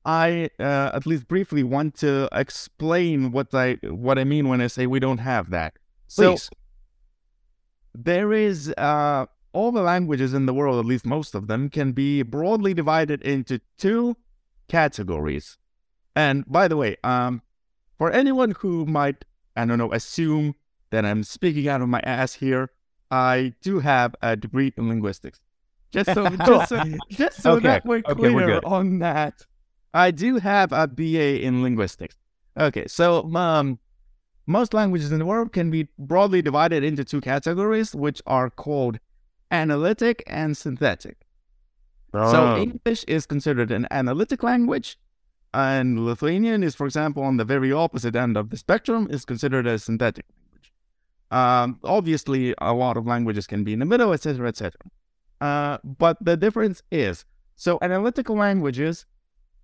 I, 0.05 0.51
uh, 0.59 0.91
at 0.95 1.07
least 1.07 1.29
briefly, 1.29 1.63
want 1.63 1.95
to 1.97 2.29
explain 2.33 3.33
what 3.33 3.53
I 3.55 3.75
what 3.83 4.19
I 4.19 4.25
mean 4.25 4.49
when 4.49 4.61
I 4.61 4.69
say 4.69 4.87
we 4.87 5.01
don't 5.01 5.19
have 5.19 5.51
that. 5.51 5.75
Please. 6.09 6.43
So 6.45 6.57
there 7.95 8.33
is 8.33 8.73
uh, 8.79 9.27
all 9.53 9.73
the 9.73 9.83
languages 9.83 10.35
in 10.35 10.47
the 10.47 10.55
world, 10.55 10.79
at 10.79 10.87
least 10.87 11.05
most 11.05 11.35
of 11.35 11.47
them, 11.47 11.69
can 11.69 11.93
be 11.93 12.23
broadly 12.23 12.75
divided 12.75 13.23
into 13.23 13.61
two 13.77 14.17
categories. 14.69 15.59
And 16.15 16.45
by 16.47 16.69
the 16.69 16.77
way, 16.77 16.97
um, 17.05 17.43
for 17.97 18.11
anyone 18.11 18.53
who 18.59 18.87
might, 18.87 19.25
I 19.57 19.65
don't 19.65 19.79
know, 19.79 19.93
assume 19.93 20.55
that 20.91 21.05
I'm 21.05 21.25
speaking 21.25 21.69
out 21.69 21.83
of 21.83 21.89
my 21.89 22.01
ass 22.01 22.35
here, 22.35 22.71
I 23.11 23.55
do 23.63 23.81
have 23.81 24.15
a 24.23 24.37
degree 24.37 24.73
in 24.77 24.89
linguistics. 24.89 25.41
Just 25.91 26.13
so, 26.13 26.29
just 26.47 26.69
so, 26.69 26.83
just 27.11 27.43
so 27.43 27.53
Okay, 27.53 27.69
that 27.69 27.85
we're 27.85 28.03
okay, 28.07 28.31
we're 28.31 28.45
clear 28.45 28.61
on 28.65 28.99
that. 29.01 29.47
I 29.95 30.11
do 30.11 30.37
have 30.37 30.73
a 30.73 30.87
BA 30.87 31.43
in 31.43 31.63
linguistics. 31.63 32.17
Okay, 32.59 32.87
so 32.87 33.33
um, 33.35 33.79
most 34.47 34.75
languages 34.75 35.13
in 35.13 35.19
the 35.19 35.27
world 35.27 35.53
can 35.53 35.71
be 35.71 35.89
broadly 35.99 36.43
divided 36.43 36.83
into 36.85 37.05
two 37.05 37.21
categories, 37.21 37.95
which 37.95 38.21
are 38.27 38.51
called 38.51 38.99
analytic 39.51 40.23
and 40.27 40.57
synthetic. 40.57 41.19
So 42.13 42.21
Oh. 42.21 42.57
English 42.57 43.05
is 43.05 43.27
considered 43.27 43.71
an 43.71 43.87
analytic 43.91 44.43
language, 44.43 44.99
and 45.53 46.05
Lithuanian 46.05 46.63
is, 46.63 46.75
for 46.75 46.87
example, 46.87 47.23
on 47.23 47.37
the 47.37 47.45
very 47.45 47.71
opposite 47.73 48.17
end 48.17 48.37
of 48.37 48.51
the 48.51 48.57
spectrum, 48.57 49.07
is 49.11 49.25
considered 49.25 49.67
a 49.67 49.79
synthetic 49.79 50.25
language. 50.41 50.73
Um, 51.31 51.79
obviously, 51.85 52.55
a 52.59 52.73
lot 52.73 52.97
of 52.97 53.07
languages 53.07 53.47
can 53.47 53.63
be 53.63 53.75
in 53.75 53.79
the 53.79 53.85
middle, 53.85 54.13
etc., 54.13 54.49
etc. 54.49 54.73
Uh, 55.41 55.79
but 55.85 56.17
the 56.25 56.37
difference 56.37 56.83
is, 56.91 57.25
so 57.57 57.79
analytical 57.83 58.37
languages, 58.37 59.05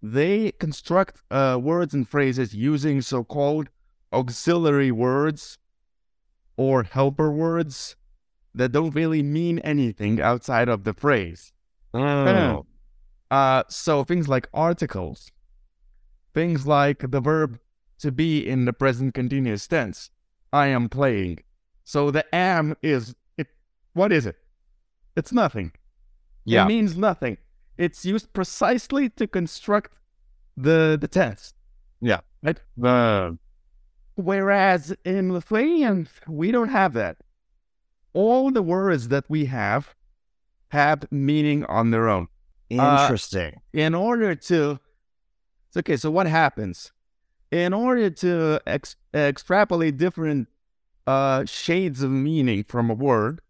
they 0.07 0.53
construct 0.53 1.23
uh, 1.31 1.59
words 1.59 1.95
and 1.95 2.07
phrases 2.07 2.55
using 2.55 3.01
so-called 3.01 3.71
auxiliary 4.13 4.91
words 4.91 5.57
or 6.59 6.83
helper 6.83 7.33
words 7.33 7.97
that 8.55 8.71
don't 8.71 8.95
really 8.95 9.23
mean 9.23 9.61
anything 9.61 10.21
outside 10.21 10.69
of 10.69 10.85
the 10.85 10.93
phrase. 10.93 11.55
Oh. 11.95 12.67
Uh, 13.31 13.63
so 13.69 14.05
things 14.05 14.29
like 14.29 14.47
articles, 14.53 15.33
things 16.35 16.67
like 16.67 17.11
the 17.11 17.21
verb 17.21 17.59
to 18.01 18.13
be 18.13 18.47
in 18.47 18.67
the 18.67 18.75
present 18.75 19.15
continuous 19.15 19.67
tense. 19.67 20.11
I 20.53 20.67
am 20.67 20.91
playing. 20.91 21.39
So 21.85 22.11
the 22.11 22.27
am 22.35 22.77
is 22.83 23.15
it. 23.39 23.47
What 23.95 24.13
is 24.13 24.27
it? 24.27 24.37
It's 25.17 25.33
nothing. 25.33 25.73
Yeah. 26.45 26.65
It 26.65 26.69
means 26.69 26.95
nothing. 26.95 27.39
It's 27.77 28.05
used 28.05 28.33
precisely 28.33 29.09
to 29.11 29.27
construct 29.27 29.93
the 30.57 30.97
the 31.01 31.09
tense. 31.09 31.55
Yeah. 32.01 32.21
Right. 32.43 32.61
Uh, 32.83 33.33
Whereas 34.17 34.95
in 35.05 35.33
Lithuanian, 35.33 36.09
we 36.29 36.53
don't 36.53 36.69
have 36.69 36.93
that. 36.93 37.17
All 38.13 38.53
the 38.53 38.63
words 38.63 39.09
that 39.09 39.25
we 39.29 39.47
have 39.47 39.95
have 40.69 41.07
meaning 41.11 41.65
on 41.65 41.91
their 41.91 42.09
own. 42.09 42.29
Interesting. 42.71 43.61
in 43.73 43.95
order 43.95 44.35
to 44.35 44.81
okay 45.77 45.97
so 45.97 46.11
what 46.11 46.27
happens 46.27 46.93
in 47.51 47.73
order 47.73 48.09
to 48.11 48.59
ex- 48.67 48.97
extrapolate 49.13 49.97
different 49.97 50.49
uh, 51.07 51.45
shades 51.45 52.03
of 52.03 52.11
meaning 52.11 52.65
from 52.65 52.91
a 52.91 52.95
word 52.95 53.41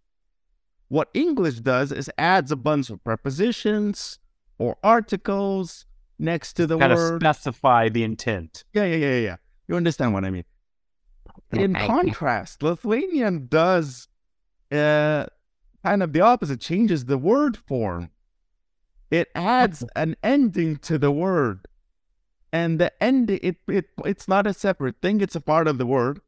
what 0.89 1.09
english 1.14 1.57
does 1.61 1.93
is 1.93 2.11
adds 2.18 2.53
a 2.53 2.57
bunch 2.57 2.91
of 2.91 3.03
prepositions 3.05 4.18
or 4.59 4.76
articles 4.82 5.87
next 6.18 6.55
to 6.55 6.66
the 6.66 6.78
kind 6.78 6.93
of 6.93 7.20
specify 7.20 7.89
the 7.89 8.03
intent. 8.03 8.64
yeah 8.72 8.85
yeah 8.85 8.97
yeah 8.97 9.07
yeah, 9.07 9.20
yeah 9.20 9.37
you 9.68 9.76
understand 9.76 10.12
what 10.12 10.24
i 10.24 10.30
mean. 10.30 10.45
In 11.53 11.74
contrast 11.74 12.62
lithuanian 12.62 13.47
does 13.49 14.09
uh, 14.72 15.26
kind 15.85 16.03
of 16.03 16.12
the 16.12 16.20
opposite 16.20 16.61
changes 16.61 17.05
the 17.05 17.18
word 17.18 17.57
form. 17.57 18.11
It 19.11 19.28
adds 19.35 19.85
an 19.97 20.16
ending 20.22 20.76
to 20.78 20.99
the 20.99 21.11
word. 21.11 21.66
And 22.53 22.78
the 22.78 22.91
ending 23.03 23.41
it, 23.43 23.57
it 23.68 23.87
it's 24.05 24.28
not 24.28 24.47
a 24.47 24.55
separate 24.55 24.97
thing 25.03 25.20
it's 25.20 25.35
a 25.35 25.41
part 25.41 25.68
of 25.68 25.78
the 25.78 25.87
word. 25.87 26.20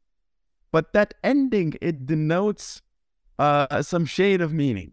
But 0.73 0.93
that 0.93 1.15
ending 1.23 1.75
it 1.81 2.07
denotes 2.07 2.83
uh 3.39 3.83
some 3.83 4.05
shade 4.07 4.41
of 4.41 4.53
meaning 4.53 4.93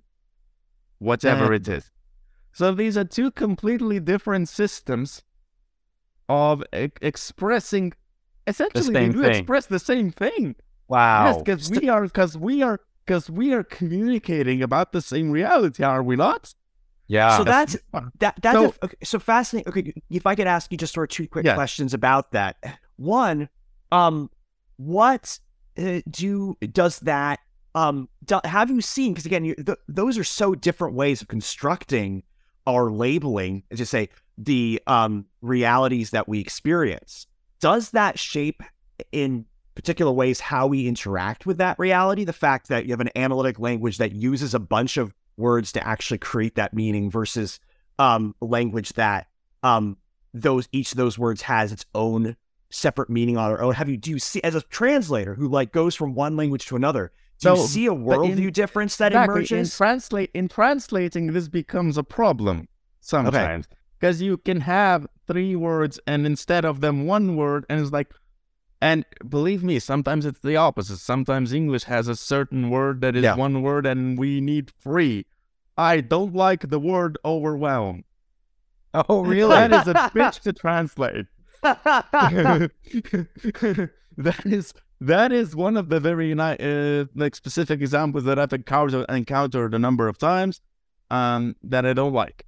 whatever 0.99 1.53
it 1.53 1.67
is 1.67 1.91
so 2.51 2.73
these 2.73 2.97
are 2.97 3.03
two 3.05 3.31
completely 3.31 3.99
different 3.99 4.47
systems 4.49 5.23
of 6.29 6.63
e- 6.75 6.89
expressing 7.01 7.93
essentially 8.47 8.83
they 8.93 9.05
same 9.05 9.11
do 9.11 9.21
thing. 9.21 9.31
express 9.35 9.65
the 9.67 9.79
same 9.79 10.11
thing 10.11 10.55
Wow. 10.87 11.25
yes 11.25 11.37
because 11.37 11.71
we 11.71 11.89
are 11.89 12.03
because 12.03 12.37
we 12.37 12.61
are 12.61 12.79
because 13.05 13.29
we 13.29 13.53
are 13.53 13.63
communicating 13.63 14.61
about 14.61 14.91
the 14.91 15.01
same 15.01 15.31
reality 15.31 15.83
are 15.83 16.03
we 16.03 16.15
not 16.15 16.53
yeah. 17.07 17.37
so 17.37 17.43
that's 17.43 17.77
that 18.19 18.35
that's 18.41 18.55
So- 18.57 18.73
a- 18.81 18.85
okay, 18.85 18.95
so 19.03 19.19
fascinating. 19.19 19.69
Okay, 19.69 19.93
if 20.09 20.25
I 20.25 20.35
could 20.35 20.47
ask 20.47 20.71
you 20.71 20.77
just 20.77 20.93
sort 20.93 21.11
of 21.11 21.15
two 21.15 21.27
quick 21.27 21.45
Yeah. 21.45 21.53
questions 21.53 21.93
about 21.93 22.31
that. 22.31 22.55
One, 22.95 23.49
um, 23.91 24.29
what 24.77 25.37
uh, 25.77 25.99
do 26.09 26.55
does 26.71 26.99
that 27.01 27.39
um 27.76 28.09
have 28.45 28.69
you 28.69 28.82
seen? 28.82 29.13
Because 29.13 29.26
again, 29.26 29.45
you, 29.45 29.55
th- 29.55 29.78
those 29.88 30.17
are 30.17 30.24
so 30.24 30.55
different 30.55 30.95
ways 30.95 31.21
of 31.21 31.28
constructing 31.28 32.24
our 32.65 32.91
labeling, 32.91 33.63
as 33.71 33.80
you 33.80 33.86
say, 33.86 34.09
the 34.38 34.82
um 34.88 35.26
realities 35.41 36.11
that 36.11 36.28
we 36.28 36.39
experience. 36.39 37.28
Does 37.59 37.91
that 37.91 38.19
shape 38.19 38.61
in 39.11 39.45
particular 39.76 40.11
ways 40.11 40.39
how 40.39 40.67
we 40.67 40.88
interact 40.88 41.45
with 41.45 41.57
that 41.57 41.80
reality? 41.80 42.24
The 42.26 42.34
fact 42.34 42.67
that 42.67 42.86
you 42.86 42.91
have 42.91 42.99
an 42.99 43.09
analytic 43.15 43.59
language 43.59 43.97
that 43.97 44.11
uses 44.11 44.53
a 44.53 44.59
bunch 44.59 44.97
of 44.97 45.13
words 45.38 45.71
to 45.71 45.88
actually 45.88 46.19
create 46.19 46.55
that 46.55 46.74
meaning 46.74 47.09
versus 47.09 47.59
um, 47.99 48.36
language 48.41 48.93
that 48.93 49.28
um, 49.63 49.97
those 50.34 50.67
each 50.71 50.91
of 50.91 50.97
those 50.97 51.17
words 51.17 51.41
has 51.41 51.71
its 51.71 51.86
own 51.95 52.36
separate 52.69 53.09
meaning 53.09 53.38
on 53.38 53.49
their 53.49 53.61
own. 53.61 53.74
Have 53.74 53.89
you 53.89 53.97
do 53.97 54.11
you 54.11 54.19
see 54.19 54.41
as 54.43 54.55
a 54.55 54.61
translator 54.61 55.36
who 55.36 55.47
like 55.47 55.71
goes 55.71 55.95
from 55.95 56.15
one 56.15 56.36
language 56.36 56.65
to 56.67 56.76
another? 56.76 57.11
Do 57.39 57.49
you 57.49 57.55
So, 57.57 57.65
see 57.65 57.86
a 57.88 57.93
but 57.93 58.21
in- 58.23 58.38
worldview 58.38 58.53
difference 58.53 58.95
that 58.97 59.11
Exactly. 59.11 59.34
In 59.34 59.38
emerges? 59.39 59.77
translate 59.77 60.31
in 60.34 60.47
translating, 60.47 61.34
this 61.34 61.47
becomes 61.49 61.97
a 61.97 62.03
problem 62.03 62.67
sometimes 63.01 63.67
because 63.99 64.21
you 64.21 64.38
can 64.38 64.61
have 64.61 65.07
three 65.27 65.55
words 65.55 65.99
and 66.07 66.25
instead 66.25 66.63
of 66.65 66.81
them 66.81 67.05
one 67.05 67.36
word, 67.36 67.65
and 67.69 67.79
it's 67.81 67.91
like, 67.91 68.13
and 68.81 69.05
believe 69.29 69.63
me, 69.63 69.79
sometimes 69.79 70.25
it's 70.25 70.39
the 70.41 70.55
opposite. 70.57 70.97
Sometimes 70.97 71.53
English 71.53 71.84
has 71.86 72.07
a 72.09 72.15
certain 72.15 72.69
word 72.69 72.99
that 73.01 73.15
is 73.15 73.23
Yeah. 73.23 73.36
one 73.36 73.61
word, 73.61 73.86
and 73.86 74.17
we 74.17 74.41
need 74.41 74.71
three. 74.81 75.25
I 75.77 76.01
don't 76.01 76.34
like 76.36 76.69
the 76.69 76.79
word 76.79 77.17
overwhelm. 77.25 78.03
Oh, 79.09 79.21
really? 79.25 79.49
That 79.55 79.71
is 79.73 79.88
a 79.88 79.93
bitch 79.95 80.41
to 80.41 80.53
translate. 80.53 81.25
that 84.17 84.45
is 84.45 84.73
that 85.07 85.31
is 85.31 85.55
one 85.55 85.75
of 85.77 85.89
the 85.89 85.99
very 85.99 86.33
uh, 86.33 87.05
like 87.15 87.35
specific 87.35 87.81
examples 87.81 88.23
that 88.23 88.39
I've 88.39 88.53
encountered 88.53 89.05
encountered 89.09 89.73
a 89.73 89.79
number 89.79 90.07
of 90.07 90.17
times 90.17 90.61
um, 91.11 91.55
that 91.63 91.85
I 91.85 91.93
don't 91.93 92.13
like. 92.13 92.45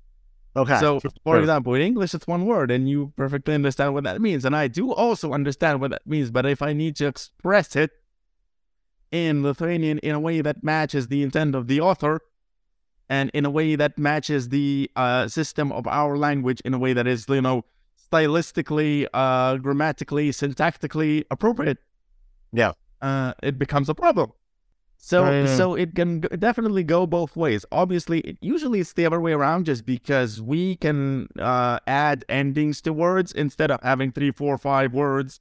okay. 0.55 0.79
So, 0.79 1.01
for 1.23 1.37
example, 1.39 1.73
in 1.73 1.81
English, 1.81 2.13
it's 2.13 2.27
one 2.27 2.45
word, 2.45 2.71
and 2.71 2.87
you 2.89 3.11
perfectly 3.17 3.53
understand 3.53 3.93
what 3.93 4.05
that 4.05 4.21
means, 4.21 4.45
and 4.45 4.55
I 4.55 4.67
do 4.67 4.93
also 4.93 5.33
understand 5.33 5.81
what 5.81 5.91
that 5.91 6.07
means. 6.07 6.31
But 6.31 6.45
if 6.45 6.61
I 6.61 6.71
need 6.71 6.95
to 6.97 7.07
express 7.07 7.75
it 7.75 7.91
in 9.11 9.43
Lithuanian 9.43 9.99
in 9.99 10.15
a 10.15 10.19
way 10.19 10.41
that 10.41 10.63
matches 10.63 11.07
the 11.07 11.23
intent 11.23 11.55
of 11.55 11.67
the 11.67 11.81
author, 11.81 12.21
and 13.09 13.29
in 13.33 13.45
a 13.45 13.49
way 13.49 13.75
that 13.75 13.97
matches 13.99 14.49
the 14.49 14.89
uh, 14.95 15.27
system 15.27 15.71
of 15.73 15.87
our 15.87 16.17
language, 16.17 16.61
in 16.63 16.73
a 16.73 16.79
way 16.79 16.93
that 16.93 17.05
is, 17.05 17.27
you 17.27 17.41
know, 17.41 17.65
stylistically, 18.11 19.07
uh, 19.13 19.57
grammatically, 19.57 20.29
syntactically 20.31 21.25
appropriate, 21.29 21.79
Yeah. 22.51 22.73
uh, 23.01 23.33
it 23.43 23.59
becomes 23.59 23.89
a 23.89 23.95
problem. 23.95 24.31
So, 24.97 25.45
so 25.45 25.75
it 25.75 25.93
can 25.93 26.21
definitely 26.21 26.83
go 26.83 27.05
both 27.05 27.35
ways. 27.35 27.63
Obviously, 27.71 28.21
it, 28.21 28.37
usually 28.41 28.79
it's 28.79 28.93
the 28.93 29.05
other 29.05 29.21
way 29.21 29.33
around, 29.33 29.65
just 29.65 29.85
because 29.85 30.41
we 30.41 30.77
can 30.77 31.27
uh, 31.37 31.77
add 31.85 32.25
endings 32.27 32.81
to 32.81 32.93
words 32.93 33.31
instead 33.31 33.69
of 33.69 33.79
having 33.83 34.11
three, 34.11 34.31
four, 34.31 34.57
five 34.57 34.93
words 34.93 35.39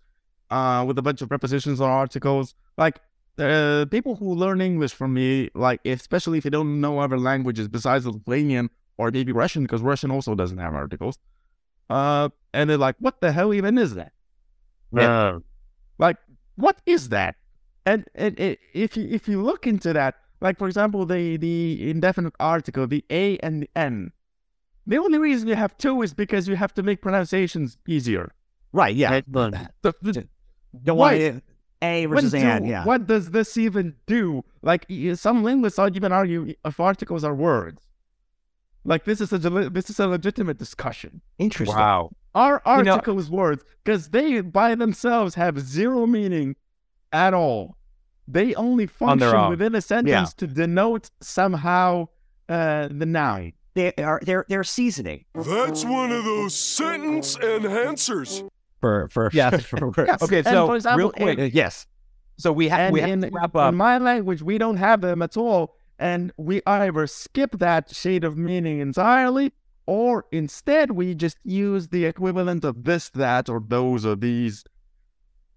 uh, 0.50 0.84
with 0.86 0.98
a 0.98 1.02
bunch 1.02 1.22
of 1.22 1.28
prepositions 1.30 1.80
or 1.80 1.88
articles. 1.88 2.54
Like 2.76 3.00
uh, 3.38 3.86
people 3.90 4.16
who 4.16 4.34
learn 4.34 4.60
English 4.60 4.92
from 4.92 5.14
me, 5.14 5.48
like 5.54 5.80
especially 5.86 6.38
if 6.38 6.44
they 6.44 6.50
don't 6.50 6.80
know 6.80 6.98
other 6.98 7.18
languages 7.18 7.66
besides 7.68 8.04
Lithuanian 8.06 8.68
or 8.98 9.10
maybe 9.10 9.32
Russian, 9.32 9.62
because 9.62 9.80
Russian 9.80 10.10
also 10.10 10.34
doesn't 10.34 10.58
have 10.58 10.74
articles. 10.74 11.18
Uh, 11.88 12.28
and 12.52 12.68
they're 12.68 12.76
like, 12.76 12.96
"What 12.98 13.20
the 13.20 13.32
hell 13.32 13.54
even 13.54 13.78
is 13.78 13.94
that?" 13.94 14.12
Yeah. 14.92 15.38
like 15.98 16.18
what 16.56 16.80
is 16.86 17.08
that 17.10 17.36
and, 17.86 18.04
and, 18.14 18.38
and 18.38 18.56
if 18.72 18.96
you 18.96 19.06
if 19.10 19.28
you 19.28 19.42
look 19.42 19.66
into 19.66 19.92
that 19.92 20.14
like 20.40 20.58
for 20.58 20.66
example 20.68 21.04
the 21.06 21.36
the 21.36 21.90
indefinite 21.90 22.32
article 22.40 22.86
the 22.86 23.04
a 23.10 23.36
and 23.38 23.62
the 23.62 23.70
n 23.76 24.12
the 24.86 24.96
only 24.98 25.18
reason 25.18 25.48
you 25.48 25.54
have 25.54 25.76
two 25.78 26.02
is 26.02 26.12
because 26.14 26.46
you 26.48 26.56
have 26.56 26.72
to 26.74 26.82
make 26.82 27.00
pronunciations 27.02 27.76
easier 27.88 28.32
right. 28.72 28.94
Yeah. 28.94 29.20
The- 29.32 29.94
the- 30.02 30.28
Don't 30.82 30.96
why- 30.98 31.30
want 31.30 31.42
a 31.82 32.06
versus 32.06 32.32
do- 32.32 32.38
and. 32.38 32.66
Yeah. 32.66 32.84
what 32.84 33.06
does 33.06 33.30
this 33.30 33.56
even 33.56 33.94
do 34.06 34.42
like 34.62 34.86
some 35.14 35.42
linguists 35.44 35.78
would 35.78 35.96
even 35.96 36.12
argue 36.12 36.54
if 36.64 36.80
articles 36.80 37.22
are 37.24 37.34
words 37.34 37.82
like 38.84 39.04
this 39.04 39.20
is 39.20 39.32
a 39.32 39.38
this 39.38 39.88
is 39.90 39.98
a 40.00 40.06
legitimate 40.06 40.58
discussion 40.58 41.20
Interesting. 41.38 41.76
Wow. 41.76 42.10
Are 42.34 42.60
You 42.78 42.82
know- 42.84 42.92
articles 42.92 43.30
words? 43.30 43.64
Because 43.84 44.08
they 44.10 44.40
by 44.40 44.74
themselves 44.74 45.34
have 45.36 45.58
zero 45.60 46.06
meaning 46.06 46.56
at 47.12 47.34
all. 47.34 47.76
They 48.26 48.54
only 48.54 48.86
function 48.86 49.28
own. 49.34 49.50
within 49.50 49.74
a 49.74 49.80
sentence 49.82 50.32
to 50.34 50.46
denote 50.46 51.10
somehow 51.20 52.08
uh, 52.48 52.88
the 52.90 53.06
noun. 53.06 53.52
They 53.74 53.92
are 53.94 54.20
they're 54.24 54.46
they're 54.48 54.64
seasoning 54.64 55.24
That's 55.34 55.84
one 55.84 56.12
of 56.12 56.24
those 56.24 56.54
sentence 56.54 57.36
enhancers. 57.36 58.48
for 58.80 59.08
for 59.10 59.30
Yes. 59.32 59.62
for 59.70 59.88
words. 59.90 60.22
Okay, 60.22 60.38
And 60.38 60.46
so 60.46 60.66
for 60.66 60.76
example, 60.76 60.98
real 60.98 61.10
quick, 61.12 61.52
yes. 61.54 61.86
so 62.38 62.52
we 62.52 62.68
have 62.68 62.92
we 62.92 63.00
have 63.00 63.10
in, 63.10 63.20
to 63.22 63.30
wrap 63.32 63.54
in 63.56 63.74
my 63.74 63.98
language, 63.98 64.42
we 64.42 64.58
don't 64.58 64.76
have 64.76 65.00
them 65.00 65.22
at 65.22 65.36
all, 65.36 65.74
and 65.98 66.32
we 66.36 66.62
either 66.66 67.06
skip 67.06 67.58
that 67.58 67.94
shade 67.94 68.22
of 68.24 68.38
meaning 68.38 68.78
entirely, 68.78 69.52
or 69.86 70.24
instead 70.32 70.92
we 70.92 71.14
just 71.14 71.38
use 71.44 71.88
the 71.88 72.04
equivalent 72.04 72.64
of 72.64 72.84
this, 72.84 73.10
that, 73.10 73.48
or 73.48 73.60
those, 73.66 74.04
or 74.06 74.16
these 74.16 74.64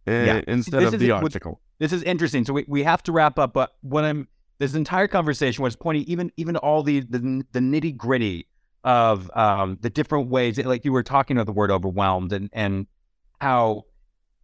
uh, 0.07 0.11
Yeah. 0.11 0.41
instead 0.47 0.81
This 0.81 0.93
of 0.93 0.99
the 0.99 1.11
article. 1.11 1.61
This 1.79 1.93
is 1.93 2.03
interesting. 2.03 2.43
So 2.45 2.53
we, 2.53 2.65
we 2.67 2.83
have 2.83 3.03
to 3.03 3.11
wrap 3.11 3.37
up, 3.37 3.53
but 3.53 3.73
what 3.81 4.03
I'm 4.03 4.27
this 4.59 4.73
entire 4.73 5.07
conversation 5.07 5.63
was 5.63 5.75
pointing 5.75 6.03
even 6.05 6.31
even 6.37 6.55
all 6.57 6.81
the 6.83 7.01
the, 7.01 7.43
the 7.51 7.59
nitty 7.59 7.95
gritty 7.95 8.47
of 8.83 9.29
um, 9.35 9.77
the 9.81 9.89
different 9.89 10.29
ways. 10.29 10.57
Like 10.57 10.83
you 10.85 10.91
were 10.91 11.03
talking 11.03 11.37
about 11.37 11.45
the 11.45 11.51
word 11.51 11.69
overwhelmed 11.71 12.33
and 12.33 12.49
and 12.53 12.87
how 13.39 13.83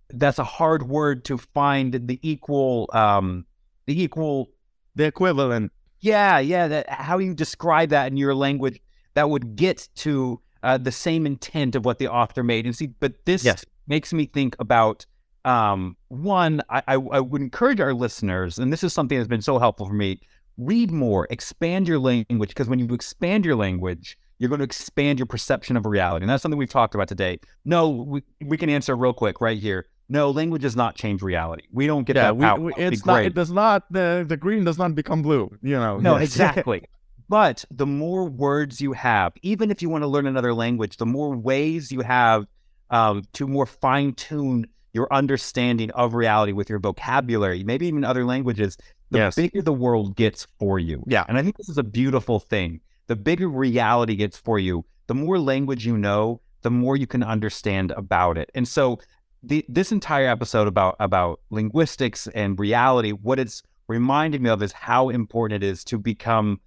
that's 0.10 0.38
a 0.38 0.44
hard 0.44 0.84
word 0.84 1.26
to 1.26 1.38
find 1.40 1.94
the 2.08 2.20
equal 2.22 2.90
um, 2.94 3.46
the 3.88 4.04
equal 4.04 4.50
The 4.96 5.06
equivalent. 5.06 5.72
yeah 6.02 6.38
yeah 6.38 6.68
that 6.68 6.90
how 6.90 7.18
you 7.18 7.34
describe 7.34 7.90
that 7.90 8.08
in 8.12 8.18
your 8.18 8.36
language 8.36 8.80
that 9.16 9.30
would 9.30 9.56
get 9.56 9.88
to 9.96 10.40
uh, 10.64 10.78
the 10.78 10.92
same 10.92 11.26
intent 11.26 11.76
of 11.76 11.86
what 11.86 11.98
the 12.00 12.08
author 12.08 12.44
made 12.44 12.66
and 12.66 12.76
see 12.76 12.88
but 12.88 13.14
this 13.26 13.44
Yes. 13.44 13.66
makes 13.88 14.14
me 14.14 14.26
think 14.26 14.56
about 14.60 15.06
um, 15.46 15.98
one 16.08 16.62
I, 16.70 16.82
I, 16.88 16.94
I 16.96 17.20
would 17.20 17.42
encourage 17.42 17.80
our 17.82 17.94
listeners 17.94 18.58
and 18.58 18.72
this 18.72 18.84
is 18.84 18.94
something 18.94 19.18
that's 19.18 19.28
been 19.28 19.42
so 19.42 19.60
helpful 19.60 19.88
for 19.88 19.94
me 19.94 20.22
read 20.58 20.92
more 20.92 21.28
expand 21.30 21.88
your 21.88 22.00
language 22.00 22.50
because 22.50 22.68
when 22.70 22.80
you 22.80 22.88
expand 22.94 23.46
your 23.46 23.56
language 23.56 24.18
you're 24.40 24.50
going 24.50 24.60
to 24.60 24.66
expand 24.66 25.20
your 25.20 25.26
perception 25.26 25.76
of 25.76 25.86
reality 25.86 26.24
and 26.24 26.30
that's 26.30 26.42
something 26.42 26.58
we've 26.58 26.70
talked 26.70 26.96
about 26.96 27.08
today 27.10 27.40
no 27.66 27.90
we, 27.90 28.24
we 28.46 28.56
can 28.58 28.70
answer 28.70 28.96
real 28.96 29.14
quick 29.14 29.42
right 29.42 29.60
here 29.60 29.86
no 30.10 30.30
language 30.32 30.62
does 30.62 30.76
not 30.76 30.96
change 30.96 31.22
reality 31.22 31.64
we 31.72 31.88
don't 31.88 32.04
get 32.06 32.16
Yeah, 32.16 32.24
that 32.24 32.38
we, 32.38 32.46
out 32.46 32.62
we- 32.62 32.72
That 32.74 32.78
would 32.80 32.90
be 32.92 32.96
it's 32.96 33.06
not. 33.06 33.26
It 33.26 33.34
does 33.34 33.52
not. 33.52 33.92
The 33.92 34.24
the 34.28 34.38
green 34.38 34.64
does 34.66 34.78
not 34.78 34.94
become 34.96 35.22
blue. 35.22 35.50
You 35.62 35.78
know. 35.78 35.98
No, 35.98 36.14
Yes. 36.16 36.24
exactly. 36.30 36.84
But 37.30 37.66
the 37.72 37.86
more 37.86 38.26
words 38.26 38.82
you 38.82 38.94
have, 38.94 39.34
even 39.42 39.72
if 39.72 39.82
you 39.82 39.90
want 39.90 40.04
to 40.04 40.08
learn 40.08 40.28
another 40.28 40.54
language, 40.54 40.98
the 40.98 41.06
more 41.06 41.36
ways 41.36 41.92
you 41.92 42.02
have 42.02 42.46
um, 42.90 43.24
to 43.34 43.48
more 43.48 43.66
fine 43.66 44.14
tune 44.14 44.68
your 44.94 45.12
understanding 45.12 45.90
of 45.92 46.14
reality 46.14 46.52
with 46.52 46.70
your 46.70 46.80
vocabulary, 46.80 47.64
maybe 47.64 47.88
even 47.88 48.04
other 48.04 48.26
languages, 48.26 48.78
the 49.10 49.18
Yes. 49.20 49.36
bigger 49.36 49.62
the 49.62 49.74
world 49.74 50.16
gets 50.16 50.48
for 50.60 50.80
you. 50.80 51.04
Yeah. 51.08 51.26
And 51.28 51.38
I 51.38 51.42
think 51.42 51.58
this 51.58 51.70
is 51.70 51.78
a 51.78 51.84
beautiful 51.84 52.40
thing. 52.40 52.80
The 53.08 53.16
bigger 53.16 53.48
reality 53.48 54.16
gets 54.16 54.38
for 54.38 54.60
you, 54.60 54.86
the 55.08 55.16
more 55.16 55.40
language 55.40 55.86
you 55.86 55.98
know, 55.98 56.42
the 56.62 56.72
more 56.72 56.96
you 56.96 57.08
can 57.08 57.24
understand 57.24 57.92
about 57.92 58.38
it. 58.38 58.50
And 58.56 58.68
so 58.68 59.00
the, 59.42 59.66
this 59.68 59.92
entire 59.92 60.28
episode 60.28 60.68
about 60.68 60.96
about 61.00 61.42
linguistics 61.50 62.28
and 62.28 62.58
reality, 62.58 63.12
what 63.12 63.40
it's 63.40 63.62
reminding 63.88 64.44
me 64.44 64.50
of 64.50 64.64
is 64.64 64.72
how 64.72 65.10
important 65.10 65.64
it 65.64 65.68
is 65.68 65.84
to 65.86 65.98
become 65.98 66.62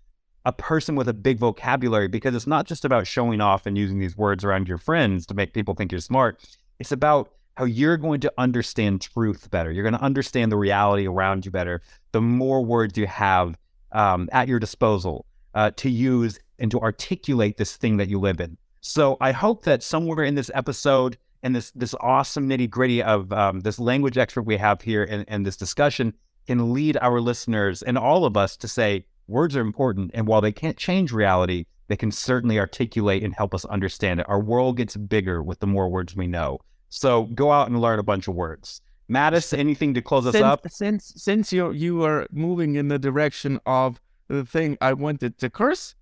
a 0.46 0.52
person 0.52 0.94
with 0.94 1.08
a 1.08 1.12
big 1.12 1.38
vocabulary 1.38 2.06
because 2.06 2.34
it's 2.34 2.46
not 2.46 2.66
just 2.66 2.84
about 2.84 3.04
showing 3.04 3.40
off 3.40 3.66
and 3.66 3.76
using 3.76 3.98
these 3.98 4.16
words 4.16 4.44
around 4.44 4.68
your 4.68 4.78
friends 4.78 5.26
to 5.26 5.34
make 5.34 5.52
people 5.52 5.74
think 5.74 5.90
you're 5.90 6.00
smart. 6.00 6.40
It's 6.78 6.92
about 6.92 7.32
how 7.56 7.64
you're 7.64 7.96
going 7.96 8.20
to 8.20 8.32
understand 8.38 9.00
truth 9.00 9.50
better. 9.50 9.72
You're 9.72 9.82
going 9.82 9.98
to 9.98 10.02
understand 10.02 10.52
the 10.52 10.56
reality 10.56 11.08
around 11.08 11.44
you 11.44 11.50
better. 11.50 11.82
The 12.12 12.20
more 12.20 12.64
words 12.64 12.96
you 12.96 13.08
have 13.08 13.58
um, 13.90 14.28
at 14.30 14.46
your 14.46 14.60
disposal 14.60 15.26
uh, 15.54 15.72
to 15.78 15.90
use 15.90 16.38
and 16.60 16.70
to 16.70 16.80
articulate 16.80 17.56
this 17.56 17.76
thing 17.76 17.96
that 17.96 18.08
you 18.08 18.20
live 18.20 18.40
in. 18.40 18.56
So 18.82 19.16
I 19.20 19.32
hope 19.32 19.64
that 19.64 19.82
somewhere 19.82 20.24
in 20.24 20.36
this 20.36 20.50
episode 20.54 21.18
and 21.42 21.56
this 21.56 21.72
this 21.72 21.94
awesome 22.00 22.48
nitty 22.48 22.70
gritty 22.70 23.02
of 23.02 23.32
um, 23.32 23.60
this 23.60 23.80
language 23.80 24.16
expert 24.16 24.42
we 24.42 24.56
have 24.58 24.80
here 24.80 25.02
and, 25.02 25.24
and 25.26 25.44
this 25.44 25.56
discussion 25.56 26.14
can 26.46 26.72
lead 26.72 26.96
our 27.02 27.20
listeners 27.20 27.82
and 27.82 27.98
all 27.98 28.24
of 28.24 28.36
us 28.36 28.56
to 28.58 28.68
say 28.68 29.04
words 29.28 29.56
are 29.56 29.60
important, 29.60 30.10
and 30.14 30.26
while 30.26 30.40
they 30.40 30.52
can't 30.52 30.76
change 30.76 31.12
reality, 31.12 31.66
they 31.88 31.96
can 31.96 32.10
certainly 32.10 32.58
articulate 32.58 33.22
and 33.22 33.34
help 33.34 33.54
us 33.54 33.64
understand 33.66 34.20
it. 34.20 34.28
Our 34.28 34.40
world 34.40 34.76
gets 34.76 34.96
bigger 34.96 35.42
with 35.42 35.60
the 35.60 35.66
more 35.66 35.88
words 35.88 36.16
we 36.16 36.26
know. 36.26 36.58
So 36.88 37.24
go 37.24 37.52
out 37.52 37.68
and 37.68 37.80
learn 37.80 37.98
a 37.98 38.02
bunch 38.02 38.28
of 38.28 38.34
words. 38.34 38.80
Matas, 39.10 39.56
anything 39.56 39.94
to 39.94 40.02
close 40.02 40.26
us 40.26 40.32
since, 40.32 40.44
up? 40.44 40.68
Since 40.68 41.12
since 41.16 41.52
you 41.52 41.70
you 41.70 42.02
are 42.04 42.26
moving 42.32 42.74
in 42.74 42.88
the 42.88 42.98
direction 42.98 43.60
of 43.64 44.00
the 44.28 44.44
thing 44.44 44.76
I 44.80 44.94
wanted 44.94 45.38
to 45.38 45.50
curse, 45.50 45.94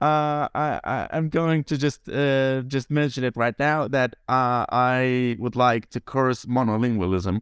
uh, 0.00 0.48
I, 0.54 0.80
I 0.82 1.08
I'm 1.10 1.28
going 1.28 1.64
to 1.64 1.76
just 1.76 2.08
uh 2.08 2.62
just 2.62 2.90
mention 2.90 3.24
it 3.24 3.36
right 3.36 3.58
now 3.58 3.88
that 3.88 4.14
uh 4.28 4.64
I 4.70 5.36
would 5.38 5.56
like 5.56 5.90
to 5.90 6.00
curse 6.00 6.46
monolingualism. 6.46 7.40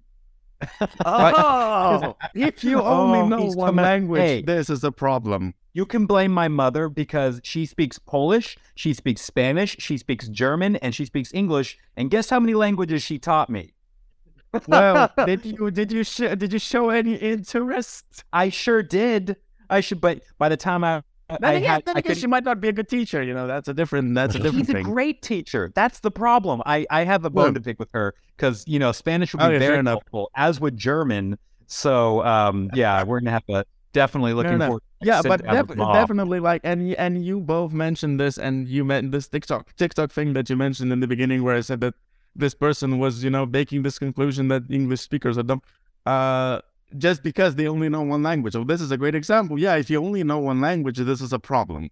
Oh, 1.05 2.17
If 2.35 2.65
you 2.65 2.81
oh, 2.81 2.85
only 2.85 3.19
Oh, 3.21 3.29
know 3.29 3.45
one 3.53 3.77
language, 3.77 4.21
Hey. 4.21 4.43
this 4.43 4.71
is 4.71 4.85
a 4.85 4.93
problem. 4.93 5.55
You 5.73 5.85
can 5.85 6.07
blame 6.07 6.33
my 6.33 6.49
mother 6.49 6.89
because 6.89 7.41
she 7.45 7.67
speaks 7.67 7.99
Polish, 7.99 8.57
she 8.75 8.95
speaks 8.95 9.21
Spanish, 9.21 9.77
she 9.79 9.99
speaks 9.99 10.29
German, 10.29 10.77
and 10.77 10.95
she 10.95 11.05
speaks 11.05 11.33
English. 11.35 11.77
And 11.97 12.11
guess 12.11 12.31
how 12.31 12.41
many 12.41 12.55
languages 12.55 13.03
she 13.03 13.19
taught 13.19 13.51
me? 13.51 13.75
well, 14.69 15.13
did 15.27 15.45
you 15.45 15.71
did 15.71 15.93
you 15.93 16.03
sh- 16.05 16.35
did 16.39 16.53
you 16.53 16.59
show 16.59 16.89
any 16.91 17.15
interest? 17.17 18.25
I 18.33 18.49
sure 18.49 18.83
did. 18.83 19.37
I 19.69 19.81
should, 19.81 20.01
but 20.01 20.23
by 20.39 20.49
the 20.49 20.57
time 20.57 20.83
I, 20.85 21.03
I 21.29 21.35
again, 21.55 21.63
had, 21.65 21.85
then 21.85 21.97
I 21.97 21.99
again, 21.99 22.11
could. 22.11 22.19
she 22.19 22.27
might 22.27 22.45
not 22.45 22.61
be 22.61 22.69
a 22.69 22.73
good 22.73 22.89
teacher. 22.89 23.23
You 23.23 23.35
know, 23.35 23.47
that's 23.47 23.69
a 23.69 23.75
different 23.75 24.15
that's 24.15 24.35
a 24.35 24.39
different 24.39 24.59
He's 24.67 24.69
a 24.71 24.73
thing. 24.75 24.85
great 24.85 25.23
teacher. 25.23 25.73
That's 25.75 26.01
the 26.01 26.11
problem. 26.11 26.63
I, 26.67 26.87
I 26.91 27.05
have 27.05 27.25
a 27.25 27.31
bone 27.31 27.45
Well- 27.45 27.55
to 27.55 27.61
pick 27.61 27.79
with 27.81 27.89
her 27.93 28.15
because 28.37 28.65
you 28.67 28.79
know 28.79 28.93
Spanish 28.93 29.33
would 29.35 29.41
be 29.41 29.45
Oh, 29.47 29.51
yeah, 29.51 29.59
very 29.59 29.79
enough. 29.79 30.03
as 30.37 30.61
would 30.61 30.77
German. 30.77 31.39
So 31.67 32.25
um, 32.25 32.71
yeah, 32.75 33.03
we're 33.03 33.19
gonna 33.21 33.33
have 33.33 33.47
to 33.47 33.65
definitely 33.93 34.35
looking 34.35 34.59
forward. 34.59 34.83
to 35.01 35.07
yeah, 35.07 35.21
but 35.23 35.43
def- 35.43 35.77
definitely 35.77 36.39
like 36.39 36.61
and 36.65 36.95
and 36.95 37.25
you 37.25 37.41
both 37.41 37.73
mentioned 37.73 38.21
this 38.21 38.39
and 38.39 38.69
you 38.69 38.85
meant 38.85 39.11
this 39.11 39.27
TikTok 39.27 39.75
TikTok 39.77 40.13
thing 40.13 40.33
that 40.35 40.49
you 40.49 40.55
mentioned 40.57 40.93
in 40.93 41.01
the 41.01 41.07
beginning 41.09 41.43
where 41.43 41.57
I 41.57 41.61
said 41.61 41.81
that 41.81 41.95
this 42.37 42.55
person 42.55 42.99
was 43.01 43.25
you 43.25 43.31
know 43.31 43.47
making 43.47 43.83
this 43.83 43.99
conclusion 43.99 44.47
that 44.49 44.63
English 44.71 45.01
speakers 45.01 45.37
are 45.39 45.43
dumb. 45.43 45.63
Uh, 46.05 46.61
just 46.99 47.23
because 47.23 47.55
they 47.57 47.67
only 47.69 47.89
know 47.89 48.03
one 48.03 48.23
language. 48.23 48.53
So 48.53 48.65
this 48.65 48.81
is 48.81 48.91
a 48.91 48.97
great 48.97 49.15
example. 49.15 49.59
Yeah, 49.59 49.77
if 49.77 49.91
you 49.91 50.03
only 50.05 50.23
know 50.25 50.39
one 50.39 50.61
language, 50.61 50.99
this 50.99 51.21
is 51.21 51.33
a 51.33 51.39
problem. 51.39 51.91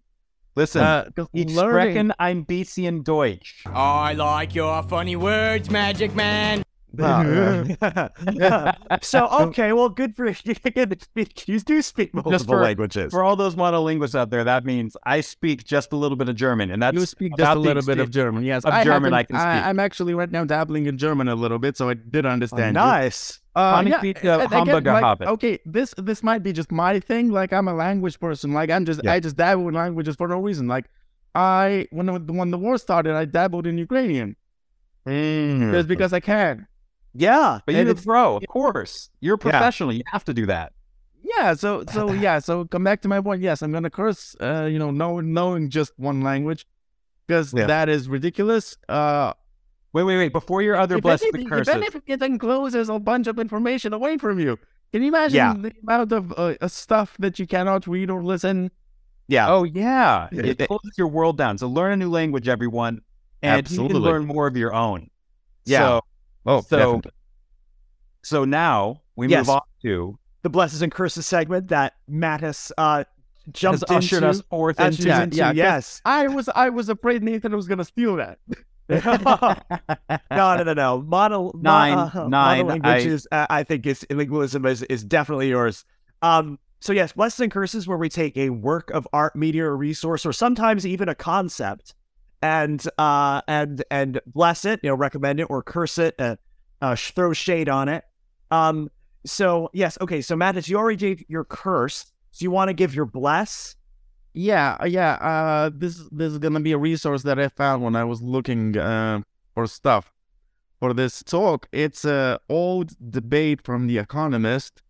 Listen, 0.56 0.82
Uh, 0.82 1.04
'cause 1.16 1.26
ich 1.32 1.48
learning- 1.50 2.12
sprechen 2.12 2.12
ein 2.18 2.44
bisschen 2.44 3.02
Deutsch. 3.02 3.64
I 3.66 4.14
like 4.14 4.54
your 4.54 4.82
funny 4.84 5.16
words, 5.16 5.68
Magic 5.68 6.14
Man. 6.14 6.62
so 9.02 9.28
okay, 9.48 9.72
well, 9.72 9.88
good 9.88 10.16
for 10.16 10.26
you. 10.44 10.54
You 11.46 11.60
do 11.60 11.82
speak 11.82 12.14
multiple 12.14 12.32
Just 12.32 12.46
for, 12.46 12.60
languages. 12.62 13.12
for 13.12 13.22
all 13.22 13.36
those 13.36 13.54
monolinguists 13.54 14.14
out 14.14 14.30
there, 14.30 14.44
that 14.44 14.64
means 14.64 14.96
I 15.04 15.20
speak 15.20 15.64
just 15.64 15.92
a 15.92 15.96
little 15.96 16.16
bit 16.16 16.28
of 16.28 16.36
German, 16.36 16.70
and 16.70 16.82
that's 16.82 16.94
you 16.94 17.06
speak 17.06 17.36
just 17.36 17.56
a 17.56 17.58
little 17.58 17.82
bit 17.82 17.98
of 17.98 18.10
German. 18.10 18.44
Yes, 18.44 18.64
of 18.64 18.72
I 18.72 18.84
German 18.84 19.12
I 19.14 19.22
can 19.24 19.36
speak. 19.36 19.46
I'm 19.46 19.80
actually 19.80 20.14
right 20.14 20.30
now 20.30 20.44
dabbling 20.44 20.86
in 20.86 20.98
German 20.98 21.28
a 21.28 21.34
little 21.34 21.58
bit, 21.58 21.76
so 21.76 21.88
I 21.88 21.94
did 21.94 22.26
Oh, 22.26 22.30
understand. 22.30 22.76
you. 22.76 22.80
nice. 22.80 23.40
Uh, 23.56 23.84
yeah, 23.86 24.00
bitte 24.00 24.18
again, 24.18 24.48
Hamburger 24.50 24.92
like, 24.92 25.20
okay, 25.22 25.60
this 25.64 25.94
this 25.96 26.24
might 26.24 26.42
be 26.42 26.52
just 26.52 26.72
my 26.72 26.98
thing. 26.98 27.30
Like 27.30 27.52
I'm 27.52 27.68
a 27.68 27.74
language 27.74 28.18
person. 28.18 28.52
Like 28.52 28.70
I'm 28.70 28.84
just 28.84 29.00
Yeah. 29.04 29.12
I 29.12 29.20
just 29.20 29.36
dabble 29.36 29.68
in 29.68 29.74
languages 29.74 30.16
for 30.16 30.26
no 30.26 30.40
reason. 30.40 30.66
Like 30.66 30.86
I 31.36 31.86
when 31.90 32.06
the- 32.06 32.32
when 32.32 32.50
the 32.50 32.58
war 32.58 32.78
started, 32.78 33.14
I 33.14 33.26
dabbled 33.26 33.66
in 33.66 33.78
Ukrainian 33.78 34.34
Mm. 35.06 35.70
just 35.72 35.86
because 35.86 36.12
I 36.12 36.20
can. 36.20 36.66
Yeah, 37.14 37.60
But 37.64 37.74
a 37.76 37.78
it's- 37.78 38.06
of 38.06 38.42
course. 38.48 39.10
You're 39.20 39.34
a 39.34 39.38
Yeah. 39.38 39.50
professional. 39.50 39.92
You 39.92 40.02
have 40.06 40.24
to 40.24 40.34
do 40.34 40.46
that. 40.46 40.72
Yeah. 41.22 41.54
So 41.54 41.84
so 41.92 42.12
yeah. 42.26 42.38
So 42.40 42.64
come 42.66 42.84
back 42.84 43.00
to 43.02 43.08
my 43.08 43.20
point. 43.20 43.40
Yes, 43.42 43.62
I'm 43.62 43.72
gonna 43.72 43.90
curse. 43.90 44.34
Uh, 44.40 44.68
you 44.70 44.78
know, 44.78 44.90
knowing 44.90 45.32
knowing 45.32 45.70
just 45.70 45.92
one 45.96 46.22
language 46.22 46.66
because 47.26 47.54
Yeah. 47.54 47.66
that 47.66 47.88
is 47.88 48.08
ridiculous. 48.08 48.76
Uh, 48.88 49.32
Wait, 49.92 50.02
wait, 50.02 50.16
wait. 50.18 50.32
Before 50.32 50.60
your 50.60 50.74
other 50.74 51.00
blessed 51.00 51.22
anything, 51.32 51.48
curses, 51.48 51.72
if 51.76 51.94
it 52.08 52.20
encloses 52.20 52.88
a 52.88 52.98
bunch 52.98 53.28
of 53.28 53.38
information 53.38 53.92
away 53.92 54.18
from 54.18 54.40
you. 54.40 54.58
Can 54.92 55.02
you 55.02 55.08
imagine 55.08 55.36
Yeah. 55.36 55.54
the 55.56 55.72
amount 55.86 56.10
of 56.10 56.32
uh, 56.32 56.54
uh, 56.60 56.66
stuff 56.66 57.14
that 57.20 57.38
you 57.38 57.46
cannot 57.46 57.86
read 57.86 58.10
or 58.10 58.20
listen? 58.24 58.72
yeah. 59.28 59.48
Oh 59.48 59.62
yeah, 59.62 60.28
Yeah. 60.32 60.46
it 60.46 60.58
closes 60.66 60.98
your 60.98 61.06
world 61.06 61.38
down. 61.38 61.58
So 61.58 61.68
learn 61.68 61.92
a 61.92 61.96
new 61.96 62.10
language, 62.10 62.48
everyone, 62.48 63.02
and 63.40 63.70
you 63.70 63.86
can 63.86 63.98
learn 63.98 64.26
more 64.26 64.48
of 64.48 64.56
your 64.56 64.74
own. 64.74 65.10
Yeah. 65.64 65.78
So, 65.78 66.00
Oh, 66.46 66.60
so, 66.62 67.00
so 68.22 68.44
now 68.44 69.02
we 69.16 69.28
Yes. 69.28 69.46
move 69.46 69.56
on 69.56 69.62
to 69.82 70.18
the 70.42 70.50
blessings 70.50 70.82
and 70.82 70.92
curses 70.92 71.26
segment 71.26 71.68
that 71.68 71.94
Matt 72.08 72.40
has 72.42 72.70
uh, 72.76 73.04
jumped 73.52 73.88
has 73.88 73.96
ushered 73.96 74.18
into. 74.18 74.28
us 74.28 74.40
forth 74.42 74.78
into. 74.80 75.22
into, 75.22 75.36
yeah, 75.36 75.52
yes. 75.52 76.00
I 76.04 76.28
was 76.28 76.48
I 76.54 76.68
was 76.70 76.88
afraid 76.88 77.22
Nathan 77.22 77.54
was 77.54 77.66
gonna 77.66 77.84
steal 77.84 78.16
that. 78.16 78.38
no, 80.30 80.56
no, 80.56 80.62
no, 80.62 80.72
no. 80.74 81.02
Mono, 81.02 81.44
mo- 81.44 81.52
Nine, 81.58 81.96
uh, 81.98 82.28
nine, 82.28 82.66
monolanguage 82.66 83.26
I- 83.32 83.36
uh, 83.36 83.46
I 83.50 83.62
think, 83.62 83.86
is 83.86 84.04
linguism 84.10 84.66
is, 84.66 84.82
is 84.84 85.02
definitely 85.04 85.48
yours. 85.48 85.84
Um, 86.22 86.58
so 86.80 86.92
yes, 86.92 87.12
blessings 87.12 87.44
and 87.44 87.52
curses, 87.52 87.88
where 87.88 87.96
we 87.96 88.10
take 88.10 88.36
a 88.36 88.50
work 88.50 88.90
of 88.90 89.08
art, 89.12 89.34
media, 89.36 89.64
or 89.64 89.76
resource, 89.76 90.26
or 90.26 90.32
sometimes 90.34 90.86
even 90.86 91.08
a 91.08 91.14
concept, 91.14 91.94
and 92.44 92.86
uh, 92.98 93.40
and 93.48 93.82
and 93.90 94.20
bless 94.26 94.66
it, 94.66 94.80
you 94.82 94.90
know, 94.90 94.94
recommend 94.94 95.40
it 95.40 95.44
or 95.44 95.62
curse 95.62 95.96
it, 95.96 96.14
uh, 96.18 96.36
uh, 96.82 96.94
sh- 96.94 97.12
throw 97.12 97.32
shade 97.32 97.70
on 97.70 97.88
it. 97.88 98.04
Um, 98.50 98.90
so 99.24 99.70
yes, 99.72 99.96
okay. 100.02 100.20
So 100.20 100.36
Matt, 100.36 100.68
you 100.68 100.76
already 100.76 100.96
gave 100.96 101.24
your 101.26 101.44
curse. 101.44 102.12
So 102.32 102.42
you 102.42 102.50
want 102.50 102.68
to 102.68 102.74
give 102.74 102.94
your 102.94 103.06
bless? 103.06 103.76
Yeah, 104.34 104.76
uh, 104.78 104.84
yeah. 104.84 105.12
Uh, 105.14 105.70
this 105.74 106.02
this 106.12 106.32
is 106.32 106.38
gonna 106.38 106.60
be 106.60 106.72
a 106.72 106.78
resource 106.78 107.22
that 107.22 107.38
I 107.38 107.48
found 107.48 107.82
when 107.82 107.96
I 107.96 108.04
was 108.04 108.20
looking 108.20 108.76
uh, 108.76 109.22
for 109.54 109.66
stuff 109.66 110.12
for 110.80 110.92
this 110.92 111.22
talk. 111.22 111.66
It's 111.72 112.04
a 112.04 112.38
old 112.50 112.92
debate 113.10 113.62
from 113.64 113.86
The 113.86 113.96
Economist. 113.96 114.82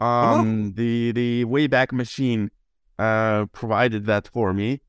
Um, 0.00 0.74
the 0.74 1.12
the 1.12 1.46
Wayback 1.46 1.92
Machine 1.92 2.50
uh 2.98 3.46
provided 3.46 4.04
that 4.04 4.28
for 4.28 4.52
me, 4.52 4.82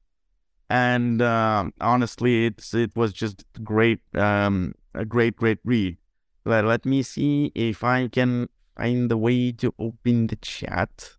and 0.72 1.22
um, 1.22 1.74
honestly, 1.82 2.46
it's 2.46 2.74
it 2.74 2.96
was 2.96 3.12
just 3.12 3.44
great. 3.64 4.00
Um, 4.16 4.74
a 4.94 5.06
great 5.06 5.36
great 5.36 5.60
read. 5.66 5.98
Let 6.46 6.66
let 6.66 6.86
me 6.86 7.04
see 7.04 7.52
if 7.54 7.84
I 7.84 8.08
can 8.08 8.48
find 8.78 9.12
the 9.12 9.18
way 9.18 9.52
to 9.52 9.74
open 9.78 10.28
the 10.28 10.38
chat. 10.38 11.12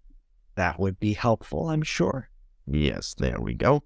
That 0.54 0.80
would 0.80 0.98
be 0.98 1.12
helpful, 1.12 1.68
I'm 1.68 1.82
sure. 1.82 2.28
Yes, 2.66 3.14
there 3.18 3.40
we 3.40 3.54
go. 3.54 3.82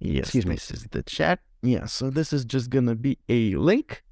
Yes, 0.00 0.24
Excuse 0.26 0.46
me. 0.46 0.54
this 0.54 0.70
is 0.70 0.86
the 0.90 1.02
chat. 1.02 1.40
Yeah, 1.62 1.86
so 1.86 2.10
this 2.10 2.32
is 2.32 2.44
just 2.44 2.70
gonna 2.70 2.94
be 2.94 3.18
a 3.28 3.54
link. 3.56 4.02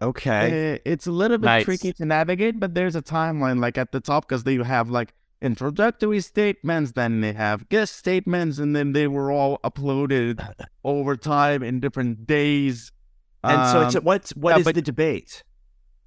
Okay. 0.00 0.74
Uh, 0.74 0.78
it's 0.84 1.06
a 1.06 1.12
little 1.12 1.38
bit 1.38 1.46
Nice. 1.46 1.64
tricky 1.64 1.92
to 1.94 2.04
navigate, 2.04 2.60
but 2.60 2.74
there's 2.74 2.96
a 2.96 3.02
timeline 3.02 3.60
like 3.60 3.78
at 3.78 3.92
the 3.92 4.00
top 4.00 4.28
because 4.28 4.44
they 4.44 4.56
have 4.56 4.90
like 4.90 5.14
introductory 5.42 6.20
statements, 6.20 6.92
then 6.92 7.20
they 7.20 7.32
have 7.32 7.68
guest 7.68 7.96
statements, 7.96 8.58
and 8.58 8.74
then 8.74 8.92
they 8.92 9.06
were 9.06 9.30
all 9.30 9.58
uploaded 9.64 10.40
over 10.84 11.16
time 11.16 11.62
in 11.62 11.80
different 11.80 12.26
days. 12.26 12.92
and 13.44 13.70
so 13.70 13.80
it's 13.82 13.96
Um, 13.96 14.04
what's 14.04 14.30
what 14.36 14.50
yeah, 14.52 14.58
is 14.58 14.64
but- 14.64 14.74
the 14.74 14.82
debate? 14.82 15.42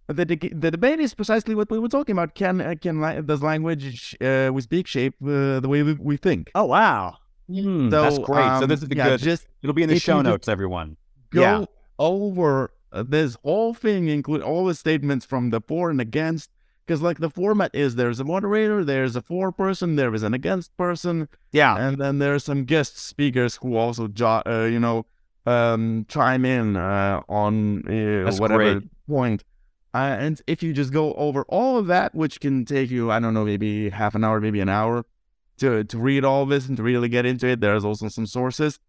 the, 0.08 0.26
the 0.26 0.36
the 0.36 0.72
debate 0.72 1.00
is 1.00 1.14
precisely 1.14 1.54
what 1.54 1.70
we 1.70 1.78
were 1.78 1.88
talking 1.88 2.14
about. 2.14 2.34
Can 2.34 2.60
uh, 2.62 2.74
can 2.82 3.00
la- 3.00 3.22
does 3.22 3.44
language 3.44 4.16
uh, 4.20 4.50
we 4.52 4.62
speak 4.62 4.88
shape 4.88 5.14
uh, 5.24 5.60
the 5.60 5.68
way 5.70 5.84
we, 5.84 5.94
we 5.94 6.18
think? 6.18 6.50
Oh 6.56 6.66
wow. 6.66 7.16
That's 7.48 8.16
So, 8.16 8.24
great. 8.24 8.44
so 8.58 8.64
um, 8.64 8.68
this 8.68 8.82
is 8.84 8.90
a 8.92 8.96
yeah, 8.96 9.10
good. 9.10 9.20
Just 9.22 9.48
It'll 9.62 9.74
be 9.76 9.84
in 9.84 9.90
the 9.90 10.00
show 10.00 10.22
notes, 10.22 10.48
everyone. 10.48 10.98
go 11.32 11.42
Yeah. 11.42 11.66
over 12.00 12.74
uh, 12.92 13.04
this 13.08 13.38
whole 13.44 13.74
thing, 13.76 14.08
include 14.08 14.42
all 14.42 14.66
the 14.66 14.74
statements 14.76 15.26
from 15.26 15.50
the 15.52 15.62
for 15.62 15.90
and 15.92 16.02
against. 16.02 16.50
Because 16.90 17.04
like 17.04 17.20
the 17.20 17.30
format 17.30 17.70
is 17.76 17.98
there's 17.98 18.20
a 18.20 18.24
moderator, 18.24 18.84
there's 18.84 19.16
a 19.16 19.22
for 19.22 19.52
person, 19.52 19.96
there 19.96 20.12
is 20.16 20.24
an 20.24 20.34
against 20.34 20.76
person, 20.76 21.30
Yeah. 21.52 21.78
and 21.78 22.00
then 22.00 22.18
there's 22.18 22.44
some 22.44 22.66
guest 22.66 22.98
speakers 22.98 23.58
who 23.58 23.76
also 23.76 24.08
jo- 24.08 24.42
uh, 24.48 24.68
you 24.72 24.80
know 24.80 25.06
um 25.46 26.08
chime 26.10 26.46
in 26.46 26.76
uh, 26.76 27.22
on 27.30 27.88
uh, 27.88 28.32
whatever 28.38 28.80
great. 28.80 28.90
point. 29.08 29.44
Uh, 29.94 30.18
and 30.20 30.42
if 30.48 30.64
you 30.64 30.74
just 30.74 30.92
go 30.92 31.14
over 31.14 31.44
all 31.48 31.78
of 31.78 31.86
that, 31.86 32.16
which 32.16 32.40
can 32.40 32.66
take 32.66 32.90
you, 32.90 33.12
I 33.12 33.20
don't 33.20 33.36
know, 33.36 33.46
maybe 33.46 33.90
half 33.92 34.16
an 34.16 34.24
hour, 34.24 34.42
maybe 34.42 34.60
an 34.60 34.70
hour, 34.70 35.06
to 35.60 35.84
to 35.84 35.98
read 36.00 36.26
all 36.26 36.48
this 36.48 36.68
and 36.68 36.76
to 36.78 36.82
really 36.82 37.08
get 37.08 37.24
into 37.24 37.46
it, 37.46 37.62
there's 37.62 37.86
also 37.86 38.10
some 38.10 38.26
sources. 38.26 38.80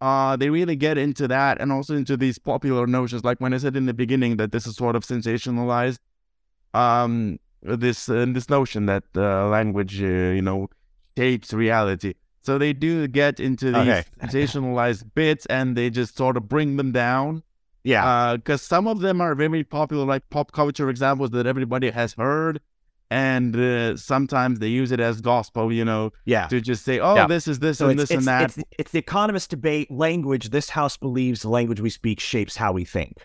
Uh, 0.00 0.34
they 0.34 0.48
really 0.48 0.76
get 0.76 0.96
into 0.96 1.28
that 1.28 1.60
and 1.60 1.70
also 1.70 1.94
into 1.94 2.16
these 2.16 2.38
popular 2.38 2.86
notions, 2.86 3.22
like 3.22 3.38
when 3.38 3.52
I 3.52 3.58
said 3.58 3.76
in 3.76 3.84
the 3.84 3.92
beginning 3.92 4.38
that 4.38 4.50
this 4.50 4.66
is 4.66 4.76
sort 4.76 4.96
of 4.96 5.04
sensationalized. 5.04 5.98
Um, 6.72 7.38
this 7.62 8.08
uh, 8.08 8.26
this 8.28 8.48
notion 8.48 8.86
that 8.86 9.04
uh, 9.16 9.48
language, 9.48 10.02
uh, 10.02 10.06
you 10.06 10.42
know, 10.42 10.68
shapes 11.16 11.52
reality. 11.52 12.14
So 12.42 12.56
they 12.56 12.72
do 12.72 13.06
get 13.06 13.38
into 13.38 13.66
these 13.66 13.76
Okay. 13.76 14.04
sensationalized 14.22 15.04
bits, 15.14 15.46
and 15.46 15.76
they 15.76 15.90
just 15.90 16.16
sort 16.16 16.36
of 16.36 16.48
bring 16.48 16.76
them 16.76 16.90
down 16.92 17.42
Yeah. 17.84 18.36
because 18.36 18.62
some 18.62 18.86
of 18.88 19.00
them 19.00 19.20
are 19.20 19.34
very 19.34 19.62
popular, 19.64 20.04
like 20.06 20.28
pop 20.30 20.52
culture 20.52 20.88
examples 20.88 21.30
that 21.30 21.46
everybody 21.46 21.90
has 21.90 22.14
heard, 22.14 22.60
and 23.10 23.54
uh, 23.56 23.96
sometimes 23.96 24.58
they 24.60 24.68
use 24.68 24.90
it 24.92 25.00
as 25.00 25.20
gospel, 25.20 25.70
you 25.72 25.84
know, 25.84 26.12
yeah. 26.24 26.46
to 26.46 26.60
just 26.60 26.84
say, 26.84 26.98
"Oh, 27.00 27.14
Yeah. 27.16 27.26
this 27.26 27.46
is 27.46 27.58
this 27.58 27.78
So 27.78 27.88
and 27.90 27.98
this 27.98 28.10
it's, 28.10 28.18
and 28.18 28.26
that." 28.26 28.56
it's, 28.56 28.58
it's 28.78 28.92
the 28.92 28.98
economist 29.00 29.50
debate 29.50 29.90
language. 29.90 30.50
This 30.50 30.70
house 30.70 30.96
believes 30.96 31.42
the 31.42 31.50
language 31.50 31.80
we 31.80 31.90
speak 31.90 32.20
shapes 32.20 32.56
how 32.56 32.72
we 32.72 32.84
think. 32.84 33.18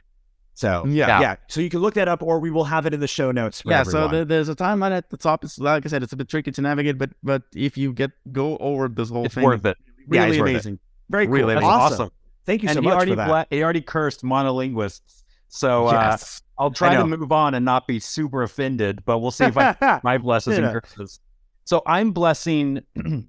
So 0.56 0.86
yeah, 0.88 1.20
yeah. 1.20 1.36
So 1.50 1.60
you 1.62 1.70
can 1.70 1.82
look 1.82 1.94
that 1.96 2.08
up, 2.08 2.24
or 2.24 2.40
we 2.40 2.50
will 2.50 2.64
have 2.64 2.86
it 2.86 2.94
in 2.94 3.00
the 3.02 3.08
show 3.08 3.32
notes. 3.32 3.62
For 3.62 3.70
yeah. 3.72 3.84
So 3.84 4.06
everyone. 4.06 4.28
there's 4.30 4.50
a 4.50 4.56
timeline 4.56 4.92
at 4.92 5.10
the 5.10 5.18
top. 5.18 5.44
It's 5.44 5.60
like 5.60 5.86
I 5.86 5.90
said, 5.90 6.02
it's 6.02 6.14
a 6.14 6.16
bit 6.16 6.30
tricky 6.30 6.52
to 6.52 6.62
navigate, 6.62 6.98
but 6.98 7.10
but 7.22 7.44
if 7.54 7.78
you 7.78 7.92
get 7.94 8.12
go 8.32 8.56
over 8.58 8.88
this 8.88 9.10
whole 9.10 9.26
It's 9.26 9.36
thing, 9.36 9.44
worth 9.44 9.66
it. 9.66 9.78
Yeah, 10.10 10.22
really 10.24 10.32
it's 10.32 10.40
worth 10.40 10.48
it. 10.48 10.52
amazing. 10.52 10.80
very 11.10 11.26
cool. 11.28 11.36
really 11.36 11.54
That's 11.56 11.66
awesome. 11.66 11.94
awesome. 11.94 12.12
Thank 12.46 12.64
you 12.64 12.70
and 12.70 12.76
so 12.76 12.82
he 12.82 12.88
much 12.88 12.96
already 12.96 13.12
for 13.12 13.16
that. 13.18 13.28
bla- 13.28 13.46
he 13.50 13.62
already 13.64 13.82
cursed 13.82 14.24
monolinguists. 14.24 15.24
So 15.50 15.88
uh. 15.88 16.18
I'll 16.58 16.72
try 16.72 16.96
to 16.96 17.06
move 17.06 17.34
on 17.34 17.54
and 17.54 17.66
not 17.66 17.86
be 17.86 18.00
super 18.00 18.42
offended, 18.42 19.04
but 19.06 19.20
we'll 19.20 19.32
see 19.32 19.44
if 19.44 19.58
I 19.58 20.00
my 20.04 20.18
blesses 20.18 20.58
Yeah. 20.58 20.70
and 20.70 20.82
curses. 20.82 21.20
So 21.66 21.82
I'm 21.86 22.12
blessing. 22.12 22.82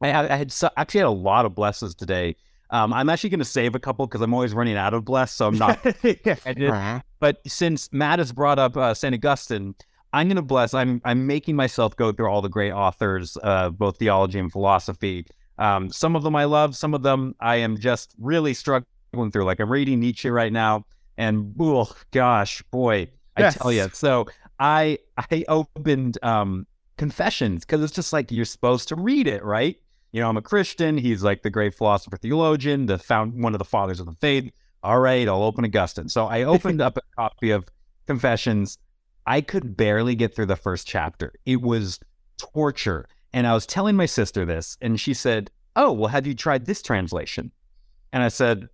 I 0.00 0.08
had, 0.08 0.30
I 0.30 0.36
had 0.36 0.50
so, 0.52 0.70
actually 0.76 1.00
had 1.00 1.06
a 1.08 1.10
lot 1.10 1.44
of 1.44 1.54
blesses 1.54 1.94
today. 1.94 2.36
Um, 2.74 2.92
I'm 2.92 3.08
actually 3.08 3.30
going 3.30 3.38
to 3.38 3.44
save 3.44 3.76
a 3.76 3.78
couple 3.78 4.04
because 4.06 4.20
I'm 4.20 4.34
always 4.34 4.52
running 4.52 4.76
out 4.76 4.94
of 4.94 5.04
bless, 5.04 5.32
so 5.32 5.46
I'm 5.46 5.58
not. 5.58 5.78
I. 6.44 7.00
But 7.20 7.40
since 7.46 7.88
Matt 7.92 8.18
has 8.18 8.32
brought 8.32 8.58
up 8.58 8.76
uh, 8.76 8.92
Saint 8.94 9.14
Augustine, 9.14 9.76
I'm 10.12 10.26
going 10.26 10.36
to 10.36 10.42
bless. 10.42 10.74
I'm 10.74 11.00
I'm 11.04 11.26
making 11.26 11.54
myself 11.54 11.94
go 11.96 12.10
through 12.10 12.26
all 12.26 12.42
the 12.42 12.48
great 12.48 12.72
authors, 12.72 13.38
uh, 13.42 13.70
both 13.70 13.98
theology 13.98 14.40
and 14.40 14.50
philosophy. 14.50 15.24
Um, 15.56 15.90
some 15.90 16.16
of 16.16 16.24
them 16.24 16.34
I 16.34 16.44
love, 16.44 16.74
some 16.74 16.94
of 16.94 17.02
them 17.02 17.36
I 17.38 17.56
am 17.56 17.78
just 17.78 18.14
really 18.18 18.54
struggling 18.54 19.30
through. 19.30 19.44
Like 19.44 19.60
I'm 19.60 19.70
reading 19.70 20.00
Nietzsche 20.00 20.28
right 20.28 20.52
now, 20.52 20.84
and 21.16 21.54
oh 21.60 21.92
gosh, 22.10 22.60
boy, 22.72 23.08
I 23.36 23.42
Yes. 23.42 23.56
tell 23.56 23.72
you. 23.72 23.88
So 23.92 24.26
I 24.58 24.98
I 25.16 25.44
opened 25.48 26.18
um, 26.22 26.66
Confessions 26.96 27.64
because 27.64 27.82
it's 27.82 27.92
just 27.92 28.12
like 28.12 28.32
you're 28.32 28.44
supposed 28.44 28.88
to 28.88 28.96
read 28.96 29.28
it, 29.28 29.44
right? 29.44 29.76
You 30.14 30.20
know, 30.20 30.28
I'm 30.28 30.36
a 30.36 30.42
Christian. 30.42 30.96
He's 30.96 31.24
like 31.24 31.42
the 31.42 31.50
great 31.50 31.74
philosopher 31.74 32.16
theologian, 32.16 32.86
the 32.86 32.98
found 32.98 33.42
one 33.42 33.52
of 33.52 33.58
the 33.58 33.64
fathers 33.64 33.98
of 33.98 34.06
the 34.06 34.14
faith. 34.20 34.52
All 34.80 35.00
right, 35.00 35.26
I'll 35.26 35.42
open 35.42 35.64
Augustine. 35.64 36.08
So 36.08 36.26
I 36.26 36.42
opened 36.44 36.80
up 36.80 36.96
a 36.96 37.00
copy 37.16 37.50
of 37.50 37.66
Confessions. 38.06 38.78
I 39.26 39.40
could 39.40 39.76
barely 39.76 40.14
get 40.14 40.32
through 40.32 40.46
the 40.46 40.54
first 40.54 40.86
chapter. 40.86 41.32
It 41.46 41.62
was 41.62 41.98
torture. 42.38 43.08
And 43.32 43.44
I 43.44 43.54
was 43.54 43.66
telling 43.66 43.96
my 43.96 44.06
sister 44.06 44.44
this, 44.44 44.78
and 44.80 45.00
she 45.00 45.14
said, 45.14 45.50
Oh, 45.74 45.90
well, 45.90 46.08
have 46.10 46.28
you 46.28 46.34
tried 46.34 46.66
this 46.66 46.80
translation? 46.80 47.50
And 48.12 48.22
I 48.22 48.28
said, 48.28 48.68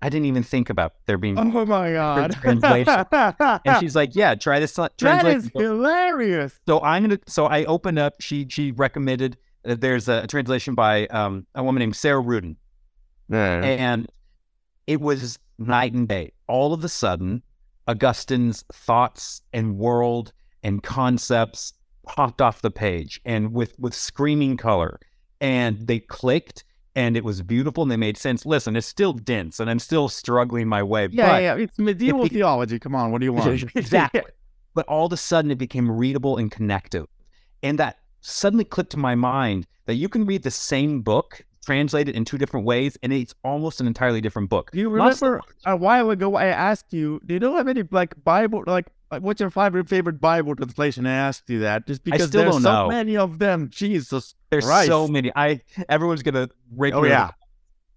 I 0.00 0.08
didn't 0.08 0.26
even 0.26 0.44
think 0.44 0.70
about 0.70 0.94
there 1.04 1.18
being. 1.18 1.38
Oh 1.38 1.66
my 1.66 1.92
god. 1.92 2.32
translation. 2.32 3.04
And 3.12 3.80
she's 3.80 3.94
like, 3.94 4.14
Yeah, 4.14 4.34
try 4.34 4.60
this 4.60 4.78
uh, 4.78 4.88
tra- 4.96 5.10
translation. 5.10 5.40
is 5.40 5.50
hilarious. 5.54 6.58
So 6.66 6.80
I'm 6.80 7.02
gonna. 7.02 7.18
So 7.26 7.44
I 7.44 7.64
opened 7.64 7.98
up. 7.98 8.14
She 8.20 8.46
she 8.48 8.72
recommended 8.72 9.36
that 9.36 9.55
there's 9.74 10.08
a, 10.08 10.26
translation 10.26 10.74
by 10.74 11.06
um, 11.08 11.46
a 11.54 11.62
woman 11.62 11.80
named 11.80 11.96
Sarah 11.96 12.22
Ruden, 12.22 12.56
and 13.64 14.06
it 14.86 15.00
was 15.00 15.38
night 15.58 15.92
and 15.92 16.08
day. 16.08 16.32
All 16.48 16.72
of 16.72 16.84
a 16.84 16.88
sudden, 16.88 17.42
Augustine's 17.88 18.64
thoughts 18.72 19.42
and 19.52 19.76
world 19.78 20.32
and 20.62 20.82
concepts 20.82 21.72
popped 22.06 22.40
off 22.40 22.62
the 22.62 22.70
page, 22.70 23.20
and 23.24 23.52
with 23.52 23.78
with 23.78 23.94
screaming 23.94 24.56
color, 24.56 25.00
and 25.40 25.86
they 25.86 26.00
clicked. 26.00 26.64
And 26.94 27.14
it 27.14 27.24
was 27.24 27.42
beautiful, 27.42 27.82
and 27.82 27.92
they 27.92 27.98
made 27.98 28.16
sense. 28.16 28.46
Listen, 28.46 28.74
it's 28.74 28.86
still 28.86 29.12
dense, 29.12 29.60
and 29.60 29.68
I'm 29.68 29.78
still 29.78 30.08
struggling 30.08 30.66
my 30.66 30.82
way. 30.82 31.08
Yeah, 31.10 31.26
but 31.28 31.42
yeah. 31.42 31.54
It's 31.56 31.78
medieval 31.78 32.22
be- 32.22 32.30
theology. 32.30 32.78
Come 32.78 32.94
on, 32.94 33.12
what 33.12 33.20
do 33.20 33.26
you 33.26 33.34
want? 33.34 33.64
exactly. 33.74 34.22
But 34.72 34.86
all 34.88 35.04
of 35.04 35.12
a 35.12 35.18
sudden, 35.18 35.50
it 35.50 35.58
became 35.58 35.90
readable 35.90 36.38
and 36.38 36.50
connective. 36.50 37.06
And 37.62 37.78
that 37.78 37.98
suddenly 38.26 38.64
clicked 38.64 38.90
to 38.90 38.96
my 38.98 39.14
mind 39.14 39.66
that 39.86 39.94
you 39.94 40.08
can 40.08 40.26
read 40.26 40.42
the 40.42 40.50
same 40.50 41.00
book 41.02 41.44
translated 41.64 42.14
in 42.14 42.24
two 42.24 42.38
different 42.38 42.64
ways, 42.66 42.96
and 43.02 43.12
it's 43.12 43.34
almost 43.44 43.80
an 43.80 43.86
entirely 43.86 44.20
different 44.20 44.48
book. 44.50 44.70
Do 44.72 44.78
you 44.78 44.88
remember 44.88 45.40
a 45.64 45.76
while 45.76 46.10
ago 46.10 46.34
I 46.36 46.46
asked 46.46 46.92
you, 46.92 47.20
do 47.26 47.34
you 47.34 47.40
know 47.40 47.56
how 47.56 47.62
many 47.62 47.82
like 47.90 48.14
Bible 48.24 48.62
like 48.66 48.86
what's 49.20 49.40
your 49.40 49.50
favorite 49.50 49.88
favorite 49.88 50.20
Bible 50.20 50.54
translation? 50.56 51.06
I 51.06 51.12
asked 51.12 51.48
you 51.48 51.60
that 51.60 51.86
just 51.86 52.02
because 52.04 52.30
there's 52.30 52.52
don't 52.52 52.62
so 52.62 52.72
know. 52.72 52.88
many 52.88 53.16
of 53.16 53.38
them. 53.38 53.68
Jesus 53.70 54.34
There's 54.50 54.64
Christ. 54.64 54.88
so 54.88 55.06
many. 55.08 55.30
I 55.36 55.60
everyone's 55.88 56.22
gonna 56.22 56.48
rake 56.76 56.94
Oh, 56.94 57.02
me 57.02 57.08
in 57.08 57.12
the- 57.12 57.18
yeah. 57.18 57.30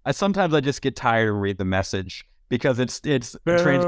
I 0.04 0.12
sometimes 0.12 0.54
I 0.54 0.60
just 0.60 0.80
get 0.82 0.96
tired 0.96 1.28
of 1.28 1.36
read 1.36 1.58
the 1.58 1.64
message 1.64 2.24
because 2.48 2.78
it's 2.78 3.00
it's 3.04 3.36
trans- 3.46 3.84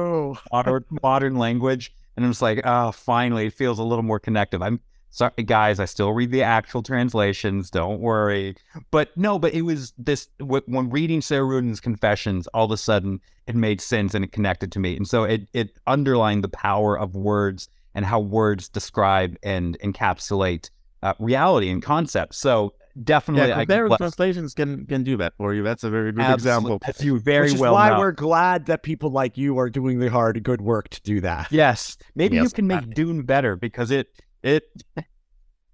modern, 0.53 0.85
modern 1.03 1.37
language, 1.37 1.93
and 2.17 2.25
I'm 2.25 2.31
just 2.33 2.43
like, 2.43 2.61
oh, 2.65 2.93
finally, 2.93 3.47
it 3.47 3.55
feels 3.55 3.79
a 3.79 3.83
little 3.85 4.03
more 4.05 4.19
connective. 4.21 4.61
I'm 4.63 4.81
sorry, 5.13 5.45
guys, 5.45 5.79
I 5.79 5.85
still 5.85 6.13
read 6.13 6.33
the 6.33 6.43
actual 6.43 6.83
translations. 6.83 7.71
Don't 7.71 8.01
worry. 8.01 8.57
But 8.91 9.17
no, 9.17 9.39
but 9.39 9.55
it 9.55 9.63
was 9.63 9.93
this 9.97 10.29
when 10.41 10.91
reading 10.91 11.21
Sarah 11.21 11.45
Ruden's 11.45 11.79
Confessions, 11.79 12.49
all 12.49 12.65
of 12.65 12.73
a 12.73 12.77
sudden 12.77 13.21
it 13.47 13.55
made 13.55 13.81
sense 13.81 14.15
and 14.15 14.25
it 14.25 14.33
connected 14.33 14.73
to 14.73 14.81
me, 14.81 14.97
and 14.97 15.07
so 15.07 15.23
it 15.23 15.47
it 15.53 15.79
underlined 15.87 16.43
the 16.43 16.49
power 16.49 16.99
of 16.99 17.15
words 17.15 17.69
and 17.95 18.05
how 18.05 18.19
words 18.19 18.69
describe 18.69 19.37
and 19.43 19.79
encapsulate 19.81 20.71
uh, 21.03 21.13
reality 21.19 21.69
and 21.69 21.83
concepts. 21.83 22.39
So 22.39 22.73
definitely, 23.05 23.49
Yeah, 23.51 23.59
I 23.59 23.97
translations 23.97 24.55
can 24.55 24.87
can 24.87 25.03
do 25.03 25.17
that 25.19 25.35
for 25.37 25.53
you. 25.53 25.63
That's 25.63 25.85
a 25.85 25.91
very 25.91 26.13
good 26.13 26.23
absolutely- 26.23 26.75
example. 26.75 26.81
as 26.85 27.05
you 27.05 27.19
very 27.21 27.47
Which 27.47 27.55
is 27.55 27.61
well 27.61 27.75
why 27.75 27.91
know. 27.91 27.99
we're 27.99 28.13
glad 28.13 28.67
that 28.67 28.83
people 28.83 29.11
like 29.11 29.37
you 29.37 29.59
are 29.59 29.69
doing 29.69 29.99
the 29.99 30.09
hard, 30.09 30.43
good 30.43 30.61
work 30.63 30.89
to 30.91 31.03
do 31.03 31.21
that. 31.21 31.51
Yes, 31.51 31.97
maybe 32.15 32.37
you 32.37 32.49
can 32.49 32.67
make 32.67 32.95
Dune 32.95 33.23
better 33.23 33.57
because 33.57 33.91
it 33.91 34.09
it. 34.43 34.65